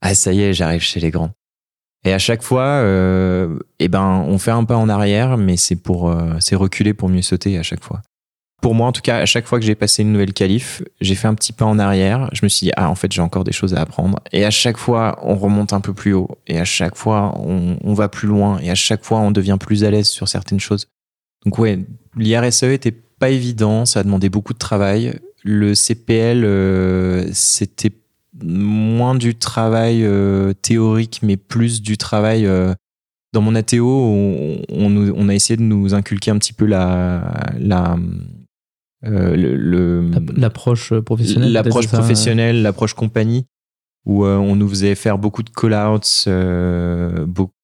Ah 0.00 0.14
ça 0.14 0.32
y 0.32 0.40
est, 0.40 0.54
j'arrive 0.54 0.80
chez 0.80 1.00
les 1.00 1.10
grands. 1.10 1.32
Et 2.04 2.12
à 2.12 2.18
chaque 2.18 2.42
fois, 2.42 2.64
euh, 2.64 3.58
eh 3.78 3.88
ben, 3.88 4.24
on 4.26 4.38
fait 4.38 4.50
un 4.50 4.64
pas 4.64 4.76
en 4.76 4.88
arrière, 4.88 5.36
mais 5.36 5.56
c'est 5.56 5.76
pour, 5.76 6.10
euh, 6.10 6.34
c'est 6.40 6.56
reculer 6.56 6.94
pour 6.94 7.08
mieux 7.08 7.22
sauter 7.22 7.58
à 7.58 7.62
chaque 7.62 7.84
fois. 7.84 8.00
Pour 8.62 8.74
moi, 8.74 8.86
en 8.86 8.92
tout 8.92 9.00
cas, 9.02 9.18
à 9.18 9.26
chaque 9.26 9.46
fois 9.46 9.58
que 9.58 9.64
j'ai 9.64 9.74
passé 9.74 10.02
une 10.02 10.12
nouvelle 10.12 10.34
qualif, 10.34 10.82
j'ai 11.00 11.14
fait 11.14 11.28
un 11.28 11.34
petit 11.34 11.52
pas 11.52 11.64
en 11.64 11.78
arrière. 11.78 12.28
Je 12.32 12.40
me 12.42 12.48
suis 12.48 12.66
dit, 12.66 12.72
ah, 12.76 12.90
en 12.90 12.94
fait, 12.94 13.10
j'ai 13.10 13.22
encore 13.22 13.44
des 13.44 13.52
choses 13.52 13.74
à 13.74 13.80
apprendre. 13.80 14.18
Et 14.32 14.44
à 14.44 14.50
chaque 14.50 14.76
fois, 14.76 15.18
on 15.22 15.34
remonte 15.34 15.72
un 15.72 15.80
peu 15.80 15.94
plus 15.94 16.12
haut. 16.12 16.28
Et 16.46 16.58
à 16.58 16.64
chaque 16.64 16.96
fois, 16.96 17.34
on, 17.38 17.94
va 17.94 18.08
plus 18.08 18.28
loin. 18.28 18.58
Et 18.58 18.70
à 18.70 18.74
chaque 18.74 19.02
fois, 19.02 19.18
on 19.20 19.30
devient 19.30 19.56
plus 19.58 19.84
à 19.84 19.90
l'aise 19.90 20.08
sur 20.08 20.28
certaines 20.28 20.60
choses. 20.60 20.88
Donc 21.44 21.58
ouais, 21.58 21.78
l'IRSE 22.16 22.64
était 22.64 22.92
pas 22.92 23.30
évident. 23.30 23.86
Ça 23.86 24.00
a 24.00 24.02
demandé 24.02 24.28
beaucoup 24.28 24.52
de 24.52 24.58
travail. 24.58 25.18
le 25.42 25.74
CPL, 25.74 27.32
c'était 27.32 27.92
moins 28.42 29.14
du 29.14 29.34
travail 29.34 30.06
théorique, 30.62 31.20
mais 31.22 31.36
plus 31.36 31.82
du 31.82 31.96
travail. 31.96 32.48
dans 33.32 33.40
mon 33.40 33.54
ATO, 33.54 33.86
on, 33.86 34.62
on, 34.68 35.28
a 35.28 35.34
essayé 35.34 35.56
de 35.56 35.62
nous 35.62 35.94
inculquer 35.94 36.30
un 36.30 36.38
petit 36.38 36.52
peu 36.52 36.66
la, 36.66 37.52
la 37.58 37.98
le, 39.02 40.10
l'approche 40.36 40.92
professionnelle 41.00 41.52
l'approche 41.52 41.88
professionnelle 41.88 42.60
l'approche 42.60 42.92
compagnie 42.92 43.46
où 44.04 44.26
on 44.26 44.56
nous 44.56 44.68
faisait 44.68 44.94
faire 44.94 45.16
beaucoup 45.16 45.42
de 45.42 45.48
call-outs 45.48 46.28
beaucoup 47.26 47.54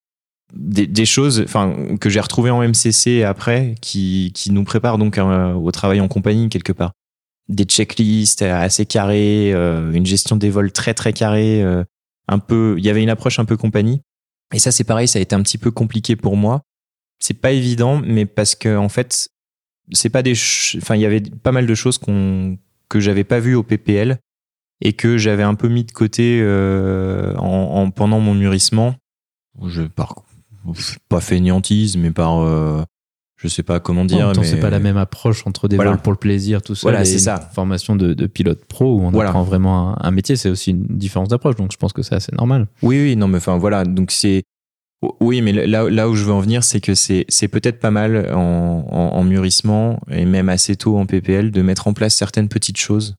des, 0.53 1.05
choses 1.05 1.41
enfin 1.43 1.75
que 1.99 2.09
j'ai 2.09 2.19
retrouvées 2.19 2.51
en 2.51 2.61
MCC 2.61 3.23
après 3.23 3.75
qui, 3.81 4.31
qui 4.33 4.51
nous 4.51 4.63
préparent 4.63 4.97
donc 4.97 5.17
euh, 5.17 5.53
au 5.53 5.71
travail 5.71 5.99
en 5.99 6.07
compagnie 6.07 6.49
quelque 6.49 6.71
part 6.71 6.93
des 7.49 7.63
checklists 7.63 8.41
assez 8.41 8.85
carrées 8.85 9.53
euh, 9.53 9.91
une 9.91 10.05
gestion 10.05 10.35
des 10.35 10.49
vols 10.49 10.71
très 10.71 10.93
très 10.93 11.13
carrée 11.13 11.63
euh, 11.63 11.83
un 12.27 12.39
peu 12.39 12.75
il 12.77 12.85
y 12.85 12.89
avait 12.89 13.03
une 13.03 13.09
approche 13.09 13.39
un 13.39 13.45
peu 13.45 13.57
compagnie. 13.57 14.01
Et 14.53 14.59
ça 14.59 14.71
c'est 14.71 14.83
pareil 14.83 15.07
ça 15.07 15.19
a 15.19 15.21
été 15.21 15.35
un 15.35 15.41
petit 15.41 15.57
peu 15.57 15.71
compliqué 15.71 16.15
pour 16.15 16.37
moi. 16.37 16.61
C'est 17.19 17.33
pas 17.33 17.51
évident 17.51 18.01
mais 18.03 18.25
parce 18.25 18.55
que 18.55 18.75
en 18.75 18.89
fait 18.89 19.29
c'est 19.93 20.09
pas 20.09 20.23
des 20.23 20.33
enfin 20.77 20.95
il 20.95 21.01
y 21.01 21.05
avait 21.05 21.21
pas 21.21 21.51
mal 21.51 21.65
de 21.65 21.75
choses 21.75 21.97
qu'on 21.97 22.57
que 22.89 22.99
j'avais 22.99 23.23
pas 23.23 23.39
vues 23.39 23.55
au 23.55 23.63
PPL 23.63 24.19
et 24.81 24.93
que 24.93 25.17
j'avais 25.17 25.43
un 25.43 25.55
peu 25.55 25.67
mis 25.67 25.83
de 25.83 25.91
côté 25.91 26.41
en, 26.43 27.41
en, 27.41 27.89
pendant 27.91 28.19
mon 28.19 28.33
mûrissement. 28.33 28.95
Je 29.65 29.83
par 29.83 30.13
pas 31.09 31.21
fainéantise, 31.21 31.97
mais 31.97 32.11
par 32.11 32.39
euh, 32.39 32.83
je 33.37 33.47
sais 33.47 33.63
pas 33.63 33.79
comment 33.79 34.03
dire. 34.03 34.33
mais 34.35 34.43
c'est 34.43 34.59
pas 34.59 34.69
la 34.69 34.79
même 34.79 34.97
approche 34.97 35.45
entre 35.45 35.67
des 35.67 35.77
vols 35.77 35.99
pour 35.99 36.11
le 36.11 36.17
plaisir, 36.17 36.61
tout 36.61 36.75
ça. 36.75 36.81
Voilà, 36.81 37.05
c'est 37.05 37.19
ça. 37.19 37.39
Formation 37.53 37.95
de, 37.95 38.27
pilote 38.27 38.65
pro 38.65 38.95
où 38.95 39.01
on 39.01 39.19
apprend 39.19 39.43
vraiment 39.43 39.95
un, 40.03 40.11
métier, 40.11 40.35
c'est 40.35 40.49
aussi 40.49 40.71
une 40.71 40.85
différence 40.89 41.29
d'approche. 41.29 41.55
Donc 41.55 41.71
je 41.71 41.77
pense 41.77 41.93
que 41.93 42.01
c'est 42.01 42.15
assez 42.15 42.35
normal. 42.35 42.67
Oui, 42.81 42.99
oui, 43.01 43.15
non, 43.15 43.27
mais 43.27 43.37
enfin 43.37 43.57
voilà. 43.57 43.85
Donc 43.85 44.11
c'est 44.11 44.43
oui, 45.19 45.41
mais 45.41 45.53
là, 45.53 45.87
là 45.89 46.09
où 46.09 46.15
je 46.15 46.23
veux 46.23 46.33
en 46.33 46.39
venir, 46.39 46.63
c'est 46.63 46.81
que 46.81 46.95
c'est, 46.95 47.25
peut-être 47.51 47.79
pas 47.79 47.91
mal 47.91 48.33
en, 48.33 49.23
mûrissement 49.23 49.99
et 50.09 50.25
même 50.25 50.49
assez 50.49 50.75
tôt 50.75 50.97
en 50.97 51.05
PPL 51.05 51.51
de 51.51 51.61
mettre 51.61 51.87
en 51.87 51.93
place 51.93 52.15
certaines 52.15 52.47
petites 52.47 52.77
choses 52.77 53.15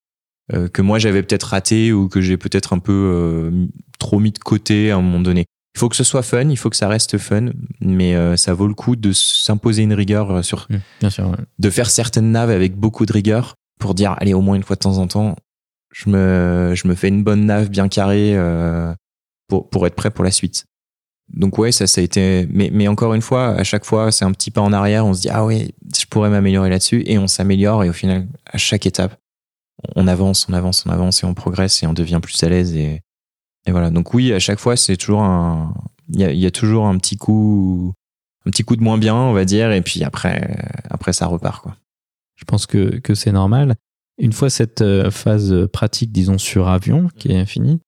euh, 0.54 0.68
que 0.68 0.80
moi 0.80 0.98
j'avais 0.98 1.22
peut-être 1.22 1.44
ratées 1.44 1.92
ou 1.92 2.08
que 2.08 2.22
j'ai 2.22 2.38
peut-être 2.38 2.72
un 2.72 2.78
peu 2.78 2.92
euh, 2.92 3.66
trop 3.98 4.18
mis 4.18 4.32
de 4.32 4.38
côté 4.38 4.90
à 4.90 4.96
un 4.96 5.02
moment 5.02 5.20
donné. 5.20 5.44
Il 5.78 5.80
faut 5.80 5.88
que 5.88 5.94
ce 5.94 6.02
soit 6.02 6.22
fun, 6.22 6.48
il 6.48 6.56
faut 6.56 6.70
que 6.70 6.76
ça 6.76 6.88
reste 6.88 7.18
fun, 7.18 7.50
mais 7.80 8.16
euh, 8.16 8.36
ça 8.36 8.52
vaut 8.52 8.66
le 8.66 8.74
coup 8.74 8.96
de 8.96 9.12
s'imposer 9.12 9.84
une 9.84 9.92
rigueur 9.92 10.28
euh, 10.32 10.42
sur, 10.42 10.66
mmh, 10.68 10.76
bien 10.98 11.08
sûr, 11.08 11.36
de 11.56 11.70
faire 11.70 11.88
certaines 11.88 12.32
naves 12.32 12.50
avec 12.50 12.74
beaucoup 12.74 13.06
de 13.06 13.12
rigueur 13.12 13.54
pour 13.78 13.94
dire 13.94 14.16
allez 14.18 14.34
au 14.34 14.40
moins 14.40 14.56
une 14.56 14.64
fois 14.64 14.74
de 14.74 14.80
temps 14.80 14.98
en 14.98 15.06
temps, 15.06 15.36
je 15.92 16.10
me 16.10 16.72
je 16.74 16.88
me 16.88 16.96
fais 16.96 17.06
une 17.06 17.22
bonne 17.22 17.46
nave 17.46 17.68
bien 17.68 17.86
carrée 17.86 18.36
euh, 18.36 18.92
pour 19.46 19.70
pour 19.70 19.86
être 19.86 19.94
prêt 19.94 20.10
pour 20.10 20.24
la 20.24 20.32
suite. 20.32 20.64
Donc 21.32 21.58
ouais, 21.58 21.70
ça 21.70 21.86
ça 21.86 22.00
a 22.00 22.04
été 22.04 22.48
mais 22.50 22.70
mais 22.72 22.88
encore 22.88 23.14
une 23.14 23.22
fois, 23.22 23.50
à 23.50 23.62
chaque 23.62 23.84
fois, 23.84 24.10
c'est 24.10 24.24
un 24.24 24.32
petit 24.32 24.50
pas 24.50 24.62
en 24.62 24.72
arrière, 24.72 25.06
on 25.06 25.14
se 25.14 25.20
dit 25.20 25.30
ah 25.30 25.44
ouais, 25.44 25.70
je 25.96 26.06
pourrais 26.06 26.28
m'améliorer 26.28 26.70
là-dessus 26.70 27.04
et 27.06 27.18
on 27.18 27.28
s'améliore 27.28 27.84
et 27.84 27.88
au 27.88 27.92
final 27.92 28.26
à 28.46 28.58
chaque 28.58 28.84
étape, 28.84 29.16
on 29.94 30.08
avance, 30.08 30.48
on 30.48 30.54
avance, 30.54 30.84
on 30.86 30.90
avance 30.90 31.22
et 31.22 31.26
on 31.26 31.34
progresse 31.34 31.84
et 31.84 31.86
on 31.86 31.92
devient 31.92 32.18
plus 32.20 32.42
à 32.42 32.48
l'aise 32.48 32.74
et 32.74 33.00
et 33.68 33.70
voilà. 33.70 33.90
Donc 33.90 34.14
oui, 34.14 34.32
à 34.32 34.38
chaque 34.38 34.58
fois, 34.58 34.76
c'est 34.76 34.96
toujours 34.96 35.22
un, 35.22 35.74
il 36.08 36.22
y 36.22 36.46
a, 36.46 36.50
toujours 36.50 36.86
un 36.86 36.96
petit 36.96 37.18
coup, 37.18 37.92
un 38.46 38.50
petit 38.50 38.64
coup 38.64 38.76
de 38.76 38.82
moins 38.82 38.96
bien, 38.96 39.14
on 39.14 39.34
va 39.34 39.44
dire, 39.44 39.72
et 39.72 39.82
puis 39.82 40.02
après, 40.04 40.56
après 40.88 41.12
ça 41.12 41.26
repart 41.26 41.62
quoi. 41.62 41.76
Je 42.36 42.44
pense 42.44 42.64
que, 42.64 42.98
que 42.98 43.14
c'est 43.14 43.32
normal. 43.32 43.74
Une 44.18 44.32
fois 44.32 44.48
cette 44.48 44.80
euh, 44.80 45.10
phase 45.10 45.68
pratique, 45.70 46.12
disons 46.12 46.38
sur 46.38 46.68
avion, 46.68 47.08
qui 47.18 47.32
est 47.32 47.44
finie, 47.44 47.80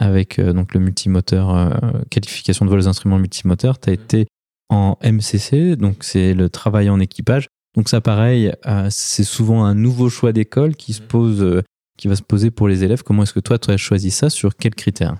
avec 0.00 0.40
euh, 0.40 0.52
donc 0.52 0.74
le 0.74 0.80
multimoteur, 0.80 1.54
euh, 1.54 1.70
qualification 2.10 2.64
de 2.64 2.70
vols 2.70 2.88
instruments 2.88 3.18
multimoteurs, 3.18 3.78
tu 3.78 3.90
as 3.90 3.92
été 3.92 4.26
en 4.70 4.98
MCC, 5.04 5.76
donc 5.76 6.02
c'est 6.02 6.34
le 6.34 6.50
travail 6.50 6.90
en 6.90 6.98
équipage. 6.98 7.46
Donc 7.76 7.88
ça, 7.88 8.00
pareil, 8.00 8.52
c'est 8.90 9.24
souvent 9.24 9.64
un 9.64 9.74
nouveau 9.74 10.08
choix 10.08 10.32
d'école 10.32 10.74
qui 10.74 10.94
se 10.94 11.00
pose, 11.00 11.62
qui 11.96 12.08
va 12.08 12.16
se 12.16 12.22
poser 12.22 12.50
pour 12.50 12.66
les 12.66 12.82
élèves. 12.82 13.02
Comment 13.04 13.22
est-ce 13.22 13.32
que 13.32 13.40
toi, 13.40 13.58
tu 13.58 13.70
as 13.70 13.76
choisi 13.76 14.10
ça? 14.10 14.30
Sur 14.30 14.56
quels 14.56 14.74
critères? 14.74 15.16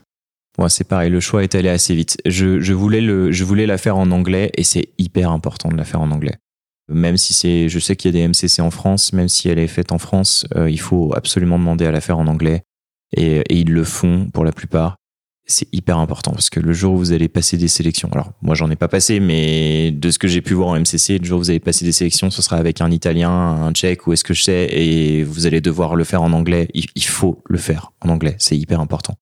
Moi, 0.58 0.68
c'est 0.68 0.84
pareil, 0.84 1.08
le 1.08 1.20
choix 1.20 1.44
est 1.44 1.54
allé 1.54 1.68
assez 1.68 1.94
vite. 1.94 2.18
Je, 2.26 2.72
voulais 2.72 3.66
la 3.66 3.78
faire 3.78 3.96
en 3.96 4.10
anglais 4.10 4.50
et 4.56 4.64
c'est 4.64 4.88
hyper 4.98 5.30
important 5.30 5.68
de 5.68 5.76
la 5.76 5.84
faire 5.84 6.00
en 6.00 6.10
anglais. 6.10 6.34
Même 6.88 7.16
si 7.16 7.32
c'est, 7.32 7.68
je 7.68 7.78
sais 7.78 7.94
qu'il 7.94 8.14
y 8.14 8.18
a 8.18 8.20
des 8.20 8.28
MCC 8.28 8.60
en 8.60 8.70
France, 8.70 9.12
même 9.12 9.28
si 9.28 9.48
elle 9.48 9.58
est 9.58 9.68
faite 9.68 9.92
en 9.92 9.98
France, 9.98 10.46
euh, 10.56 10.68
il 10.68 10.80
faut 10.80 11.12
absolument 11.14 11.58
demander 11.58 11.86
à 11.86 11.92
la 11.92 12.00
faire 12.00 12.18
en 12.18 12.26
anglais 12.26 12.62
et 13.16 13.42
ils 13.54 13.70
le 13.70 13.84
font 13.84 14.28
pour 14.32 14.44
la 14.44 14.52
plupart. 14.52 14.96
C'est 15.46 15.68
hyper 15.72 15.98
important 15.98 16.32
parce 16.32 16.50
que 16.50 16.60
le 16.60 16.72
jour 16.72 16.94
où 16.94 16.98
vous 16.98 17.12
allez 17.12 17.28
passer 17.28 17.56
des 17.56 17.68
sélections, 17.68 18.08
alors 18.12 18.32
moi 18.42 18.54
j'en 18.54 18.70
ai 18.70 18.76
pas 18.76 18.88
passé, 18.88 19.20
mais 19.20 19.92
de 19.92 20.10
ce 20.10 20.18
que 20.18 20.28
j'ai 20.28 20.42
pu 20.42 20.54
voir 20.54 20.70
en 20.70 20.80
MCC, 20.80 21.18
le 21.18 21.24
jour 21.24 21.38
où 21.38 21.42
vous 21.42 21.50
allez 21.50 21.60
passer 21.60 21.84
des 21.84 21.92
sélections, 21.92 22.30
ce 22.30 22.42
sera 22.42 22.56
avec 22.56 22.80
un 22.80 22.90
Italien, 22.90 23.30
un 23.30 23.72
Tchèque 23.72 24.06
ou 24.06 24.12
est-ce 24.12 24.24
que 24.24 24.34
je 24.34 24.42
sais, 24.42 24.68
et 24.70 25.22
vous 25.24 25.46
allez 25.46 25.60
devoir 25.60 25.94
le 25.94 26.04
faire 26.04 26.22
en 26.22 26.32
anglais. 26.32 26.68
il 26.74 27.04
faut 27.04 27.42
le 27.46 27.58
faire 27.58 27.92
en 28.02 28.10
anglais, 28.10 28.34
c'est 28.38 28.58
hyper 28.58 28.80
important 28.80 29.14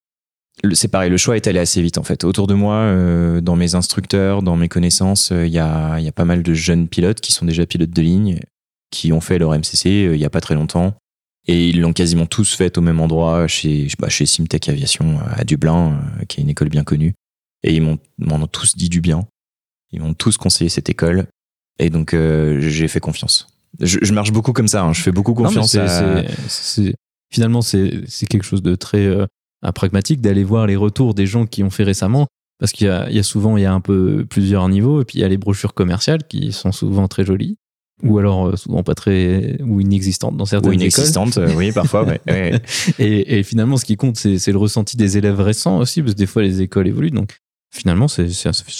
c'est 0.72 0.88
pareil, 0.88 1.10
le 1.10 1.16
choix 1.16 1.36
est 1.36 1.46
allé 1.46 1.58
assez 1.58 1.82
vite 1.82 1.98
en 1.98 2.02
fait. 2.02 2.24
Autour 2.24 2.46
de 2.46 2.54
moi, 2.54 2.76
euh, 2.76 3.40
dans 3.40 3.56
mes 3.56 3.74
instructeurs, 3.74 4.42
dans 4.42 4.56
mes 4.56 4.68
connaissances, 4.68 5.30
il 5.30 5.36
euh, 5.36 5.46
y, 5.46 5.58
a, 5.58 5.98
y, 6.00 6.08
a, 6.08 6.12
pas 6.12 6.24
mal 6.24 6.42
de 6.42 6.54
jeunes 6.54 6.88
pilotes 6.88 7.20
qui 7.20 7.32
sont 7.32 7.44
déjà 7.44 7.66
pilotes 7.66 7.90
de 7.90 8.02
ligne, 8.02 8.40
qui 8.90 9.12
ont 9.12 9.20
fait 9.20 9.38
leur 9.38 9.50
MCC 9.52 9.86
euh, 9.86 10.14
il 10.14 10.20
y 10.20 10.24
a 10.24 10.30
pas 10.30 10.40
très 10.40 10.54
longtemps. 10.54 10.94
Et 11.48 11.68
ils 11.68 11.80
l'ont 11.80 11.92
quasiment 11.92 12.26
tous 12.26 12.54
fait 12.54 12.76
au 12.76 12.80
même 12.80 13.00
endroit, 13.00 13.46
chez, 13.46 13.86
bah, 14.00 14.08
chez 14.08 14.26
Simtech 14.26 14.68
Aviation 14.68 15.20
à 15.30 15.44
Dublin, 15.44 16.00
qui 16.26 16.40
est 16.40 16.42
une 16.42 16.50
école 16.50 16.70
bien 16.70 16.82
connue. 16.82 17.14
Et 17.62 17.72
ils 17.72 17.82
m'ont 17.82 17.98
ont 18.28 18.46
tous 18.48 18.76
dit 18.76 18.88
du 18.88 19.00
bien. 19.00 19.28
Ils 19.92 20.00
m'ont 20.00 20.14
tous 20.14 20.38
conseillé 20.38 20.68
cette 20.68 20.90
école. 20.90 21.28
Et 21.78 21.88
donc, 21.88 22.16
j'ai 22.16 22.88
fait 22.88 22.98
confiance. 22.98 23.46
Je, 23.78 24.00
je, 24.02 24.12
marche 24.12 24.32
beaucoup 24.32 24.52
comme 24.52 24.66
ça, 24.66 24.82
hein. 24.82 24.92
je 24.92 25.02
fais 25.02 25.12
beaucoup 25.12 25.34
confiance 25.34 25.76
à... 25.76 26.24
Finalement, 27.32 27.62
c'est 27.62 28.26
quelque 28.28 28.44
chose 28.44 28.62
de 28.62 28.74
très 28.74 29.08
pragmatique 29.74 30.20
d'aller 30.20 30.44
voir 30.44 30.66
les 30.66 30.76
retours 30.76 31.14
des 31.14 31.26
gens 31.26 31.46
qui 31.46 31.62
ont 31.62 31.70
fait 31.70 31.84
récemment 31.84 32.26
parce 32.58 32.72
qu'il 32.72 32.86
y, 32.86 32.90
a, 32.90 33.22
souvent 33.22 33.56
il 33.56 33.62
y 33.62 33.66
a 33.66 33.72
un 33.72 33.80
peu 33.80 34.24
plusieurs 34.28 34.68
niveaux 34.68 35.02
et 35.02 35.04
puis 35.04 35.18
il 35.18 35.20
y 35.20 35.24
a 35.24 35.28
les 35.28 35.36
brochures 35.36 35.74
commerciales 35.74 36.24
qui 36.26 36.52
sont 36.52 36.72
souvent 36.72 37.06
très 37.06 37.24
jolies 37.24 37.58
ou 38.02 38.18
alors 38.18 38.46
euh, 38.46 38.56
souvent 38.56 38.82
pas 38.82 38.94
très 38.94 39.60
ou 39.62 39.80
inexistantes 39.80 40.36
dans 40.36 40.44
certaines 40.44 40.70
ou 40.70 40.74
inexistantes 40.74 41.36
écoles. 41.36 41.50
Euh, 41.50 41.54
oui 41.54 41.72
parfois 41.72 42.06
et, 42.98 43.42
finalement 43.42 43.76
ce 43.76 43.84
qui 43.84 43.96
compte 43.96 44.16
c'est 44.16 44.52
le 44.52 44.58
ressenti 44.58 44.96
des 44.96 45.18
élèves 45.18 45.40
récents 45.40 45.78
aussi 45.78 46.02
parce 46.02 46.14
que 46.14 46.18
des 46.18 46.26
fois 46.26 46.42
les 46.42 46.62
écoles 46.62 46.88
évoluent 46.88 47.10
donc 47.10 47.38
finalement 47.74 48.08
c'est 48.08 48.28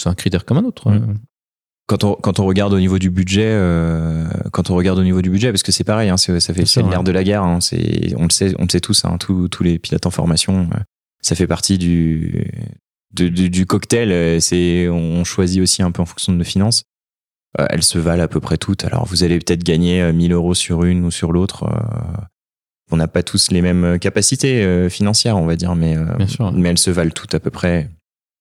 un, 0.05 0.13
critère 0.15 0.45
comme 0.45 0.57
un 0.57 0.63
autre 0.63 0.89
mm. 0.91 1.15
Quand 1.87 2.03
on, 2.03 2.15
quand 2.15 2.39
on 2.39 2.45
regarde 2.45 2.73
au 2.73 2.79
niveau 2.79 2.99
du 2.99 3.09
budget, 3.09 3.47
euh, 3.47 4.27
quand 4.51 4.69
on 4.69 4.75
regarde 4.75 4.99
au 4.99 5.03
niveau 5.03 5.21
du 5.21 5.29
budget, 5.29 5.51
parce 5.51 5.63
que 5.63 5.71
c'est 5.71 5.85
pareil, 5.85 6.09
hein, 6.09 6.17
ça 6.17 6.39
fait 6.39 6.65
c'est 6.65 6.83
l'air 6.83 7.03
de 7.03 7.11
la 7.11 7.23
guerre. 7.23 7.43
Hein, 7.43 7.59
c'est, 7.61 8.13
on 8.17 8.23
le 8.23 8.29
sait, 8.29 8.53
on 8.59 8.63
le 8.63 8.69
sait 8.69 8.81
tous, 8.81 9.05
hein, 9.05 9.17
tous, 9.17 9.47
tous 9.47 9.63
les 9.63 9.79
pilotes 9.79 10.05
en 10.05 10.11
formation, 10.11 10.69
ça 11.21 11.35
fait 11.35 11.47
partie 11.47 11.77
du, 11.77 12.45
du, 13.11 13.65
cocktail. 13.65 14.11
Euh, 14.11 14.39
c'est, 14.39 14.89
on 14.89 15.23
choisit 15.23 15.61
aussi 15.61 15.81
un 15.81 15.91
peu 15.91 16.01
en 16.01 16.05
fonction 16.05 16.33
de 16.33 16.37
nos 16.37 16.43
finances. 16.43 16.83
Euh, 17.59 17.65
elles 17.69 17.83
se 17.83 17.97
valent 17.97 18.23
à 18.23 18.27
peu 18.27 18.39
près 18.39 18.57
toutes. 18.57 18.83
Alors, 18.83 19.05
vous 19.05 19.23
allez 19.23 19.39
peut-être 19.39 19.63
gagner 19.63 20.11
1000 20.11 20.33
euros 20.33 20.53
sur 20.53 20.83
une 20.83 21.05
ou 21.05 21.11
sur 21.11 21.31
l'autre. 21.31 21.63
Euh, 21.63 22.21
on 22.91 22.97
n'a 22.97 23.07
pas 23.07 23.23
tous 23.23 23.51
les 23.51 23.61
mêmes 23.61 23.99
capacités 23.99 24.89
financières, 24.89 25.37
on 25.37 25.45
va 25.45 25.57
dire, 25.57 25.75
mais, 25.75 25.97
mais 26.53 26.69
elles 26.69 26.77
se 26.77 26.89
valent 26.89 27.11
toutes 27.11 27.35
à 27.35 27.39
peu 27.41 27.49
près. 27.49 27.89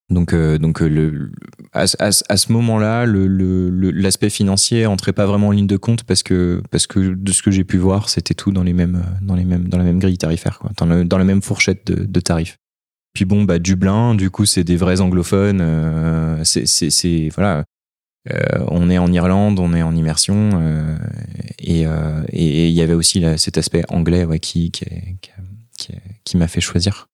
Donc, 0.09 0.35
donc 0.35 0.81
le, 0.81 1.33
à, 1.73 1.87
ce 1.87 2.53
moment-là, 2.53 3.07
l'aspect 3.07 4.31
financier 4.31 4.87
entrait 4.87 5.13
pas 5.13 5.27
vraiment 5.27 5.49
en 5.49 5.51
ligne 5.51 5.67
de 5.67 5.77
compte 5.77 6.05
parce 6.05 6.23
que, 6.23 6.63
parce 6.71 6.87
que 6.87 7.15
de 7.15 7.33
ce 7.33 7.43
que 7.43 7.51
j'ai 7.51 7.65
pu 7.65 7.77
voir, 7.77 8.09
c'était 8.09 8.35
tout 8.35 8.53
dans 8.53 8.63
les 8.63 8.73
mêmes, 8.73 9.03
dans 9.21 9.35
les 9.35 9.45
mêmes, 9.45 9.69
dans 9.69 9.79
la 9.79 9.85
même 9.85 9.99
grille 9.99 10.19
tarifaire, 10.19 10.59
quoi, 10.61 10.71
dans, 10.77 11.19
la 11.19 11.25
même 11.25 11.43
fourchette 11.43 11.91
de, 11.91 12.21
tarifs. 12.21 12.59
Puis 13.15 13.25
bon, 13.25 13.45
bah 13.45 13.59
Dublin, 13.59 14.15
du 14.15 14.31
coup, 14.31 14.47
c'est 14.47 14.65
des 14.65 14.77
vrais 14.77 15.01
anglophones. 15.01 15.61
Euh, 15.61 16.41
c'est 16.45 17.29
voilà. 17.35 17.65
Euh, 18.33 18.65
on 18.69 18.91
est 18.91 18.99
en 18.99 19.13
Irlande, 19.13 19.59
on 19.59 19.73
est 19.73 19.83
en 19.83 19.95
immersion, 19.95 20.51
euh, 20.55 20.97
et 21.59 22.69
il 22.69 22.73
y 22.73 22.83
avait 22.83 22.95
aussi 22.95 23.25
cet 23.37 23.57
aspect 23.57 23.85
anglais 23.89 24.27
qui, 24.41 24.73
qui, 24.73 24.85
qui 26.25 26.37
m'a 26.37 26.49
fait 26.49 26.61
choisir. 26.61 27.09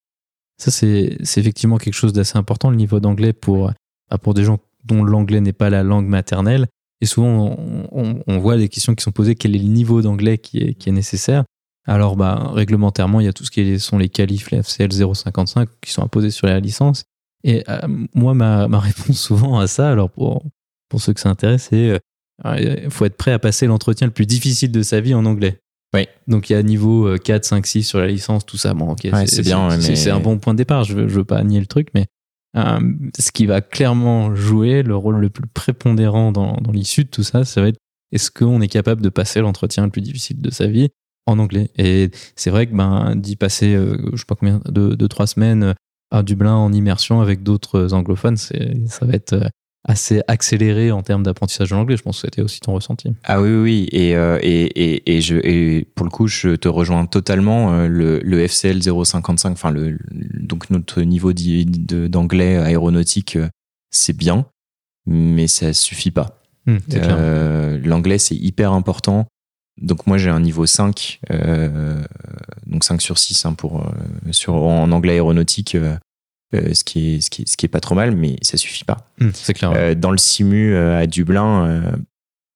Ça, 0.62 0.70
c'est 0.70 1.16
effectivement 1.40 1.76
quelque 1.76 1.94
chose 1.94 2.12
d'assez 2.12 2.38
important, 2.38 2.70
le 2.70 2.76
niveau 2.76 3.00
d'anglais 3.00 3.32
pour, 3.32 3.72
bah, 4.08 4.18
pour 4.18 4.32
des 4.32 4.44
gens 4.44 4.60
dont 4.84 5.02
l'anglais 5.02 5.40
n'est 5.40 5.52
pas 5.52 5.70
la 5.70 5.82
langue 5.82 6.06
maternelle. 6.06 6.68
Et 7.00 7.06
souvent, 7.06 7.56
on, 7.90 8.38
voit 8.38 8.56
des 8.56 8.68
questions 8.68 8.94
qui 8.94 9.02
sont 9.02 9.10
posées 9.10 9.34
quel 9.34 9.56
est 9.56 9.58
le 9.58 9.68
niveau 9.68 10.02
d'anglais 10.02 10.38
qui 10.38 10.58
est, 10.58 10.74
qui 10.74 10.88
est 10.88 10.92
nécessaire? 10.92 11.42
Alors, 11.84 12.14
bah, 12.14 12.52
réglementairement, 12.52 13.18
il 13.18 13.24
y 13.24 13.28
a 13.28 13.32
tout 13.32 13.44
ce 13.44 13.50
qui 13.50 13.80
sont 13.80 13.98
les 13.98 14.08
qualifs, 14.08 14.52
les 14.52 14.62
FCL 14.62 14.92
055, 14.92 15.68
qui 15.80 15.90
sont 15.90 16.04
imposés 16.04 16.30
sur 16.30 16.46
la 16.46 16.60
licence. 16.60 17.02
Et 17.42 17.64
euh, 17.68 17.80
moi, 18.14 18.34
ma, 18.34 18.68
ma, 18.68 18.78
réponse 18.78 19.18
souvent 19.18 19.58
à 19.58 19.66
ça, 19.66 19.90
alors 19.90 20.10
pour, 20.10 20.44
pour 20.88 21.00
ceux 21.02 21.12
que 21.12 21.18
ça 21.18 21.28
intéresse, 21.28 21.70
c'est 21.70 22.00
il 22.44 22.68
euh, 22.68 22.90
faut 22.90 23.04
être 23.04 23.16
prêt 23.16 23.32
à 23.32 23.40
passer 23.40 23.66
l'entretien 23.66 24.06
le 24.06 24.12
plus 24.12 24.26
difficile 24.26 24.70
de 24.70 24.82
sa 24.82 25.00
vie 25.00 25.14
en 25.14 25.24
anglais. 25.26 25.58
Ouais. 25.94 26.08
Donc 26.26 26.48
il 26.48 26.54
y 26.54 26.56
a 26.56 26.62
niveau 26.62 27.16
4, 27.18 27.44
5, 27.44 27.66
6 27.66 27.82
sur 27.82 27.98
la 27.98 28.06
licence, 28.06 28.46
tout 28.46 28.56
ça. 28.56 28.74
Bon, 28.74 28.90
ok, 28.90 29.08
c'est 29.26 29.42
bien. 29.42 29.70
C'est 29.80 30.10
un 30.10 30.20
bon 30.20 30.38
point 30.38 30.54
de 30.54 30.58
départ. 30.58 30.84
Je 30.84 30.94
veux, 30.94 31.08
je 31.08 31.16
veux 31.16 31.24
pas 31.24 31.42
nier 31.44 31.60
le 31.60 31.66
truc, 31.66 31.88
mais 31.94 32.06
euh, 32.56 32.80
ce 33.18 33.32
qui 33.32 33.46
va 33.46 33.60
clairement 33.60 34.34
jouer 34.34 34.82
le 34.82 34.94
rôle 34.94 35.18
le 35.18 35.30
plus 35.30 35.46
prépondérant 35.46 36.32
dans, 36.32 36.56
dans 36.56 36.72
l'issue 36.72 37.04
de 37.04 37.08
tout 37.08 37.22
ça, 37.22 37.44
ça 37.44 37.62
va 37.62 37.68
être 37.68 37.78
est-ce 38.12 38.30
qu'on 38.30 38.60
est 38.60 38.68
capable 38.68 39.00
de 39.00 39.08
passer 39.08 39.40
l'entretien 39.40 39.84
le 39.84 39.90
plus 39.90 40.02
difficile 40.02 40.42
de 40.42 40.50
sa 40.50 40.66
vie 40.66 40.90
en 41.26 41.38
anglais? 41.38 41.70
Et 41.78 42.10
c'est 42.36 42.50
vrai 42.50 42.66
que 42.66 42.74
ben, 42.74 43.16
d'y 43.16 43.36
passer, 43.36 43.74
euh, 43.74 43.96
je 44.12 44.18
sais 44.18 44.26
pas 44.26 44.34
combien, 44.34 44.60
de, 44.66 44.94
de 44.94 45.06
trois 45.06 45.26
semaines 45.26 45.62
euh, 45.62 45.74
à 46.10 46.22
Dublin 46.22 46.54
en 46.54 46.74
immersion 46.74 47.22
avec 47.22 47.42
d'autres 47.42 47.94
anglophones, 47.94 48.36
ça 48.36 49.06
va 49.06 49.14
être 49.14 49.48
assez 49.84 50.22
accéléré 50.28 50.92
en 50.92 51.02
termes 51.02 51.22
d'apprentissage 51.22 51.70
de 51.70 51.74
l'anglais. 51.74 51.96
Je 51.96 52.02
pense 52.02 52.20
que 52.20 52.28
c'était 52.28 52.42
aussi 52.42 52.60
ton 52.60 52.74
ressenti. 52.74 53.12
Ah 53.24 53.40
oui, 53.40 53.50
oui. 53.54 53.88
Et, 53.90 54.14
euh, 54.14 54.38
et, 54.40 54.62
et, 54.64 55.16
et, 55.16 55.20
je, 55.20 55.36
et 55.36 55.86
pour 55.94 56.04
le 56.06 56.10
coup, 56.10 56.28
je 56.28 56.50
te 56.50 56.68
rejoins 56.68 57.06
totalement. 57.06 57.72
Euh, 57.72 57.88
le, 57.88 58.20
le 58.20 58.46
FCL 58.46 58.82
055, 58.82 59.50
enfin, 59.50 59.70
le, 59.70 59.98
donc 60.12 60.70
notre 60.70 61.02
niveau 61.02 61.32
d'anglais 61.32 62.56
aéronautique, 62.56 63.36
euh, 63.36 63.48
c'est 63.90 64.16
bien, 64.16 64.46
mais 65.06 65.48
ça 65.48 65.72
suffit 65.72 66.12
pas. 66.12 66.38
Euh, 66.68 67.80
l'anglais, 67.84 68.18
c'est 68.18 68.36
hyper 68.36 68.72
important. 68.72 69.26
Donc 69.80 70.06
moi, 70.06 70.16
j'ai 70.16 70.30
un 70.30 70.38
niveau 70.38 70.66
5, 70.66 71.20
euh, 71.32 72.00
donc 72.66 72.84
5 72.84 73.02
sur 73.02 73.18
6 73.18 73.46
hein, 73.46 73.54
pour, 73.54 73.84
sur, 74.30 74.54
en 74.54 74.92
anglais 74.92 75.14
aéronautique. 75.14 75.76
Euh, 76.54 76.74
ce, 76.74 76.84
qui 76.84 77.14
est, 77.14 77.20
ce, 77.20 77.30
qui 77.30 77.42
est, 77.42 77.48
ce 77.48 77.56
qui 77.56 77.66
est 77.66 77.68
pas 77.68 77.80
trop 77.80 77.94
mal, 77.94 78.14
mais 78.14 78.36
ça 78.42 78.56
suffit 78.56 78.84
pas. 78.84 79.08
Mmh, 79.18 79.28
c'est 79.32 79.54
clair. 79.54 79.72
Euh, 79.74 79.94
dans 79.94 80.10
le 80.10 80.18
Simu 80.18 80.74
euh, 80.74 80.98
à 80.98 81.06
Dublin, 81.06 81.82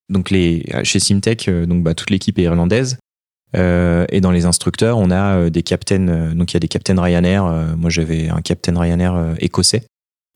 donc 0.09 0.31
les, 0.31 0.65
chez 0.85 1.01
Simtech, 1.01 1.49
donc 1.49 1.83
bah, 1.83 1.95
toute 1.95 2.11
l'équipe 2.11 2.39
est 2.39 2.43
irlandaise. 2.43 2.99
et 3.55 4.21
dans 4.21 4.31
les 4.31 4.45
instructeurs, 4.45 4.99
on 4.99 5.11
a 5.11 5.51
des 5.51 5.63
captains. 5.63 6.35
donc 6.35 6.53
il 6.53 6.55
y 6.55 6.59
a 6.59 6.61
des 6.61 6.69
captains 6.69 7.01
Ryanair. 7.01 7.45
moi, 7.77 7.91
j'avais 7.91 8.29
un 8.29 8.43
captain 8.43 8.79
Ryanair 8.79 9.35
écossais 9.39 9.83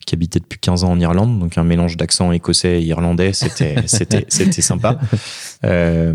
qui 0.07 0.15
habitait 0.15 0.41
depuis 0.41 0.59
15 0.59 0.85
ans 0.85 0.93
en 0.93 1.01
Irlande, 1.01 1.39
donc 1.39 1.59
un 1.59 1.65
mélange 1.65 1.97
d'accent 1.97 2.33
écossais 2.33 2.81
et 2.81 2.85
irlandais, 2.85 3.33
c'était 3.33 3.77
c'était 3.87 4.25
c'était 4.29 4.63
sympa. 4.63 4.99
Euh, 5.65 6.15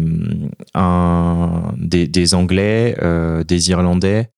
un, 0.73 1.73
des, 1.77 2.07
des 2.07 2.33
Anglais, 2.33 2.97
euh, 3.01 3.43
des 3.43 3.69
Irlandais, 3.69 4.29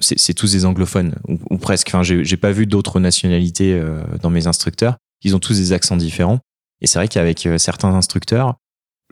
c'est 0.00 0.34
tous 0.34 0.52
des 0.52 0.64
anglophones 0.64 1.14
ou, 1.28 1.58
presque. 1.58 1.88
Enfin, 1.88 2.02
j'ai 2.02 2.36
pas 2.36 2.52
vu 2.52 2.66
d'autres 2.66 3.00
nationalités 3.00 3.74
euh, 3.74 4.02
dans 4.20 4.30
mes 4.30 4.46
instructeurs. 4.46 4.96
Ils 5.22 5.36
ont 5.36 5.38
tous 5.38 5.58
des 5.58 5.72
accents 5.72 5.96
différents. 5.96 6.40
Et 6.80 6.86
c'est 6.86 6.98
vrai 6.98 7.08
qu'avec 7.08 7.46
euh, 7.46 7.58
certains 7.58 7.94
instructeurs, 7.94 8.56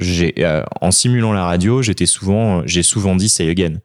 euh, 0.01 0.65
en 0.81 0.91
simulant 0.91 1.33
la 1.33 1.45
radio, 1.45 1.83
j'étais 1.83 2.07
souvent, 2.07 2.67
j'ai 2.67 2.83
souvent 2.83 3.15
dit 3.15 3.29
say 3.29 3.49
again 3.49 3.79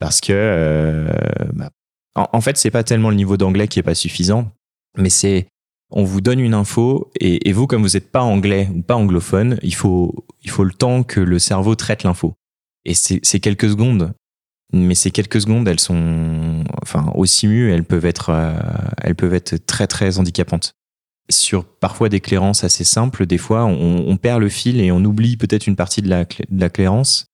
parce 0.00 0.20
que 0.20 1.06
bah, 1.52 1.70
en, 2.14 2.40
fait, 2.40 2.56
c'est 2.56 2.70
pas 2.70 2.82
tellement 2.82 3.10
le 3.10 3.16
niveau 3.16 3.36
d'anglais 3.36 3.68
qui 3.68 3.78
est 3.78 3.82
pas 3.82 3.94
suffisant, 3.94 4.50
mais 4.96 5.10
c'est 5.10 5.46
on 5.90 6.04
vous 6.04 6.22
donne 6.22 6.40
une 6.40 6.54
info 6.54 7.10
et, 7.20 7.48
et 7.48 7.52
vous, 7.52 7.66
comme 7.66 7.82
vous 7.82 7.90
n'êtes 7.90 8.10
pas 8.10 8.22
anglais 8.22 8.70
ou 8.74 8.80
pas 8.80 8.94
anglophone, 8.96 9.58
il 9.62 9.74
faut 9.74 10.24
il 10.42 10.50
faut 10.50 10.64
le 10.64 10.72
temps 10.72 11.02
que 11.02 11.20
le 11.20 11.38
cerveau 11.38 11.74
traite 11.74 12.02
l'info. 12.02 12.34
Et 12.86 12.94
c'est 12.94 13.40
quelques 13.40 13.68
secondes 13.68 14.14
mais 14.72 14.94
ces 14.94 15.10
quelques 15.10 15.40
secondes, 15.40 15.66
elles 15.66 15.80
sont, 15.80 16.64
enfin, 16.82 17.10
au 17.14 17.26
simu, 17.26 17.72
elles 17.72 17.84
peuvent 17.84 18.06
être, 18.06 18.30
euh, 18.30 18.54
elles 19.02 19.14
peuvent 19.14 19.34
être 19.34 19.56
très 19.66 19.86
très 19.86 20.18
handicapantes. 20.18 20.74
Sur 21.28 21.64
parfois 21.64 22.08
des 22.08 22.20
clairances 22.20 22.64
assez 22.64 22.84
simples, 22.84 23.26
des 23.26 23.38
fois, 23.38 23.64
on, 23.64 24.16
perd 24.16 24.40
le 24.40 24.48
fil 24.48 24.80
et 24.80 24.90
on 24.90 25.04
oublie 25.04 25.36
peut-être 25.36 25.66
une 25.66 25.76
partie 25.76 26.02
de 26.02 26.08
la, 26.08 26.24
clairance, 26.68 27.26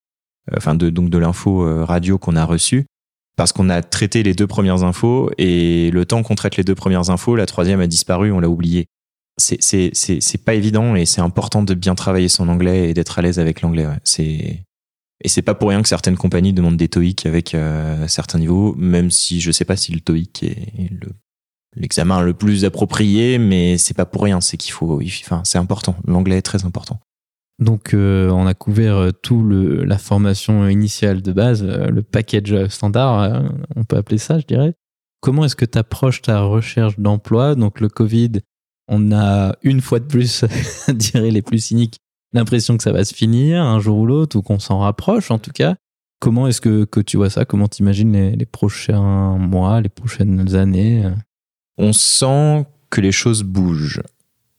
euh, 0.50 0.56
enfin 0.58 0.74
de, 0.74 0.90
donc 0.90 1.08
de 1.08 1.18
l'info 1.18 1.66
euh, 1.66 1.84
radio 1.84 2.18
qu'on 2.18 2.36
a 2.36 2.44
reçue, 2.44 2.84
parce 3.36 3.52
qu'on 3.52 3.70
a 3.70 3.82
traité 3.82 4.22
les 4.22 4.34
deux 4.34 4.46
premières 4.46 4.84
infos 4.84 5.30
et 5.38 5.90
le 5.90 6.04
temps 6.04 6.22
qu'on 6.22 6.34
traite 6.34 6.56
les 6.56 6.64
deux 6.64 6.74
premières 6.74 7.08
infos, 7.08 7.36
la 7.36 7.46
troisième 7.46 7.80
a 7.80 7.86
disparu, 7.86 8.32
on 8.32 8.40
l'a 8.40 8.50
oublié. 8.50 8.86
C'est 9.38 9.62
c'est 9.62 9.90
c'est 9.94 10.44
pas 10.44 10.54
évident 10.54 10.96
et 10.96 11.04
c'est 11.04 11.20
important 11.20 11.62
de 11.62 11.74
bien 11.74 11.94
travailler 11.94 12.28
son 12.28 12.48
anglais 12.48 12.88
et 12.88 12.94
d'être 12.94 13.18
à 13.18 13.22
l'aise 13.22 13.38
avec 13.38 13.60
l'anglais. 13.60 13.86
Ouais. 13.86 13.98
C'est 14.02 14.62
et 15.22 15.28
c'est 15.28 15.42
pas 15.42 15.54
pour 15.54 15.70
rien 15.70 15.82
que 15.82 15.88
certaines 15.88 16.16
compagnies 16.16 16.52
demandent 16.52 16.76
des 16.76 16.88
TOEIC 16.88 17.26
avec 17.26 17.54
euh, 17.54 18.06
certains 18.06 18.38
niveaux, 18.38 18.74
même 18.76 19.10
si 19.10 19.40
je 19.40 19.50
sais 19.50 19.64
pas 19.64 19.76
si 19.76 19.92
le 19.92 20.00
TOEIC 20.00 20.42
est 20.42 20.92
le 20.92 21.08
l'examen 21.78 22.22
le 22.22 22.32
plus 22.32 22.64
approprié, 22.64 23.36
mais 23.36 23.76
c'est 23.76 23.92
pas 23.92 24.06
pour 24.06 24.22
rien, 24.22 24.40
c'est 24.40 24.56
qu'il 24.56 24.72
faut, 24.72 24.98
enfin, 25.02 25.42
c'est 25.44 25.58
important. 25.58 25.94
L'anglais 26.06 26.38
est 26.38 26.42
très 26.42 26.64
important. 26.64 27.00
Donc, 27.58 27.92
euh, 27.92 28.30
on 28.30 28.46
a 28.46 28.54
couvert 28.54 28.96
euh, 28.96 29.10
tout 29.12 29.42
le, 29.42 29.84
la 29.84 29.98
formation 29.98 30.68
initiale 30.68 31.20
de 31.20 31.32
base, 31.32 31.62
le 31.62 32.02
package 32.02 32.68
standard, 32.68 33.52
on 33.76 33.84
peut 33.84 33.96
appeler 33.96 34.16
ça, 34.16 34.38
je 34.38 34.46
dirais. 34.46 34.74
Comment 35.20 35.44
est-ce 35.44 35.56
que 35.56 35.66
tu 35.66 35.76
approches 35.78 36.22
ta 36.22 36.40
recherche 36.40 36.98
d'emploi? 36.98 37.54
Donc, 37.54 37.80
le 37.80 37.90
Covid, 37.90 38.32
on 38.88 39.12
a 39.12 39.56
une 39.62 39.80
fois 39.80 40.00
de 40.00 40.06
plus, 40.06 40.44
dirais 40.88 41.30
les 41.30 41.42
plus 41.42 41.58
cyniques, 41.58 41.98
l'impression 42.36 42.76
que 42.76 42.82
ça 42.82 42.92
va 42.92 43.04
se 43.04 43.14
finir 43.14 43.62
un 43.62 43.80
jour 43.80 43.98
ou 43.98 44.06
l'autre, 44.06 44.38
ou 44.38 44.42
qu'on 44.42 44.58
s'en 44.58 44.78
rapproche 44.78 45.30
en 45.30 45.38
tout 45.38 45.52
cas. 45.52 45.76
Comment 46.20 46.46
est-ce 46.46 46.60
que, 46.60 46.84
que 46.84 47.00
tu 47.00 47.16
vois 47.16 47.30
ça? 47.30 47.44
Comment 47.44 47.68
t'imagines 47.68 48.12
les, 48.12 48.36
les 48.36 48.46
prochains 48.46 49.36
mois, 49.36 49.80
les 49.80 49.88
prochaines 49.88 50.54
années? 50.54 51.04
On 51.76 51.92
sent 51.92 52.64
que 52.90 53.00
les 53.00 53.12
choses 53.12 53.42
bougent. 53.42 54.02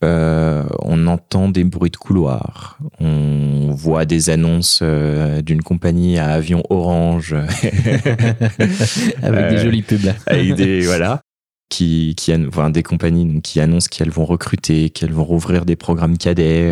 Euh, 0.03 0.63
on 0.84 1.07
entend 1.07 1.49
des 1.49 1.63
bruits 1.63 1.89
de 1.89 1.97
couloir, 1.97 2.78
on 2.99 3.71
voit 3.71 4.05
des 4.05 4.30
annonces 4.30 4.82
euh, 4.84 5.41
d'une 5.41 5.63
compagnie 5.63 6.19
à 6.19 6.28
avion 6.28 6.61
orange 6.69 7.34
avec 9.23 9.49
des 9.49 9.57
jolis 9.57 9.82
pubs. 9.82 10.13
avec 10.28 10.53
des 10.53 10.82
voilà, 10.86 11.21
qui 11.69 12.13
qui 12.15 12.32
enfin, 12.36 12.69
des 12.69 12.84
compagnies 12.84 13.41
qui 13.41 13.59
annoncent 13.59 13.88
qu'elles 13.89 14.11
vont 14.11 14.25
recruter, 14.25 14.91
qu'elles 14.91 15.13
vont 15.13 15.25
rouvrir 15.25 15.65
des 15.65 15.75
programmes 15.75 16.19
cadets. 16.19 16.71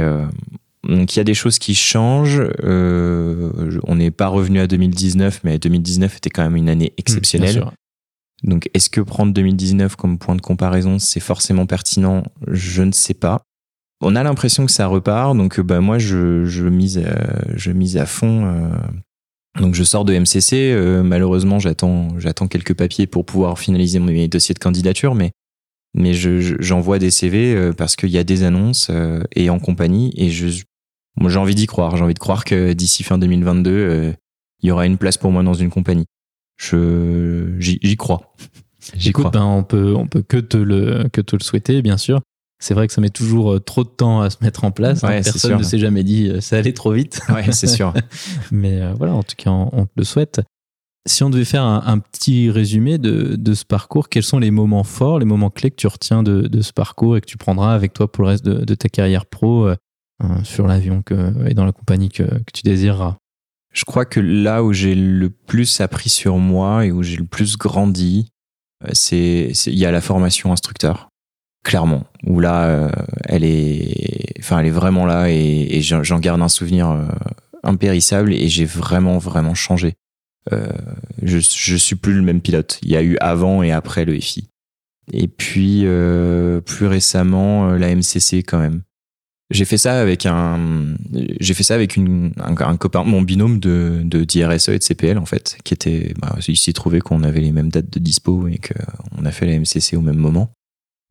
Euh, 0.88 0.96
donc 0.96 1.16
il 1.16 1.20
y 1.20 1.22
a 1.22 1.24
des 1.24 1.34
choses 1.34 1.60
qui 1.60 1.76
changent. 1.76 2.44
Euh, 2.64 3.80
on 3.84 3.96
n'est 3.96 4.12
pas 4.12 4.28
revenu 4.28 4.60
à 4.60 4.68
2019, 4.68 5.42
mais 5.44 5.58
2019 5.58 6.18
était 6.18 6.30
quand 6.30 6.44
même 6.44 6.56
une 6.56 6.70
année 6.70 6.94
exceptionnelle. 6.98 7.66
Donc 8.44 8.70
est-ce 8.74 8.90
que 8.90 9.02
prendre 9.02 9.34
2019 9.34 9.96
comme 9.96 10.18
point 10.18 10.36
de 10.36 10.42
comparaison, 10.42 11.00
c'est 11.00 11.20
forcément 11.20 11.66
pertinent? 11.66 12.24
Je 12.48 12.84
ne 12.84 12.92
sais 12.92 13.14
pas. 13.14 13.42
On 14.02 14.16
a 14.16 14.24
l'impression 14.24 14.66
que 14.66 14.72
ça 14.72 14.88
repart, 14.88 15.36
donc 15.36 15.60
bah 15.62 15.80
moi 15.80 15.98
je, 15.98 16.46
je 16.46 16.66
mise 16.66 17.02
euh, 17.04 17.14
je 17.56 17.72
mise 17.72 17.98
à 17.98 18.06
fond. 18.06 18.46
Euh, 18.46 18.70
donc 19.60 19.74
je 19.74 19.84
sors 19.84 20.04
de 20.04 20.14
MCC. 20.14 20.72
Euh, 20.74 21.02
malheureusement 21.02 21.60
j'attends 21.60 22.20
j'attends 22.20 22.48
quelques 22.48 22.74
papiers 22.74 23.08
pour 23.08 23.26
pouvoir 23.26 23.58
finaliser 23.58 24.00
mes 24.00 24.28
dossiers 24.28 24.54
de 24.54 24.60
candidature, 24.60 25.16
mais 25.16 25.32
mais 25.94 26.14
j'envoie 26.14 27.00
des 27.00 27.10
CV 27.10 27.72
parce 27.78 27.96
qu'il 27.96 28.10
y 28.10 28.18
a 28.18 28.26
des 28.26 28.44
annonces 28.44 28.92
et 29.34 29.50
en 29.50 29.60
compagnie 29.60 30.14
et 30.18 30.30
je 30.30 30.66
moi, 31.18 31.30
j'ai 31.30 31.38
envie 31.38 31.55
d'y 31.55 31.68
croire. 31.68 31.95
J'ai 31.95 32.03
envie 32.03 32.13
de 32.13 32.20
croire 32.20 32.43
que 32.43 32.74
d'ici 32.74 33.03
fin 33.03 33.18
2022, 33.18 33.72
euh, 33.72 34.13
il 34.61 34.68
y 34.68 34.72
aura 34.72 34.86
une 34.86 34.97
place 34.97 35.18
pour 35.18 35.32
moi 35.32 35.43
dans 35.43 35.53
une 35.53 35.70
compagnie. 35.70 36.05
Je, 36.57 37.55
j'y 37.59 37.97
crois. 37.97 38.36
J'y 38.95 39.11
crois. 39.11 39.32
Ben, 39.32 39.43
on 39.43 39.63
peut, 39.63 39.95
on 39.95 40.07
peut 40.07 40.22
que 40.22 40.38
te 40.38 40.57
le, 40.57 41.07
que 41.11 41.22
te 41.22 41.36
le 41.36 41.43
souhaiter, 41.43 41.82
bien 41.82 41.97
sûr. 41.97 42.22
C'est 42.59 42.74
vrai 42.74 42.88
que 42.88 42.93
ça 42.93 43.01
met 43.01 43.09
toujours 43.09 43.53
euh, 43.53 43.59
trop 43.59 43.84
de 43.84 43.89
temps 43.89 44.22
à 44.22 44.30
se 44.30 44.38
mettre 44.41 44.63
en 44.63 44.72
place. 44.72 45.01
Ouais, 45.01 45.22
Personne 45.22 45.57
ne 45.57 45.63
s'est 45.63 45.78
jamais 45.78 46.03
dit 46.03 46.30
euh, 46.30 46.41
ça 46.41 46.57
allait 46.57 46.74
trop 46.74 46.91
vite. 46.91 47.22
Ouais, 47.30 47.51
c'est 47.51 47.68
sûr. 47.68 47.93
Mais 48.51 48.82
voilà, 48.93 49.13
en 49.13 49.24
tout 49.24 49.36
cas, 49.38 49.51
on, 49.51 49.86
te 49.86 49.91
le 49.97 50.03
souhaite. 50.03 50.41
Si 51.07 51.24
on 51.24 51.30
devait 51.30 51.45
faire 51.45 51.63
un, 51.63 51.99
petit 51.99 52.49
résumé 52.49 52.97
de, 52.97 53.36
de, 53.36 53.53
ce 53.53 53.63
parcours, 53.63 54.09
quels 54.09 54.24
sont 54.24 54.39
les 54.39 54.51
moments 54.51 54.84
forts, 54.84 55.20
les 55.20 55.26
moments 55.26 55.51
clés 55.51 55.70
que 55.70 55.76
tu 55.76 55.86
retiens 55.86 56.24
de, 56.24 56.47
de, 56.47 56.61
ce 56.61 56.74
parcours 56.74 57.16
et 57.16 57.22
que 57.22 57.28
tu 57.28 57.38
prendras 57.38 57.76
avec 57.76 57.93
toi 57.93 58.11
pour 58.11 58.24
le 58.24 58.30
reste 58.30 58.43
de, 58.43 58.76
ta 58.76 58.89
carrière 58.89 59.28
pro 59.28 59.70
sur 60.43 60.68
l'avion 60.68 61.03
et 61.45 61.53
dans 61.53 61.66
la 61.66 61.72
compagnie 61.72 62.09
que, 62.09 62.24
tu 62.53 62.63
désireras 62.63 63.18
Je 63.74 63.84
crois 63.84 64.05
que 64.05 64.20
là 64.20 64.63
où 64.63 64.74
j'ai 64.74 64.95
le 64.95 65.30
plus 65.30 65.82
appris 65.82 66.09
sur 66.09 66.38
moi 66.38 66.86
et 66.86 66.91
où 66.91 67.03
j'ai 67.03 67.18
le 67.18 67.26
plus 67.26 67.57
grandi, 67.57 68.30
euh, 68.84 68.89
c'est 68.93 69.51
il 69.68 69.78
y 69.78 69.86
a 69.86 69.91
la 69.91 70.01
formation 70.01 70.51
instructeur 70.51 71.09
clairement 71.63 72.03
où 72.26 72.39
là 72.39 72.66
euh, 72.66 72.91
elle 73.24 73.43
est 73.43 74.34
enfin 74.39 74.59
elle 74.59 74.68
est 74.68 74.72
vraiment 74.72 75.05
là 75.05 75.30
et, 75.30 75.82
j'en 75.82 76.20
garde 76.20 76.41
un 76.41 76.49
souvenir 76.49 76.89
euh, 76.91 77.07
impérissable 77.63 78.34
et 78.34 78.47
j'ai 78.49 78.66
vraiment 78.66 79.18
vraiment 79.18 79.55
changé. 79.55 79.95
Je 80.51 81.39
je 81.39 81.76
suis 81.76 81.95
plus 81.95 82.13
le 82.13 82.22
même 82.22 82.39
pilote. 82.39 82.80
Il 82.84 82.91
y 82.91 82.95
a 82.95 83.01
eu 83.01 83.18
avant 83.20 83.63
et 83.63 83.72
après 83.72 84.05
le 84.05 84.20
FI 84.20 84.47
et 85.11 85.28
puis 85.28 85.86
plus 86.66 86.86
récemment 86.86 87.72
la 87.72 87.95
MCC 87.95 88.43
quand 88.43 88.59
même 88.59 88.84
j'ai 89.52 89.66
fait 89.66 89.78
ça 89.78 90.00
avec 90.00 90.26
un, 90.26 90.96
j'ai 91.39 91.54
fait 91.54 91.64
ça 91.64 91.76
avec 91.76 91.98
un, 91.98 92.78
copain, 92.78 93.04
mon 93.04 93.22
binôme 93.22 93.60
de, 93.60 94.02
de 94.04 94.24
d'IRSE 94.24 94.70
et 94.70 94.80
de 94.80 94.84
CPL 94.84 95.18
en 95.20 95.26
fait, 95.26 95.58
qui 95.64 95.74
était, 95.74 96.14
bah, 96.20 96.36
il 96.48 96.58
s'est 96.58 96.74
trouvé 96.74 97.00
qu'on 97.00 97.22
avait 97.22 97.41
les 97.41 97.52
mêmes 97.52 97.70
dates 97.70 97.89
de 97.91 98.00
dispo 98.00 98.48
et 98.48 98.60
qu'on 98.60 99.26
a 99.26 99.32
fait 99.32 99.46
la 99.46 99.60
MCC 99.60 99.96
au 99.96 100.02
même 100.02 100.18
moment. 100.18 100.52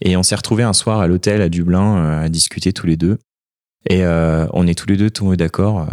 Et 0.01 0.17
on 0.17 0.25
s'est 0.25 0.35
retrouvé 0.35 0.65
un 0.65 0.73
soir 0.73 1.01
à 1.01 1.07
l'hôtel 1.07 1.41
à 1.41 1.49
Dublin 1.49 1.97
euh, 1.97 2.25
à 2.25 2.29
discuter 2.29 2.73
tous 2.73 2.87
les 2.87 2.97
deux. 2.97 3.19
Et 3.89 4.05
euh, 4.05 4.47
on 4.53 4.67
est 4.67 4.77
tous 4.77 4.89
les 4.89 4.97
deux 4.97 5.11
tombés 5.11 5.37
d'accord. 5.37 5.89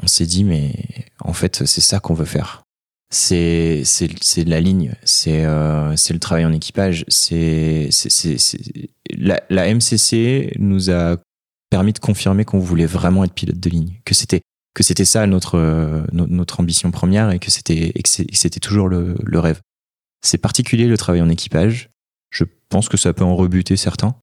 on 0.00 0.06
s'est 0.06 0.26
dit, 0.26 0.44
mais 0.44 0.74
en 1.20 1.32
fait, 1.32 1.64
c'est 1.66 1.80
ça 1.80 1.98
qu'on 1.98 2.14
veut 2.14 2.24
faire. 2.24 2.62
C'est 3.10 3.82
c'est 3.84 4.44
la 4.44 4.60
ligne, 4.60 4.94
c'est 5.04 5.44
euh, 5.44 5.94
c'est 5.96 6.14
le 6.14 6.18
travail 6.18 6.44
en 6.44 6.52
équipage. 6.52 7.04
C'est 7.08 7.88
la, 9.16 9.40
la 9.50 9.74
MCC 9.74 10.54
nous 10.58 10.90
a 10.90 11.16
permis 11.70 11.92
de 11.92 11.98
confirmer 11.98 12.44
qu'on 12.44 12.58
voulait 12.58 12.86
vraiment 12.86 13.24
être 13.24 13.34
pilote 13.34 13.58
de 13.58 13.70
ligne, 13.70 14.00
que 14.04 14.14
c'était 14.14 14.42
que 14.74 14.82
c'était 14.82 15.04
ça 15.04 15.26
notre 15.26 16.04
notre 16.12 16.60
ambition 16.60 16.90
première 16.90 17.30
et 17.30 17.38
que 17.38 17.50
c'était 17.50 17.92
c'était 18.04 18.60
toujours 18.60 18.88
le, 18.88 19.16
le 19.22 19.38
rêve. 19.38 19.60
C'est 20.22 20.38
particulier 20.38 20.86
le 20.86 20.96
travail 20.96 21.22
en 21.22 21.28
équipage. 21.28 21.90
Je 22.30 22.44
pense 22.68 22.88
que 22.88 22.96
ça 22.96 23.12
peut 23.12 23.24
en 23.24 23.36
rebuter 23.36 23.76
certains, 23.76 24.16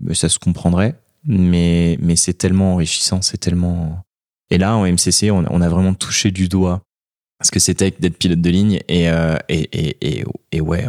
mais 0.00 0.14
ça 0.14 0.28
se 0.28 0.38
comprendrait. 0.38 1.00
Mais 1.24 1.98
mais 2.00 2.16
c'est 2.16 2.34
tellement 2.34 2.74
enrichissant, 2.74 3.22
c'est 3.22 3.38
tellement 3.38 4.04
et 4.50 4.58
là, 4.58 4.76
en 4.76 4.86
MCC, 4.86 5.30
on, 5.30 5.44
on 5.50 5.60
a 5.60 5.68
vraiment 5.68 5.94
touché 5.94 6.30
du 6.30 6.48
doigt 6.48 6.82
ce 7.42 7.50
que 7.52 7.60
c'était 7.60 7.92
d'être 7.92 8.18
pilote 8.18 8.40
de 8.40 8.50
ligne 8.50 8.80
et, 8.88 9.08
euh, 9.10 9.36
et, 9.48 9.68
et, 9.72 10.18
et, 10.18 10.24
et, 10.50 10.60
ouais, 10.60 10.86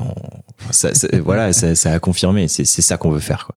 ça, 0.71 0.89
voilà, 1.23 1.53
ça, 1.53 1.75
ça, 1.75 1.93
a 1.93 1.99
confirmé. 1.99 2.47
C'est 2.47 2.65
ça 2.65 2.97
qu'on 2.97 3.11
veut 3.11 3.19
faire. 3.19 3.45
Quoi. 3.45 3.55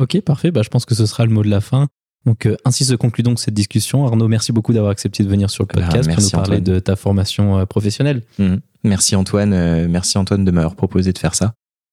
Ok, 0.00 0.18
parfait. 0.22 0.50
Bah, 0.50 0.62
je 0.64 0.70
pense 0.70 0.86
que 0.86 0.94
ce 0.94 1.04
sera 1.04 1.26
le 1.26 1.30
mot 1.30 1.42
de 1.42 1.50
la 1.50 1.60
fin. 1.60 1.86
Donc, 2.24 2.46
euh, 2.46 2.56
ainsi 2.64 2.84
se 2.84 2.94
conclut 2.94 3.22
donc 3.22 3.38
cette 3.38 3.54
discussion. 3.54 4.06
Arnaud, 4.06 4.28
merci 4.28 4.50
beaucoup 4.50 4.72
d'avoir 4.72 4.90
accepté 4.90 5.22
de 5.22 5.28
venir 5.28 5.50
sur 5.50 5.64
le 5.64 5.68
bah, 5.68 5.86
podcast 5.86 6.10
pour 6.10 6.22
nous 6.22 6.30
parler 6.30 6.60
de 6.60 6.78
ta 6.78 6.96
formation 6.96 7.58
euh, 7.58 7.66
professionnelle. 7.66 8.22
Mmh. 8.38 8.56
Merci 8.82 9.14
Antoine. 9.14 9.86
merci 9.88 10.16
Antoine 10.16 10.42
de 10.42 10.50
m'avoir 10.50 10.74
proposé 10.74 11.12
de 11.12 11.18
faire 11.18 11.34
ça. 11.34 11.52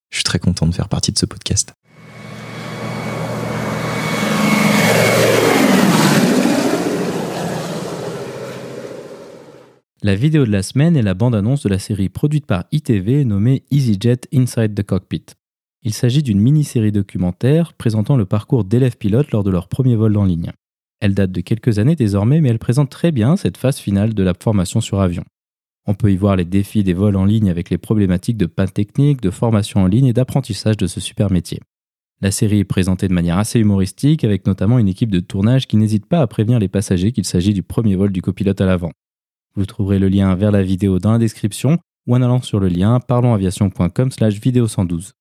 Je 0.10 0.18
suis 0.18 0.24
très 0.24 0.40
content 0.40 0.66
de 0.68 0.74
faire 0.74 0.88
partie 0.88 1.12
de 1.12 1.18
ce 1.18 1.26
podcast. 1.26 1.74
La 10.02 10.16
vidéo 10.16 10.46
de 10.46 10.52
la 10.52 10.64
semaine 10.64 10.96
est 10.96 11.02
la 11.02 11.14
bande-annonce 11.14 11.64
de 11.64 11.70
la 11.70 11.80
série 11.80 12.08
produite 12.08 12.46
par 12.46 12.64
ITV 12.72 13.26
nommée 13.26 13.66
EasyJet 13.72 14.22
Inside 14.34 14.76
the 14.76 14.84
Cockpit. 14.84 15.26
Il 15.88 15.94
s'agit 15.94 16.22
d'une 16.22 16.42
mini-série 16.42 16.92
documentaire 16.92 17.72
présentant 17.72 18.18
le 18.18 18.26
parcours 18.26 18.66
d'élèves 18.66 18.98
pilotes 18.98 19.32
lors 19.32 19.46
de 19.46 19.50
leur 19.50 19.70
premier 19.70 19.96
vol 19.96 20.18
en 20.18 20.26
ligne. 20.26 20.52
Elle 21.00 21.14
date 21.14 21.32
de 21.32 21.40
quelques 21.40 21.80
années 21.80 21.96
désormais, 21.96 22.42
mais 22.42 22.50
elle 22.50 22.60
présente 22.60 22.90
très 22.90 23.14
bien 23.14 23.38
cette 23.38 23.56
phase 23.56 23.78
finale 23.78 24.14
de 24.14 24.22
la 24.22 24.34
formation 24.34 24.82
sur 24.82 25.00
avion. 25.00 25.24
On 25.86 25.94
peut 25.94 26.12
y 26.12 26.18
voir 26.18 26.36
les 26.36 26.44
défis 26.44 26.84
des 26.84 26.94
vols 26.94 27.16
en 27.16 27.24
ligne 27.24 27.50
avec 27.50 27.70
les 27.70 27.78
problématiques 27.78 28.36
de 28.36 28.48
panne 28.48 28.70
technique, 28.70 29.22
de 29.22 29.30
formation 29.30 29.80
en 29.80 29.88
ligne 29.88 30.08
et 30.08 30.12
d'apprentissage 30.12 30.76
de 30.76 30.88
ce 30.88 31.00
super 31.00 31.32
métier. 31.32 31.62
La 32.20 32.32
série 32.32 32.60
est 32.60 32.66
présentée 32.66 33.08
de 33.08 33.14
manière 33.14 33.38
assez 33.38 33.58
humoristique, 33.58 34.26
avec 34.26 34.46
notamment 34.46 34.80
une 34.80 34.90
équipe 34.90 35.10
de 35.10 35.22
tournage 35.22 35.68
qui 35.68 35.78
n'hésite 35.78 36.06
pas 36.06 36.20
à 36.20 36.28
prévenir 36.28 36.60
les 36.60 36.68
passagers 36.68 37.14
qu'il 37.14 37.24
s'agit 37.24 37.54
du 37.54 37.64
premier 37.64 37.96
vol 37.96 38.12
du 38.12 38.22
copilote 38.22 38.60
à 38.60 38.66
l'avant. 38.66 38.92
Vous 39.56 39.66
trouverez 39.66 40.00
le 40.00 40.10
lien 40.10 40.36
vers 40.36 40.52
la 40.52 40.64
vidéo 40.64 41.00
dans 41.00 41.14
la 41.14 41.18
description 41.18 41.78
ou 42.08 42.16
en 42.18 42.22
allant 42.22 42.42
sur 42.42 42.60
le 42.60 42.68
lien 42.68 43.00
parlonsaviation.com 43.00 44.12
slash 44.12 44.42
vidéo 44.42 44.68
112. 44.68 45.14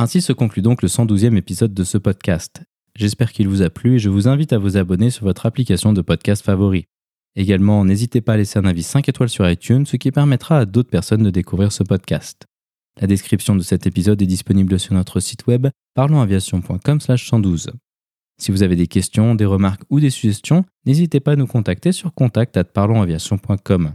Ainsi 0.00 0.20
se 0.20 0.32
conclut 0.32 0.62
donc 0.62 0.80
le 0.82 0.88
112e 0.88 1.36
épisode 1.36 1.74
de 1.74 1.82
ce 1.82 1.98
podcast. 1.98 2.62
J'espère 2.94 3.32
qu'il 3.32 3.48
vous 3.48 3.62
a 3.62 3.68
plu 3.68 3.96
et 3.96 3.98
je 3.98 4.08
vous 4.08 4.28
invite 4.28 4.52
à 4.52 4.58
vous 4.58 4.76
abonner 4.76 5.10
sur 5.10 5.24
votre 5.24 5.44
application 5.44 5.92
de 5.92 6.00
podcast 6.02 6.44
favori. 6.44 6.84
Également, 7.34 7.84
n'hésitez 7.84 8.20
pas 8.20 8.34
à 8.34 8.36
laisser 8.36 8.60
un 8.60 8.64
avis 8.64 8.84
5 8.84 9.08
étoiles 9.08 9.28
sur 9.28 9.50
iTunes, 9.50 9.86
ce 9.86 9.96
qui 9.96 10.12
permettra 10.12 10.60
à 10.60 10.66
d'autres 10.66 10.88
personnes 10.88 11.24
de 11.24 11.30
découvrir 11.30 11.72
ce 11.72 11.82
podcast. 11.82 12.46
La 13.00 13.08
description 13.08 13.56
de 13.56 13.60
cet 13.60 13.88
épisode 13.88 14.22
est 14.22 14.26
disponible 14.26 14.78
sur 14.78 14.94
notre 14.94 15.18
site 15.18 15.48
web 15.48 15.66
parlonsaviation.com/112. 15.94 17.72
Si 18.40 18.52
vous 18.52 18.62
avez 18.62 18.76
des 18.76 18.86
questions, 18.86 19.34
des 19.34 19.46
remarques 19.46 19.82
ou 19.90 19.98
des 19.98 20.10
suggestions, 20.10 20.64
n'hésitez 20.86 21.18
pas 21.18 21.32
à 21.32 21.36
nous 21.36 21.48
contacter 21.48 21.90
sur 21.90 22.14
contact@parlonsaviation.com. 22.14 23.94